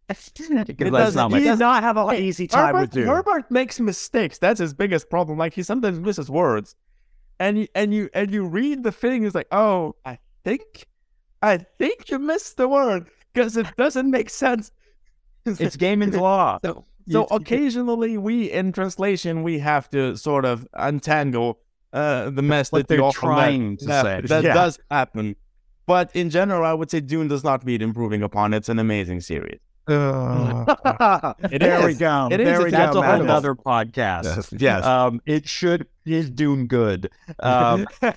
Because 0.08 0.28
It 0.36 0.74
doesn't- 0.92 1.32
He 1.32 1.44
does 1.44 1.58
not 1.58 1.82
have 1.82 1.96
an 1.96 2.14
easy 2.14 2.46
time 2.46 2.66
Herbert, 2.68 2.80
with 2.80 2.90
Dune. 2.92 3.06
Herbert 3.06 3.50
makes 3.50 3.78
mistakes. 3.80 4.38
That's 4.38 4.58
his 4.60 4.72
biggest 4.74 5.10
problem. 5.10 5.38
Like 5.38 5.52
he 5.54 5.62
sometimes 5.62 6.00
misses 6.00 6.30
words, 6.30 6.74
and 7.40 7.58
you 7.58 7.68
and 7.74 7.92
you 7.92 8.08
and 8.14 8.30
you 8.32 8.46
read 8.46 8.82
the 8.82 8.92
thing. 8.92 9.24
It's 9.24 9.34
like, 9.34 9.48
oh, 9.52 9.94
I 10.04 10.18
think, 10.44 10.86
I 11.42 11.58
think 11.58 12.08
you 12.10 12.18
missed 12.18 12.56
the 12.56 12.68
word 12.68 13.08
because 13.32 13.56
it 13.56 13.66
doesn't 13.76 14.10
make 14.10 14.30
sense. 14.30 14.72
It's 15.46 15.76
Gaiman's 15.76 16.16
law. 16.16 16.58
So, 16.64 16.72
so 16.72 16.84
You- 17.06 17.18
you- 17.20 17.26
occasionally 17.30 18.18
we 18.18 18.50
in 18.50 18.72
translation 18.72 19.42
we 19.42 19.58
have 19.60 19.88
to 19.90 20.16
sort 20.16 20.44
of 20.44 20.66
untangle 20.74 21.58
uh, 21.94 22.28
the 22.30 22.42
mess 22.42 22.70
What 22.70 22.86
that 22.86 22.88
they're 22.88 23.10
trying 23.12 23.76
that, 23.76 23.78
to 23.80 23.86
that, 23.86 24.04
say. 24.04 24.20
That 24.26 24.44
Yeah. 24.44 24.54
does 24.54 24.78
happen. 24.90 25.36
But 25.88 26.14
in 26.14 26.28
general, 26.28 26.64
I 26.66 26.74
would 26.74 26.90
say 26.90 27.00
Dune 27.00 27.28
does 27.28 27.42
not 27.42 27.64
need 27.64 27.80
improving 27.80 28.22
upon. 28.22 28.52
It's 28.52 28.68
an 28.68 28.78
amazing 28.78 29.22
series. 29.22 29.58
It 29.88 31.58
there 31.60 31.86
we 31.86 31.94
go. 31.94 32.28
It 32.30 32.40
is. 32.40 32.46
there 32.46 32.62
we 32.62 32.70
That's 32.70 32.92
go. 32.92 33.02
a 33.02 33.06
whole 33.06 33.20
Matt. 33.20 33.30
other 33.30 33.54
podcast. 33.54 34.24
Yes. 34.24 34.52
yes. 34.58 34.84
Um, 34.84 35.22
it 35.24 35.48
should 35.48 35.86
is 36.04 36.28
Dune 36.28 36.66
good. 36.66 37.10
Um, 37.40 37.86
oh, 38.02 38.12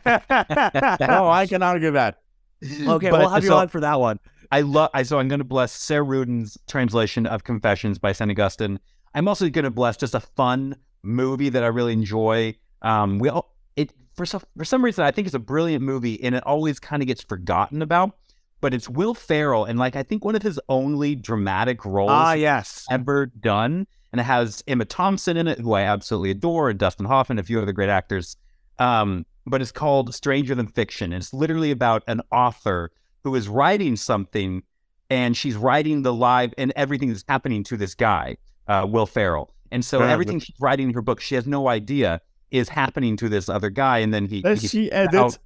I 1.29 1.47
can 1.49 1.63
argue 1.63 1.91
that. 1.91 2.19
okay, 2.61 3.09
but- 3.09 3.19
we'll 3.21 3.29
have 3.29 3.43
you 3.45 3.53
on 3.53 3.69
for 3.69 3.79
that 3.79 4.01
one. 4.01 4.19
I 4.51 4.61
love. 4.61 4.89
I 4.93 5.03
so 5.03 5.17
I'm 5.17 5.29
going 5.29 5.39
to 5.39 5.45
bless 5.45 5.71
Sarah 5.71 6.03
Ruden's 6.03 6.57
translation 6.67 7.25
of 7.25 7.45
Confessions 7.45 7.99
by 7.99 8.11
Saint 8.11 8.29
Augustine. 8.29 8.81
I'm 9.15 9.29
also 9.29 9.47
going 9.49 9.63
to 9.63 9.71
bless 9.71 9.95
just 9.95 10.13
a 10.13 10.19
fun 10.19 10.75
movie 11.03 11.47
that 11.47 11.63
I 11.63 11.67
really 11.67 11.93
enjoy. 11.93 12.55
Um, 12.81 13.17
we 13.19 13.29
all 13.29 13.55
it 13.77 13.93
for 14.15 14.25
some 14.25 14.41
for 14.57 14.65
some 14.65 14.83
reason 14.83 15.03
I 15.05 15.11
think 15.11 15.25
it's 15.27 15.35
a 15.35 15.39
brilliant 15.39 15.83
movie 15.83 16.21
and 16.23 16.35
it 16.35 16.43
always 16.45 16.79
kind 16.79 17.01
of 17.01 17.07
gets 17.07 17.21
forgotten 17.23 17.81
about. 17.81 18.15
But 18.59 18.73
it's 18.75 18.87
Will 18.87 19.13
Ferrell 19.15 19.65
and 19.65 19.79
like 19.79 19.95
I 19.95 20.03
think 20.03 20.23
one 20.23 20.35
of 20.35 20.43
his 20.43 20.59
only 20.69 21.15
dramatic 21.15 21.83
roles 21.85 22.11
Ah, 22.11 22.33
yes. 22.33 22.85
ever 22.91 23.25
done. 23.25 23.87
And 24.11 24.19
it 24.19 24.25
has 24.25 24.61
Emma 24.67 24.83
Thompson 24.85 25.37
in 25.37 25.47
it, 25.47 25.59
who 25.59 25.71
I 25.73 25.83
absolutely 25.83 26.31
adore, 26.31 26.69
and 26.69 26.77
Dustin 26.77 27.05
Hoffman, 27.05 27.39
a 27.39 27.43
few 27.43 27.61
other 27.61 27.71
great 27.71 27.87
actors. 27.89 28.35
Um, 28.77 29.25
but 29.47 29.61
it's 29.61 29.71
called 29.71 30.13
Stranger 30.13 30.53
Than 30.53 30.67
Fiction. 30.67 31.13
And 31.13 31.21
it's 31.23 31.33
literally 31.33 31.71
about 31.71 32.03
an 32.07 32.21
author 32.29 32.91
who 33.23 33.33
is 33.35 33.47
writing 33.47 33.95
something, 33.95 34.63
and 35.09 35.37
she's 35.37 35.55
writing 35.55 36.01
the 36.01 36.13
live 36.13 36.53
and 36.57 36.73
everything 36.75 37.07
that's 37.07 37.23
happening 37.29 37.63
to 37.63 37.77
this 37.77 37.95
guy, 37.95 38.35
uh, 38.67 38.85
Will 38.87 39.05
Ferrell. 39.05 39.53
And 39.71 39.83
so 39.85 39.99
Yeah, 40.01 40.11
everything 40.11 40.39
she's 40.39 40.57
writing 40.59 40.89
in 40.89 40.93
her 40.93 41.01
book, 41.01 41.21
she 41.21 41.35
has 41.35 41.47
no 41.47 41.69
idea 41.69 42.19
is 42.51 42.69
happening 42.69 43.15
to 43.17 43.29
this 43.29 43.49
other 43.49 43.69
guy. 43.69 43.99
And 43.99 44.13
then 44.13 44.25
he, 44.27 44.41
Does 44.41 44.61
he 44.61 44.67
she 44.67 44.91
edit? 44.91 45.15
out- 45.15 45.37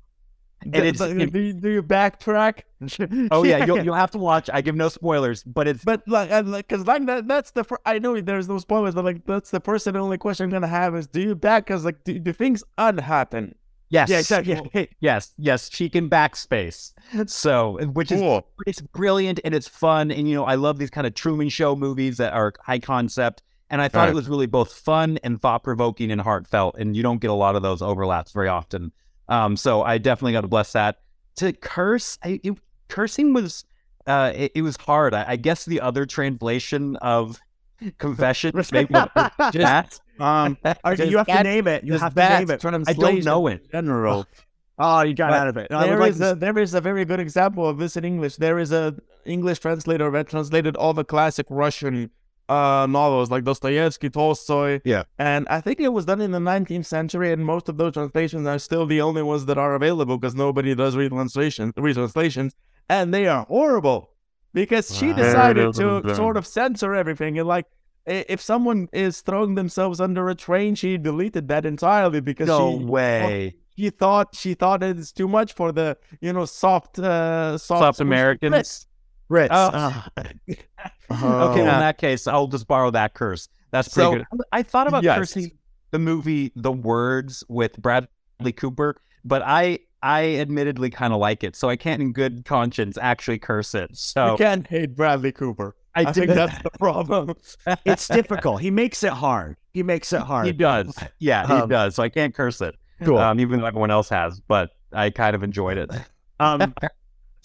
and 0.74 0.97
do, 0.97 1.39
you, 1.39 1.53
do 1.53 1.70
you 1.70 1.84
backtrack? 1.84 2.62
oh 3.32 3.43
yeah, 3.43 3.66
you'll, 3.66 3.84
you'll 3.84 3.93
have 3.93 4.10
to 4.12 4.18
watch. 4.18 4.49
I 4.51 4.62
give 4.62 4.76
no 4.76 4.89
spoilers, 4.89 5.43
but 5.43 5.68
it's 5.68 5.84
But 5.84 6.01
like, 6.08 6.32
and 6.32 6.51
like, 6.51 6.68
that, 6.70 7.24
that's 7.28 7.51
the. 7.51 7.64
Fir- 7.64 7.78
I 7.86 7.99
know 7.99 8.20
there's 8.20 8.47
no 8.47 8.58
spoilers, 8.58 8.95
but 8.95 9.06
like, 9.06 9.26
that's 9.26 9.51
the 9.51 9.60
first 9.60 9.86
and 9.86 9.95
only 9.95 10.18
question 10.18 10.45
I'm 10.45 10.49
gonna 10.49 10.68
have 10.68 10.95
is, 10.95 11.06
do 11.08 11.22
you 11.22 11.36
back? 11.36 11.68
Cause 11.68 11.86
like, 11.86 12.03
do, 12.03 12.18
do 12.18 12.34
things 12.34 12.64
unhappen? 12.80 13.53
yes, 13.89 14.10
Yeah, 14.10 14.20
exactly. 14.20 14.89
Yes, 14.99 15.34
yes, 15.38 15.70
she 15.72 15.89
can 15.89 16.10
backspace. 16.10 16.93
So, 17.28 17.78
which 17.93 18.12
is 18.12 18.22
it's 18.66 18.82
brilliant 18.82 19.39
and 19.45 19.53
it's 19.53 19.68
fun. 19.68 20.10
And 20.10 20.28
you 20.28 20.34
know, 20.36 20.45
I 20.45 20.56
love 20.56 20.80
these 20.80 20.89
kind 20.89 21.06
of 21.06 21.14
Truman 21.14 21.49
Show 21.49 21.76
movies 21.76 22.18
that 22.18 22.34
are 22.34 22.53
high 22.64 22.80
concept. 22.80 23.43
And 23.70 23.82
I 23.82 23.88
thought 23.88 24.01
Right. 24.01 24.09
it 24.09 24.16
was 24.16 24.30
really 24.30 24.45
both 24.45 24.72
fun 24.74 25.18
and 25.24 25.41
thought 25.41 25.63
provoking 25.63 26.11
and 26.11 26.22
heartfelt. 26.22 26.76
And 26.78 26.95
you 26.95 27.01
don't 27.03 27.20
get 27.20 27.30
a 27.32 27.34
lot 27.34 27.55
of 27.55 27.63
those 27.63 27.82
overlaps 27.82 28.32
very 28.32 28.47
often. 28.47 28.91
Um, 29.28 29.57
so 29.57 29.82
I 29.82 29.97
definitely 29.97 30.34
got 30.34 30.41
to 30.41 30.47
bless 30.47 30.72
that. 30.74 30.99
To 31.38 31.51
curse, 31.51 32.18
I, 32.24 32.39
it, 32.43 32.53
cursing 32.89 33.34
was 33.34 33.66
uh, 34.05 34.32
it, 34.36 34.51
it 34.55 34.61
was 34.61 34.78
hard. 34.78 35.13
I, 35.16 35.26
I 35.30 35.36
guess 35.36 35.66
the 35.66 35.82
other 35.82 36.05
translation 36.05 36.95
of 36.97 37.39
confession 37.97 38.51
maybe 38.72 38.93
that. 38.93 39.99
Um, 40.20 40.57
Okay, 40.86 41.09
you 41.09 41.18
have 41.18 41.28
to 41.28 41.43
name 41.43 41.68
it. 41.68 41.84
You 41.84 41.93
just 41.93 42.03
have 42.03 42.13
to 42.16 42.30
name 42.30 42.49
it. 42.51 42.63
I 42.63 42.93
don't 42.93 43.26
know 43.26 43.47
it. 43.47 43.63
in 43.63 43.70
general. 43.72 44.28
Oh, 44.78 45.01
you 45.01 45.13
got 45.13 45.32
But 45.32 45.39
out 45.39 45.47
of 45.47 45.57
it. 45.57 45.68
There 45.70 45.99
like 45.99 46.11
is 46.11 46.20
to 46.20 46.32
a 46.32 46.36
there 46.36 46.57
is 46.59 46.74
a 46.74 46.82
very 46.82 47.05
good 47.05 47.20
example 47.20 47.68
of 47.68 47.78
this 47.78 47.95
in 47.97 48.03
English. 48.05 48.36
There 48.36 48.59
is 48.59 48.72
a 48.72 48.93
English 49.26 49.59
translator 49.59 50.11
that 50.11 50.28
translated 50.28 50.76
all 50.76 50.93
the 50.93 51.05
classic 51.05 51.45
Russian 51.49 52.11
uh, 52.50 52.88
novels 52.89 53.32
like 53.32 53.43
Dostoevsky, 53.43 54.10
Tolstoy. 54.10 54.82
Yeah. 54.84 55.04
And 55.18 55.48
I 55.50 55.62
think 55.62 55.80
it 55.80 55.89
was 55.89 56.06
done 56.06 56.22
in 56.22 56.32
the 56.32 56.39
19th 56.39 56.86
century, 56.86 57.32
and 57.32 57.46
most 57.46 57.70
of 57.70 57.78
those 57.78 57.93
translations 57.93 58.48
are 58.48 58.60
still 58.60 58.86
the 58.86 59.02
only 59.02 59.24
ones 59.24 59.46
that 59.46 59.58
are 59.58 59.76
available 59.76 60.18
because 60.18 60.36
nobody 60.36 60.76
does 60.76 60.96
retranslation 60.96 61.74
retranslations, 61.74 62.54
and 62.89 63.14
they 63.14 63.28
are 63.28 63.46
horrible 63.46 64.12
because 64.54 64.96
she 64.96 65.14
decided 65.14 65.74
to 65.74 66.16
sort 66.16 66.38
of 66.38 66.48
censor 66.48 66.96
everything 66.96 67.38
and 67.38 67.48
like 67.48 67.66
if 68.06 68.41
someone 68.41 68.88
is 68.93 69.22
throwing 69.22 69.56
themselves 69.56 70.00
under 70.00 70.30
a 70.30 70.36
train, 70.36 70.76
she 70.76 70.98
deleted 70.98 71.48
that 71.48 71.66
entirely 71.66 72.22
because 72.22 72.48
No 72.48 72.78
she 72.78 72.86
way. 72.86 73.56
She 73.78 73.89
thought 73.89 74.36
she 74.36 74.54
thought 74.54 74.84
it's 74.84 75.12
too 75.12 75.28
much 75.28 75.54
for 75.54 75.72
the 75.72 75.98
you 76.22 76.32
know 76.32 76.46
soft 76.46 77.00
uh, 77.00 77.58
soft, 77.58 77.82
Soft 77.82 78.00
Americans. 78.00 78.88
Brits. 79.30 79.48
Oh. 79.52 79.70
ah. 79.74 80.08
Okay, 80.48 80.60
Oh. 81.12 81.22
well, 81.22 81.58
in 81.58 81.66
that 81.66 81.98
case, 82.00 82.26
I'll 82.28 82.48
just 82.48 82.68
borrow 82.68 82.90
that 82.92 83.14
curse. 83.14 83.48
That's 83.72 83.88
pretty 83.94 84.06
So- 84.12 84.16
good. 84.32 84.42
I 84.52 84.64
thought 84.64 84.88
about 84.88 85.04
Yes. 85.04 85.18
cursing 85.20 85.52
the 85.92 86.00
movie 86.00 86.52
The 86.56 86.72
Words 86.72 87.44
with 87.48 87.80
Bradley 87.82 88.10
Cooper, 88.56 88.96
but 89.24 89.42
I 89.46 89.80
I 90.02 90.36
admittedly 90.36 90.90
kind 90.92 91.14
of 91.14 91.20
like 91.20 91.44
it, 91.44 91.56
so 91.56 91.70
I 91.70 91.76
can't 91.78 92.02
in 92.02 92.12
good 92.12 92.46
conscience 92.46 92.98
actually 93.02 93.40
curse 93.40 93.74
it. 93.74 93.96
So 93.98 94.32
You 94.34 94.38
can't 94.38 94.68
hate 94.68 94.96
Bradley 94.96 95.32
Cooper. 95.32 95.76
I 95.96 96.02
I, 96.06 96.12
think 96.12 96.28
that's 96.28 96.58
the 96.64 96.70
problem. 96.78 97.34
it's 97.86 98.08
difficult. 98.08 98.62
He 98.62 98.70
makes 98.72 99.04
it 99.04 99.14
hard. 99.14 99.58
He 99.74 99.82
makes 99.84 100.12
it 100.14 100.22
hard. 100.22 100.46
he 100.48 100.52
does. 100.54 100.96
Yeah, 101.20 101.48
he 101.48 101.54
Um, 101.54 101.70
does. 101.70 101.96
So 101.96 102.04
I 102.04 102.10
can't 102.10 102.34
curse 102.36 102.62
it. 102.62 102.76
Cool. 103.04 103.18
Um, 103.18 103.40
even 103.40 103.60
though 103.62 103.66
everyone 103.68 103.90
else 103.92 104.10
has, 104.10 104.40
but 104.42 104.72
I 104.94 105.10
kind 105.12 105.36
of 105.36 105.44
enjoyed 105.44 105.78
it. 105.78 105.90
Um, 106.40 106.74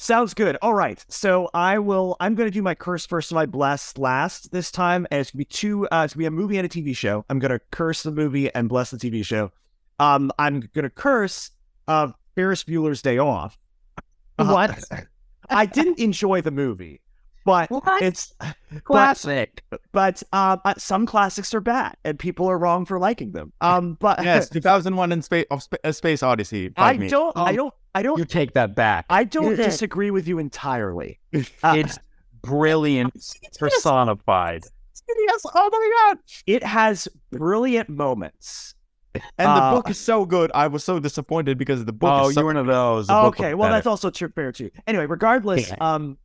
sounds 0.01 0.35
good. 0.35 0.57
All 0.63 0.75
right. 0.75 1.05
So 1.09 1.49
I 1.55 1.79
will. 1.79 2.17
I'm 2.21 2.35
going 2.35 2.49
to 2.49 2.53
do 2.53 2.63
my 2.63 2.75
curse 2.75 3.07
first 3.07 3.31
and 3.31 3.37
my 3.37 3.47
bless 3.47 3.97
last 3.99 4.51
this 4.53 4.71
time, 4.71 5.07
and 5.11 5.21
it's 5.21 5.31
gonna 5.31 5.39
be 5.41 5.45
two. 5.45 5.87
Uh, 5.89 6.03
it's 6.05 6.15
gonna 6.15 6.23
be 6.23 6.27
a 6.27 6.31
movie 6.31 6.57
and 6.59 6.67
a 6.67 6.69
TV 6.69 6.97
show. 6.97 7.25
I'm 7.29 7.39
going 7.39 7.53
to 7.53 7.61
curse 7.71 8.03
the 8.03 8.11
movie 8.13 8.53
and 8.55 8.69
bless 8.69 8.91
the 8.91 8.97
TV 8.97 9.25
show. 9.25 9.53
Um, 9.99 10.33
I'm 10.39 10.61
going 10.75 10.85
to 10.85 10.91
curse 10.91 11.51
uh, 11.87 12.09
Ferris 12.35 12.65
Bueller's 12.65 13.03
Day 13.03 13.19
Off. 13.19 13.59
Uh, 14.39 14.47
What? 14.47 14.83
I 15.51 15.67
didn't 15.67 15.99
enjoy 15.99 16.41
the 16.43 16.51
movie, 16.53 17.01
but 17.45 17.71
What? 17.71 18.01
it's 18.03 18.33
Classic. 18.85 19.63
but 19.93 20.23
uh, 20.33 20.57
uh, 20.65 20.75
some 20.79 21.07
classics 21.07 21.53
are 21.55 21.61
bad, 21.61 21.97
and 22.05 22.19
people 22.19 22.47
are 22.49 22.57
wrong 22.59 22.85
for 22.85 22.99
liking 22.99 23.33
them. 23.33 23.53
Um, 23.61 23.95
but 24.01 24.23
yes, 24.23 24.49
2001 24.49 25.13
in 25.13 25.23
space 25.23 25.47
of 25.51 25.63
Spa- 25.63 25.77
uh, 25.85 25.93
Space 25.93 26.23
Odyssey. 26.23 26.73
I 26.77 26.97
me. 26.97 27.09
don't. 27.09 27.37
I 27.37 27.51
Um, 27.51 27.57
don't. 27.57 27.75
I 27.95 28.03
don't. 28.03 28.19
You 28.19 28.25
take 28.25 28.53
that 28.55 28.75
back. 28.75 29.07
I 29.11 29.25
don't 29.25 29.57
disagree 29.57 30.11
with 30.11 30.29
you 30.29 30.39
entirely. 30.39 31.19
Uh, 31.35 31.41
it's 31.77 31.99
brilliant 32.43 33.13
personified. 33.59 34.63
Yes, 35.27 35.43
oh 35.55 35.69
my 35.73 35.91
god! 36.13 36.19
it 36.47 36.63
has 36.63 37.09
brilliant 37.31 37.89
moments. 37.89 38.75
And 39.39 39.49
Uh, 39.49 39.71
the 39.71 39.77
book 39.77 39.91
is 39.91 39.99
so 39.99 40.25
good. 40.25 40.53
I 40.55 40.69
was 40.69 40.85
so 40.85 41.01
disappointed 41.01 41.59
because 41.59 41.85
the 41.85 41.93
book 41.93 42.11
Oh, 42.13 42.29
is 42.29 42.35
so 42.37 42.43
you're 42.43 42.47
one 42.47 42.57
of 42.57 42.67
those. 42.69 43.07
Oh, 43.11 43.27
okay, 43.27 43.55
well 43.55 43.67
better. 43.69 43.75
that's 43.79 43.87
also 43.89 44.09
true, 44.09 44.29
fair 44.37 44.53
too. 44.53 44.71
Anyway, 44.87 45.07
regardless, 45.07 45.69
Yeah. 45.69 45.75
um, 45.81 46.17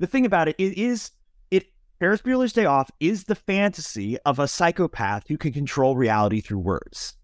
the 0.00 0.06
thing 0.06 0.26
about 0.26 0.46
it, 0.48 0.54
it 0.58 0.76
is 0.76 1.12
it 1.50 1.64
Ferris 1.98 2.20
Bueller's 2.20 2.52
Day 2.52 2.66
Off 2.66 2.90
is 3.00 3.24
the 3.24 3.34
fantasy 3.36 4.18
of 4.26 4.38
a 4.38 4.46
psychopath 4.46 5.26
who 5.28 5.38
can 5.38 5.54
control 5.54 5.96
reality 5.96 6.42
through 6.42 6.58
words. 6.58 7.16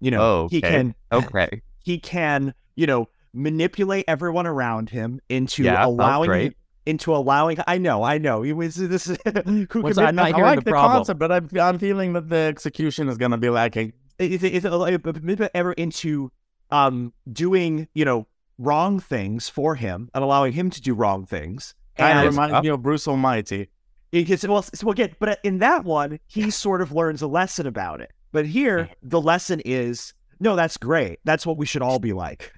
You 0.00 0.10
know, 0.10 0.20
Oh, 0.20 0.48
he 0.50 0.60
can 0.60 0.96
okay. 1.12 1.62
he 1.84 2.00
can 2.00 2.52
you 2.74 2.88
know 2.88 3.08
manipulate 3.36 4.04
everyone 4.08 4.46
around 4.46 4.90
him 4.90 5.20
into 5.28 5.62
Yeah, 5.62 5.84
oh, 5.84 5.90
allowing 5.90 6.28
great. 6.28 6.56
into 6.86 7.14
allowing. 7.14 7.58
I 7.66 7.78
know, 7.78 8.02
I 8.02 8.18
know. 8.18 8.42
He 8.42 8.52
was 8.52 8.74
this 8.76 9.08
is 9.08 9.18
who 9.44 9.66
can? 9.66 9.98
I'm 9.98 10.14
not 10.16 10.32
I 10.34 10.40
like 10.40 10.58
the 10.60 10.64
the, 10.64 10.70
problem. 10.70 10.98
concept, 10.98 11.18
but 11.20 11.30
I'm, 11.30 11.48
I'm 11.60 11.78
feeling 11.78 12.12
that 12.14 12.28
the 12.28 12.36
execution 12.36 13.08
is 13.08 13.18
gonna 13.18 13.38
be 13.38 13.50
lacking. 13.50 13.92
is 14.18 14.42
it, 14.42 14.52
is 14.54 14.64
it 14.64 15.50
ever 15.54 15.72
into 15.74 16.32
um 16.70 17.12
doing 17.32 17.86
you 17.94 18.04
know 18.04 18.26
wrong 18.58 18.98
things 18.98 19.48
for 19.48 19.74
him 19.74 20.08
and 20.14 20.24
allowing 20.24 20.52
him 20.52 20.70
to 20.70 20.80
do 20.80 20.94
wrong 20.94 21.26
things 21.26 21.74
Kind 21.98 22.18
of 22.26 22.34
reminds 22.34 22.62
me 22.62 22.68
of 22.70 22.82
Bruce 22.82 23.06
Almighty. 23.06 23.68
gets 24.12 24.46
well, 24.48 24.58
s- 24.58 24.82
well 24.82 24.94
get 24.94 25.18
but 25.18 25.38
in 25.44 25.58
that 25.58 25.84
one 25.84 26.18
he 26.26 26.50
sort 26.50 26.80
of 26.80 26.90
learns 26.92 27.22
a 27.22 27.26
lesson 27.26 27.66
about 27.66 28.00
it 28.00 28.10
but 28.32 28.46
here 28.46 28.88
the 29.02 29.20
lesson 29.20 29.60
is 29.64 30.14
no 30.40 30.56
that's 30.56 30.76
great 30.76 31.18
that's 31.24 31.44
what 31.46 31.56
we 31.58 31.66
should 31.66 31.82
all 31.82 31.98
be 31.98 32.12
like 32.14 32.52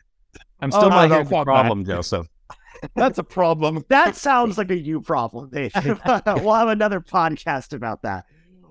I'm 0.60 0.70
still 0.70 0.84
Oh, 0.84 0.88
not 0.88 1.08
no, 1.08 1.14
hearing 1.14 1.24
the 1.24 1.30
fuck 1.30 1.46
that. 1.46 1.52
problem, 1.52 1.84
Joseph. 1.84 2.26
That's 2.96 3.18
a 3.18 3.24
problem. 3.24 3.84
that 3.88 4.14
sounds 4.16 4.56
like 4.58 4.70
a 4.70 4.78
you 4.78 5.00
problem 5.00 5.50
Nathan. 5.52 5.98
we'll 6.26 6.54
have 6.54 6.68
another 6.68 7.00
podcast 7.00 7.72
about 7.72 8.02
that 8.02 8.24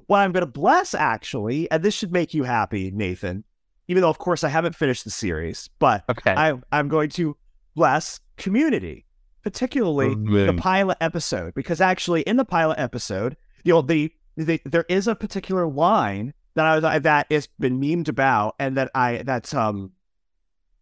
what 0.07 0.19
i'm 0.19 0.31
going 0.31 0.45
to 0.45 0.49
bless 0.51 0.93
actually 0.93 1.69
and 1.69 1.83
this 1.83 1.93
should 1.93 2.13
make 2.13 2.33
you 2.33 2.43
happy 2.43 2.89
nathan 2.91 3.43
even 3.89 4.01
though 4.01 4.09
of 4.09 4.17
course 4.17 4.45
i 4.45 4.47
haven't 4.47 4.73
finished 4.73 5.03
the 5.03 5.09
series 5.09 5.69
but 5.79 6.05
Okay. 6.09 6.33
I, 6.33 6.53
I'm 6.71 6.88
going 6.88 7.09
to 7.11 7.35
bless 7.75 8.21
community, 8.38 9.05
particularly 9.43 10.09
the 10.09 10.53
Mm. 10.53 10.57
pilot 10.57 10.97
episode, 11.01 11.53
because 11.53 11.81
actually 11.81 12.21
in 12.21 12.38
the 12.38 12.45
pilot 12.45 12.79
episode, 12.79 13.35
you 13.63 13.73
know, 13.73 13.81
the, 13.81 14.11
the 14.38 14.61
there 14.65 14.85
is 14.89 15.07
a 15.07 15.15
particular 15.15 15.67
line 15.67 16.33
that 16.55 16.65
I 16.65 16.75
was 16.79 17.03
that 17.03 17.27
has 17.31 17.47
been 17.59 17.79
memed 17.79 18.07
about, 18.07 18.55
and 18.59 18.77
that 18.77 18.89
I 18.95 19.23
that's 19.23 19.53
um 19.53 19.91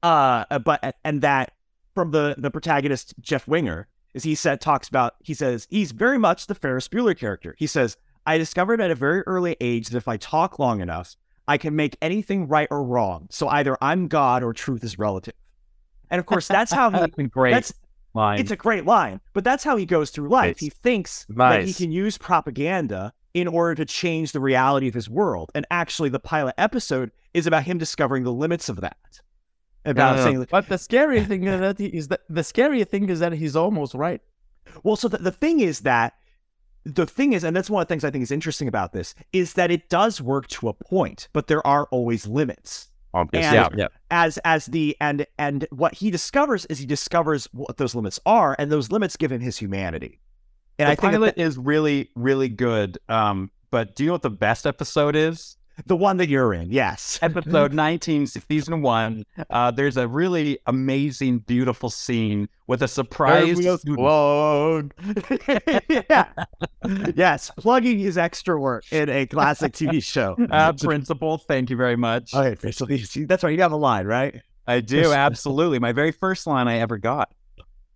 uh 0.06 0.60
but 0.60 0.96
and 1.04 1.22
that 1.22 1.54
from 1.94 2.12
the 2.12 2.36
the 2.38 2.52
protagonist 2.52 3.14
Jeff 3.20 3.48
Winger 3.48 3.88
is 4.14 4.24
he 4.24 4.36
said 4.36 4.62
talks 4.62 4.88
about 4.88 5.16
he 5.22 5.34
says 5.34 5.68
he's 5.70 5.92
very 5.92 6.18
much 6.18 6.48
the 6.48 6.56
Ferris 6.56 6.88
Bueller 6.88 7.18
character. 7.18 7.56
He 7.58 7.68
says 7.68 7.98
I 8.26 8.38
discovered 8.38 8.82
at 8.82 8.92
a 8.92 8.96
very 8.96 9.22
early 9.22 9.56
age 9.62 9.90
that 9.90 9.98
if 9.98 10.08
I 10.08 10.18
talk 10.18 10.58
long 10.58 10.82
enough, 10.82 11.16
I 11.48 11.58
can 11.58 11.76
make 11.76 11.96
anything 12.02 12.48
right 12.48 12.68
or 12.72 12.84
wrong. 12.84 13.28
So 13.30 13.48
either 13.50 13.78
I'm 13.82 14.08
God 14.08 14.44
or 14.44 14.54
truth 14.54 14.84
is 14.84 14.98
relative. 14.98 15.36
And 16.10 16.20
of 16.20 16.26
course, 16.26 16.48
that's 16.48 16.72
how 16.72 16.90
he. 17.18 17.24
Great 17.24 17.52
That's 17.52 17.74
line. 18.14 18.40
it's 18.40 18.52
a 18.52 18.56
great 18.56 18.86
line, 18.86 19.22
but 19.34 19.44
that's 19.44 19.64
how 19.64 19.76
he 19.76 19.86
goes 19.86 20.10
through 20.10 20.30
life. 20.30 20.56
Nice. 20.56 20.60
He 20.60 20.70
thinks 20.70 21.26
that 21.30 21.66
he 21.66 21.74
can 21.74 21.92
use 21.92 22.18
propaganda 22.18 23.14
in 23.34 23.48
order 23.48 23.76
to 23.76 23.86
change 23.86 24.32
the 24.32 24.40
reality 24.40 24.88
of 24.88 24.94
his 24.94 25.10
world. 25.10 25.52
And 25.54 25.66
actually, 25.70 26.10
the 26.10 26.20
pilot 26.20 26.56
episode 26.58 27.12
is 27.34 27.48
about 27.48 27.64
him 27.64 27.78
discovering 27.78 28.24
the 28.24 28.32
limits 28.32 28.70
of 28.70 28.82
that. 28.82 28.98
About 29.86 30.18
Yeah. 30.18 30.24
saying, 30.24 30.48
But 30.50 30.68
the 30.70 30.78
scary 30.78 31.24
thing 31.24 31.44
is 31.46 31.60
that 31.60 31.78
he 31.78 31.86
is 31.88 32.08
that 32.10 32.22
the 32.30 32.44
scary 32.44 32.84
thing 32.84 33.10
is 33.10 33.20
that 33.20 33.34
he's 33.34 33.56
almost 33.56 33.94
right. 33.94 34.22
well, 34.84 34.96
so 34.96 35.08
the, 35.08 35.18
the 35.18 35.32
thing 35.32 35.60
is 35.60 35.82
that 35.82 36.14
the 36.84 37.06
thing 37.06 37.34
is, 37.34 37.44
and 37.44 37.56
that's 37.56 37.70
one 37.70 37.82
of 37.82 37.88
the 37.88 37.92
things 37.94 38.04
I 38.04 38.12
think 38.12 38.22
is 38.24 38.32
interesting 38.32 38.68
about 38.68 38.94
this, 38.94 39.16
is 39.34 39.54
that 39.54 39.72
it 39.72 39.90
does 39.90 40.22
work 40.22 40.48
to 40.50 40.70
a 40.70 40.74
point, 40.74 41.28
but 41.34 41.48
there 41.48 41.66
are 41.66 41.86
always 41.92 42.28
limits. 42.28 42.90
Obviously. 43.14 43.58
And- 43.58 43.78
yeah, 43.78 43.84
yeah. 43.84 43.88
as 44.12 44.38
as 44.40 44.66
the 44.68 44.96
and 45.00 45.26
and 45.40 45.66
what 45.72 45.94
he 45.96 46.12
discovers 46.12 46.66
is 46.66 46.80
he 46.80 46.86
discovers 46.86 47.48
what 47.54 47.78
those 47.78 47.96
limits 47.96 48.20
are, 48.26 48.56
and 48.60 48.72
those 48.72 48.92
limits 48.92 49.16
give 49.16 49.32
him 49.32 49.40
his 49.42 49.58
humanity. 49.58 50.20
And 50.78 50.88
the 50.88 50.92
I 50.92 50.96
think 50.96 51.14
that 51.14 51.20
pilot 51.20 51.38
is 51.38 51.58
really, 51.58 52.10
really 52.16 52.50
good. 52.50 52.98
Um, 53.08 53.50
but 53.72 53.96
do 53.96 54.04
you 54.04 54.08
know 54.08 54.14
what 54.16 54.22
the 54.24 54.30
best 54.30 54.68
episode 54.68 55.16
is? 55.16 55.56
The 55.86 55.96
one 55.96 56.18
that 56.18 56.30
you're 56.30 56.54
in, 56.54 56.72
yes, 56.72 57.20
Episode 57.24 57.74
19, 57.74 58.28
season 58.28 58.82
one. 58.82 59.26
Uh, 59.50 59.72
there's 59.72 59.98
a 59.98 60.08
really 60.08 60.60
amazing, 60.68 61.40
beautiful 61.40 61.90
scene 61.90 62.48
with 62.68 62.82
a 62.82 62.88
surprise. 62.88 63.60
Plug. 63.86 64.94
yeah. 66.10 66.28
yes, 67.16 67.52
plugging 67.58 68.00
his 68.00 68.18
extra 68.18 68.60
work 68.60 68.84
in 68.92 69.10
a 69.10 69.26
classic 69.26 69.74
TV 69.74 70.02
show. 70.04 70.36
Uh, 70.50 70.74
principal, 70.74 71.38
thank 71.38 71.70
you 71.70 71.78
very 71.78 71.96
much. 71.96 72.34
Okay, 72.34 72.72
so 72.72 72.86
that's 73.26 73.44
right. 73.44 73.56
You 73.56 73.62
have 73.62 73.72
a 73.72 73.78
line, 73.78 74.06
right? 74.06 74.42
I 74.68 74.80
do, 74.80 75.12
absolutely. 75.14 75.80
My 75.80 75.92
very 75.92 76.12
first 76.12 76.48
line 76.48 76.68
I 76.68 76.80
ever 76.80 76.98
got. 76.98 77.32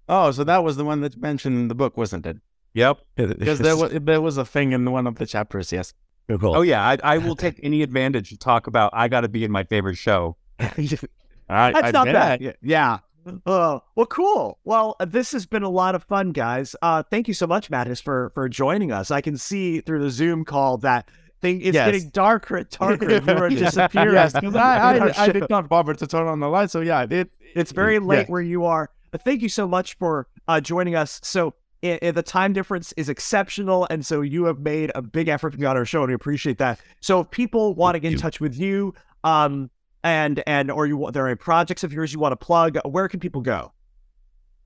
Oh, 0.08 0.32
so 0.32 0.44
that 0.44 0.64
was 0.64 0.78
the 0.78 0.86
one 0.86 1.02
that 1.02 1.16
you 1.16 1.22
mentioned 1.22 1.56
in 1.58 1.68
the 1.68 1.76
book, 1.76 1.96
wasn't 1.98 2.26
it? 2.26 2.38
Yep. 2.74 3.00
Because 3.16 3.60
there 3.60 3.76
was 3.76 3.92
there 3.92 4.22
was 4.22 4.38
a 4.38 4.46
thing 4.46 4.74
in 4.74 4.90
one 4.92 5.08
of 5.08 5.16
the 5.16 5.26
chapters. 5.26 5.72
Yes. 5.72 5.94
Oh, 6.30 6.62
yeah. 6.62 6.82
I, 6.88 6.98
I 7.04 7.18
will 7.18 7.36
take 7.46 7.60
any 7.64 7.82
advantage 7.82 8.30
to 8.30 8.38
talk 8.38 8.68
about 8.68 8.92
I 8.94 9.08
got 9.08 9.22
to 9.22 9.30
be 9.30 9.44
in 9.44 9.52
my 9.52 9.64
favorite 9.64 9.96
show. 9.96 10.38
That's 10.58 11.04
I 11.50 11.92
not 11.92 12.06
bad. 12.06 12.42
Yeah. 12.42 12.52
yeah. 12.62 13.00
Oh, 13.46 13.84
well, 13.96 14.06
cool. 14.08 14.60
Well, 14.64 14.96
uh, 15.00 15.06
this 15.06 15.32
has 15.34 15.46
been 15.46 15.64
a 15.64 15.70
lot 15.70 15.94
of 15.96 16.04
fun, 16.04 16.32
guys. 16.32 16.76
Uh, 16.82 17.04
thank 17.04 17.28
you 17.28 17.34
so 17.34 17.46
much, 17.48 17.70
Matas, 17.70 18.02
for 18.02 18.32
for 18.34 18.48
joining 18.50 18.92
us. 18.92 19.12
I 19.12 19.22
can 19.22 19.38
see 19.38 19.82
through 19.82 20.00
the 20.02 20.10
Zoom 20.10 20.46
call 20.46 20.78
that 20.80 21.10
thing 21.42 21.62
is 21.62 21.74
Yes. 21.76 21.92
getting 21.92 22.10
darker 22.10 22.58
and 22.58 22.70
darker. 22.70 23.10
You 23.26 23.32
are 23.34 23.50
disappearing. 23.50 24.14
yes, 24.14 24.34
because 24.34 24.56
I, 24.56 24.98
I, 24.98 25.24
I 25.24 25.32
did 25.32 25.50
not 25.50 25.70
bother 25.70 25.94
to 25.94 26.08
turn 26.08 26.28
on 26.28 26.40
the 26.40 26.48
light. 26.48 26.72
So 26.72 26.82
yeah, 26.82 27.06
it, 27.10 27.30
It's 27.56 27.72
very 27.72 28.00
late 28.00 28.22
yeah. 28.28 28.32
where 28.32 28.42
you 28.42 28.66
are. 28.66 28.90
But 29.12 29.24
thank 29.24 29.42
you 29.42 29.50
so 29.50 29.68
much 29.68 29.98
for 29.98 30.28
uh, 30.48 30.62
joining 30.62 30.96
us. 30.96 31.20
So 31.24 31.54
i 31.84 32.00
i- 32.02 32.12
the 32.12 32.24
time 32.24 32.54
difference 32.54 32.94
is 32.94 33.10
exceptional, 33.10 33.88
and 33.90 34.06
so 34.06 34.22
you 34.22 34.46
have 34.46 34.60
made 34.60 34.92
a 34.96 35.02
big 35.02 35.28
effort 35.28 35.52
to 35.52 35.58
be 35.58 35.66
on 35.66 35.78
our 35.78 35.86
show, 35.86 36.02
and 36.02 36.10
we 36.10 36.14
appreciate 36.14 36.58
that. 36.60 36.80
So 37.02 37.22
if 37.22 37.32
people 37.32 37.74
want 37.76 37.96
to 37.96 38.00
get 38.00 38.12
in 38.14 38.18
touch 38.20 38.40
with 38.40 38.58
you, 38.58 38.94
um, 39.24 39.70
and 40.04 40.42
and 40.48 40.72
or 40.72 40.88
you 40.88 40.98
want 40.98 41.14
there 41.14 41.28
are 41.28 41.36
projects 41.36 41.84
of 41.84 41.92
yours 41.94 42.14
you 42.14 42.20
want 42.20 42.32
to 42.34 42.38
plug, 42.46 42.78
where 42.86 43.08
can 43.08 43.20
people 43.20 43.42
go? 43.42 43.72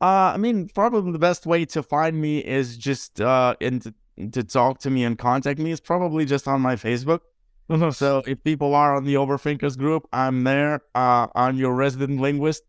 Uh, 0.02 0.34
I 0.34 0.38
mean, 0.38 0.68
probably 0.68 1.12
the 1.12 1.20
best 1.20 1.46
way 1.46 1.66
to 1.66 1.82
find 1.82 2.20
me 2.20 2.40
is 2.40 2.78
just 2.78 3.22
uh, 3.22 3.56
in 3.62 3.80
to, 3.80 3.94
to 4.32 4.44
talk 4.44 4.80
to 4.80 4.90
me 4.90 5.04
and 5.06 5.18
contact 5.18 5.60
me 5.60 5.72
is 5.72 5.80
probably 5.80 6.26
just 6.26 6.48
on 6.48 6.62
my 6.62 6.76
Facebook. 6.76 7.22
so 7.94 8.22
if 8.28 8.44
people 8.44 8.76
are 8.76 8.96
on 8.96 9.06
the 9.06 9.14
Overthinkers 9.14 9.78
group, 9.78 10.06
I'm 10.12 10.44
there. 10.44 10.82
Uh, 10.94 11.28
I'm 11.36 11.56
your 11.58 11.74
resident 11.74 12.20
linguist. 12.20 12.64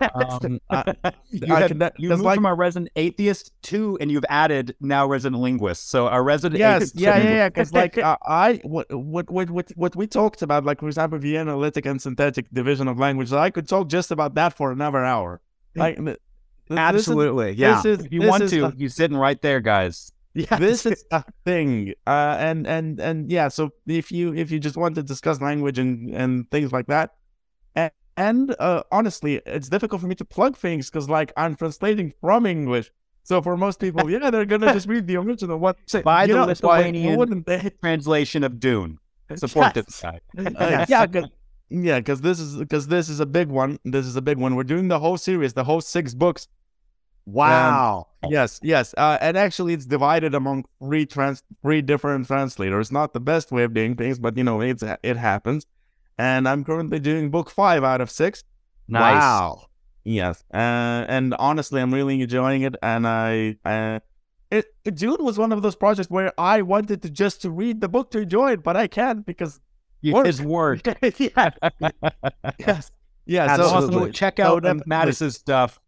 Um, 0.00 0.60
I, 0.70 0.94
you 1.30 1.54
I 1.54 1.68
can 1.68 1.78
moved 1.98 2.22
like- 2.22 2.34
from 2.36 2.46
our 2.46 2.54
resident 2.56 2.90
atheist 2.96 3.52
to, 3.64 3.96
and 4.00 4.10
you've 4.10 4.24
added 4.28 4.76
now 4.80 5.06
resident 5.06 5.40
linguist. 5.40 5.90
So 5.90 6.06
our 6.08 6.22
resident 6.22 6.58
yes, 6.58 6.92
yeah, 6.94 7.16
yeah, 7.18 7.30
yeah. 7.30 7.48
Because 7.48 7.72
like 7.72 7.96
uh, 8.10 8.16
I, 8.26 8.60
what, 8.62 8.92
what, 8.94 9.30
what, 9.30 9.70
what, 9.76 9.96
we 9.96 10.06
talked 10.06 10.42
about, 10.42 10.64
like 10.64 10.80
for 10.80 10.86
example, 10.86 11.18
the 11.18 11.36
analytic 11.36 11.86
and 11.86 12.00
synthetic 12.00 12.46
division 12.52 12.88
of 12.88 12.98
language. 12.98 13.32
I 13.32 13.50
could 13.50 13.68
talk 13.68 13.88
just 13.88 14.10
about 14.10 14.34
that 14.34 14.56
for 14.56 14.70
another 14.72 15.04
hour. 15.04 15.40
Like, 15.74 15.96
th- 15.96 16.18
is- 16.70 16.76
Absolutely. 16.76 17.52
Yeah. 17.52 17.80
Is, 17.84 18.00
If 18.00 18.12
you 18.12 18.22
want 18.22 18.48
to, 18.48 18.66
a- 18.66 18.74
you're 18.76 18.88
sitting 18.90 19.16
right 19.16 19.40
there, 19.40 19.60
guys. 19.60 20.12
yeah. 20.34 20.56
this 20.56 20.84
is 20.84 21.04
a 21.12 21.22
thing 21.44 21.94
uh 22.08 22.36
and 22.40 22.66
and 22.66 22.98
and 22.98 23.30
yeah 23.30 23.46
so 23.46 23.70
if 23.86 24.10
you 24.10 24.34
if 24.34 24.50
you 24.50 24.58
just 24.58 24.76
want 24.76 24.96
to 24.96 25.02
discuss 25.02 25.40
language 25.40 25.78
and 25.78 26.10
and 26.12 26.50
things 26.50 26.72
like 26.72 26.88
that 26.88 27.10
and, 28.16 28.54
uh 28.58 28.82
honestly 28.92 29.40
it's 29.46 29.68
difficult 29.68 30.00
for 30.00 30.06
me 30.06 30.14
to 30.14 30.24
plug 30.24 30.56
things 30.56 30.88
because 30.90 31.08
like 31.08 31.32
i'm 31.36 31.54
translating 31.56 32.12
from 32.20 32.46
english 32.46 32.90
so 33.22 33.40
for 33.42 33.56
most 33.56 33.80
people 33.80 34.08
yeah 34.10 34.30
they're 34.30 34.44
gonna 34.44 34.72
just 34.72 34.86
read 34.88 35.06
the 35.06 35.16
original 35.16 35.58
what 35.58 35.76
Buy 36.04 36.22
you 36.24 36.34
the 36.34 36.40
know, 36.40 36.46
Lithuanian 36.46 37.16
wouldn't 37.16 37.46
they 37.46 37.70
translation 37.80 38.44
of 38.44 38.60
Dune. 38.60 38.98
Support 39.36 39.74
this 39.74 40.00
guy. 40.02 40.20
uh, 40.36 40.84
yeah, 40.88 41.06
cause, 41.06 41.28
yeah, 41.70 41.98
because 41.98 42.20
this 42.20 42.38
is 42.38 42.56
because 42.56 42.86
this 42.88 43.08
is 43.08 43.20
a 43.20 43.26
big 43.26 43.48
one. 43.48 43.78
This 43.84 44.06
is 44.06 44.16
a 44.16 44.22
big 44.22 44.38
one. 44.38 44.54
We're 44.54 44.64
doing 44.64 44.88
the 44.88 44.98
whole 44.98 45.16
series, 45.16 45.54
the 45.54 45.64
whole 45.64 45.80
six 45.80 46.14
books. 46.14 46.46
wow. 47.24 48.08
Yes, 48.28 48.60
yes, 48.62 48.94
uh, 48.96 49.18
and 49.20 49.36
actually, 49.36 49.74
it's 49.74 49.86
divided 49.86 50.34
among 50.34 50.64
three 50.78 51.06
trans 51.06 51.42
three 51.62 51.82
different 51.82 52.26
translators. 52.26 52.92
Not 52.92 53.12
the 53.12 53.20
best 53.20 53.52
way 53.52 53.64
of 53.64 53.74
doing 53.74 53.96
things, 53.96 54.18
but 54.18 54.36
you 54.36 54.44
know, 54.44 54.60
it's 54.60 54.82
it 55.02 55.16
happens. 55.16 55.66
And 56.18 56.48
I'm 56.48 56.64
currently 56.64 57.00
doing 57.00 57.30
book 57.30 57.50
five 57.50 57.82
out 57.84 58.00
of 58.00 58.10
six. 58.10 58.44
Nice. 58.88 59.20
Wow. 59.20 59.66
Yes, 60.06 60.44
uh, 60.52 60.58
and 61.08 61.34
honestly, 61.38 61.80
I'm 61.80 61.92
really 61.92 62.20
enjoying 62.20 62.60
it. 62.62 62.74
And 62.82 63.06
I, 63.06 63.56
uh, 63.64 64.00
it, 64.50 64.66
Dune 64.94 65.24
was 65.24 65.38
one 65.38 65.50
of 65.50 65.62
those 65.62 65.74
projects 65.76 66.10
where 66.10 66.30
I 66.38 66.60
wanted 66.60 67.00
to 67.02 67.10
just 67.10 67.40
to 67.42 67.50
read 67.50 67.80
the 67.80 67.88
book 67.88 68.10
to 68.10 68.18
enjoy 68.20 68.52
it, 68.52 68.62
but 68.62 68.76
I 68.76 68.86
can't 68.86 69.24
because 69.24 69.60
You- 70.02 70.12
Work. 70.12 70.26
His 70.26 70.42
work. 70.42 70.82
yeah. 71.18 71.50
yes, 72.58 72.90
yeah. 73.24 73.56
So 73.56 73.62
Absolutely. 73.62 73.96
Also, 73.96 74.12
check 74.12 74.38
out 74.38 74.66
um. 74.66 74.82
Matas's 74.84 75.36
stuff. 75.36 75.80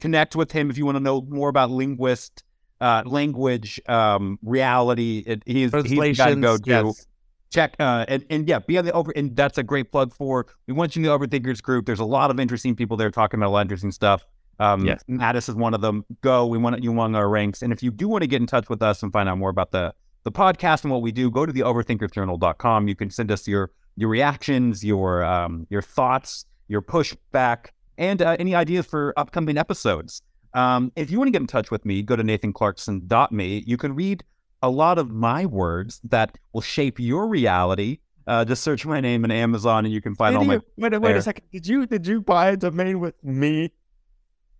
Connect 0.00 0.36
with 0.36 0.52
him 0.52 0.68
if 0.68 0.76
you 0.76 0.84
want 0.84 0.96
to 0.96 1.02
know 1.02 1.22
more 1.22 1.48
about 1.48 1.70
linguist, 1.70 2.44
uh, 2.82 3.02
language, 3.06 3.80
um, 3.88 4.38
reality. 4.42 5.24
It, 5.26 5.42
he's, 5.46 5.72
he's 5.86 6.18
guy 6.18 6.34
to 6.34 6.40
go 6.40 6.58
to. 6.58 6.62
yes. 6.66 7.06
Check 7.52 7.76
uh, 7.78 8.04
and, 8.08 8.24
and 8.30 8.48
yeah, 8.48 8.58
be 8.58 8.78
on 8.78 8.84
the 8.84 8.92
over 8.92 9.12
and 9.14 9.36
that's 9.36 9.58
a 9.58 9.62
great 9.62 9.92
plug 9.92 10.14
for. 10.14 10.46
We 10.66 10.74
want 10.74 10.96
you 10.96 11.00
in 11.00 11.04
the 11.04 11.10
Overthinkers 11.10 11.62
group. 11.62 11.86
There's 11.86 12.00
a 12.00 12.04
lot 12.04 12.30
of 12.30 12.40
interesting 12.40 12.74
people 12.74 12.96
there 12.96 13.10
talking 13.10 13.38
about 13.38 13.48
a 13.48 13.50
lot 13.50 13.60
of 13.60 13.66
interesting 13.66 13.92
stuff. 13.92 14.24
Um, 14.58 14.86
Yes. 14.86 15.02
Matas 15.08 15.48
is 15.48 15.54
one 15.54 15.74
of 15.74 15.80
them. 15.80 16.04
Go. 16.20 16.46
We 16.46 16.58
want 16.58 16.82
you 16.82 16.90
among 16.90 17.14
our 17.14 17.28
ranks. 17.28 17.62
And 17.62 17.72
if 17.72 17.82
you 17.82 17.90
do 17.90 18.08
want 18.08 18.22
to 18.22 18.26
get 18.26 18.40
in 18.40 18.46
touch 18.46 18.68
with 18.68 18.82
us 18.82 19.02
and 19.02 19.12
find 19.12 19.28
out 19.28 19.38
more 19.38 19.50
about 19.50 19.70
the 19.72 19.94
the 20.24 20.32
podcast 20.32 20.84
and 20.84 20.92
what 20.92 21.02
we 21.02 21.10
do, 21.10 21.30
go 21.30 21.44
to 21.44 21.52
the 21.52 21.60
overthinkersjournal.com. 21.60 22.88
You 22.88 22.94
can 22.94 23.10
send 23.10 23.30
us 23.30 23.46
your 23.48 23.70
your 23.96 24.08
reactions, 24.08 24.84
your 24.84 25.24
um, 25.24 25.66
your 25.68 25.82
thoughts, 25.82 26.46
your 26.68 26.80
pushback, 26.82 27.66
and 27.98 28.22
uh, 28.22 28.36
any 28.38 28.54
ideas 28.54 28.86
for 28.86 29.12
upcoming 29.16 29.58
episodes. 29.58 30.22
Um, 30.54 30.92
if 30.96 31.10
you 31.10 31.18
want 31.18 31.28
to 31.28 31.32
get 31.32 31.40
in 31.40 31.46
touch 31.46 31.70
with 31.70 31.84
me, 31.84 32.02
go 32.02 32.14
to 32.14 32.22
nathanclarkson.me. 32.22 33.64
You 33.66 33.76
can 33.76 33.94
read 33.94 34.22
a 34.62 34.70
lot 34.70 34.98
of 34.98 35.10
my 35.10 35.46
words 35.46 36.00
that 36.04 36.38
will 36.52 36.60
shape 36.60 36.98
your 37.00 37.26
reality. 37.26 37.98
Uh, 38.26 38.44
just 38.44 38.62
search 38.62 38.86
my 38.86 39.00
name 39.00 39.24
in 39.24 39.30
Amazon 39.32 39.84
and 39.84 39.92
you 39.92 40.00
can 40.00 40.14
find 40.14 40.34
Did 40.34 40.38
all 40.38 40.44
my 40.44 40.60
wait, 40.76 40.94
a- 40.94 41.00
wait 41.00 41.08
there. 41.08 41.16
a 41.16 41.22
second. 41.22 41.44
Did 41.52 41.66
you 41.66 41.86
did 41.86 42.06
you 42.06 42.20
buy 42.20 42.50
a 42.50 42.56
domain 42.56 43.00
with 43.00 43.14
me? 43.24 43.72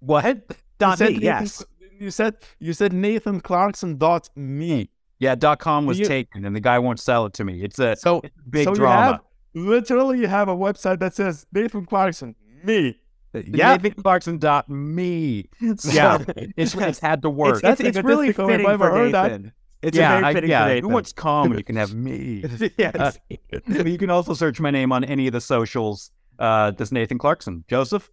what? 0.00 0.24
You 0.24 0.42
Dot 0.78 0.98
me, 1.00 1.06
Nathan- 1.06 1.22
yes. 1.22 1.64
You 2.00 2.10
said 2.10 2.36
you 2.58 2.72
said 2.72 2.92
Nathan 2.92 3.40
Clarkson 3.40 3.98
dot 3.98 4.28
me. 4.34 4.90
Yeah, 5.20 5.36
dot 5.36 5.60
com 5.60 5.86
was 5.86 6.00
You- 6.00 6.06
taken 6.06 6.44
and 6.44 6.56
the 6.56 6.60
guy 6.60 6.80
won't 6.80 6.98
sell 6.98 7.24
it 7.26 7.34
to 7.34 7.44
me. 7.44 7.62
It's 7.62 7.78
a 7.78 7.94
So 7.94 8.20
it's 8.24 8.34
a 8.36 8.50
big 8.50 8.64
so 8.64 8.74
drama. 8.74 9.20
You 9.54 9.62
have, 9.62 9.70
literally, 9.70 10.18
you 10.18 10.26
have 10.26 10.48
a 10.48 10.56
website 10.56 10.98
that 10.98 11.14
says 11.14 11.46
Nathan 11.52 11.86
Clarkson 11.86 12.34
me. 12.64 12.98
Yeah. 13.32 13.76
Nathan 13.76 14.02
Clarkson. 14.02 14.38
NathanClarkson.me. 14.40 15.48
Yeah, 15.92 16.18
it's, 16.56 16.74
it's 16.74 16.98
had 16.98 17.22
to 17.22 17.30
work. 17.30 17.52
It's, 17.54 17.62
That's 17.62 17.80
it's, 17.80 17.96
it's 17.98 18.04
really 18.04 18.32
fitting 18.32 18.66
for 18.66 18.90
heard 18.90 19.14
that. 19.14 19.52
It's 19.82 19.96
yeah, 19.96 20.14
very 20.14 20.24
I, 20.24 20.32
fitting 20.32 20.50
yeah. 20.50 20.80
Who 20.80 20.88
wants 20.88 21.12
calm? 21.12 21.52
You 21.52 21.64
can 21.64 21.76
have 21.76 21.94
me. 21.94 22.44
yes. 22.78 23.18
Uh, 23.28 23.84
you 23.84 23.98
can 23.98 24.10
also 24.10 24.32
search 24.34 24.60
my 24.60 24.70
name 24.70 24.92
on 24.92 25.04
any 25.04 25.26
of 25.26 25.32
the 25.32 25.40
socials. 25.40 26.10
Uh, 26.38 26.70
this 26.70 26.90
Nathan 26.90 27.18
Clarkson. 27.18 27.64
Joseph. 27.68 28.10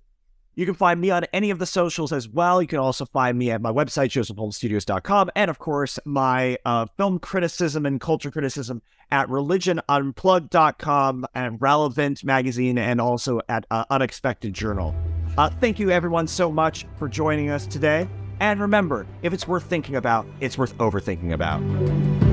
You 0.56 0.66
can 0.66 0.76
find 0.76 1.00
me 1.00 1.10
on 1.10 1.24
any 1.32 1.52
of 1.52 1.60
the 1.60 1.66
socials 1.66 2.12
as 2.12 2.28
well. 2.28 2.62
You 2.62 2.68
can 2.68 2.80
also 2.80 3.06
find 3.06 3.38
me 3.38 3.50
at 3.50 3.62
my 3.62 3.72
website, 3.72 4.10
josephholmstudios.com, 4.10 5.32
and 5.34 5.50
of 5.50 5.58
course, 5.58 6.00
my 6.04 6.58
uh, 6.66 6.86
film 6.98 7.20
criticism 7.20 7.86
and 7.86 8.02
culture 8.02 8.30
criticism 8.30 8.82
at 9.10 9.30
religionunplugged.com 9.30 11.26
and 11.34 11.62
Relevant 11.62 12.26
Magazine, 12.26 12.78
and 12.78 13.00
also 13.00 13.40
at 13.48 13.66
uh, 13.72 13.86
Unexpected 13.90 14.54
Journal. 14.54 14.94
Uh, 15.38 15.50
thank 15.50 15.80
you, 15.80 15.92
everyone, 15.92 16.28
so 16.28 16.52
much 16.52 16.86
for 16.98 17.08
joining 17.08 17.50
us 17.50 17.66
today. 17.66 18.10
And 18.40 18.62
remember, 18.62 19.06
if 19.22 19.34
it's 19.34 19.48
worth 19.48 19.64
thinking 19.64 19.96
about, 19.96 20.26
it's 20.40 20.58
worth 20.58 20.78
overthinking 20.78 21.34
about. 21.34 22.29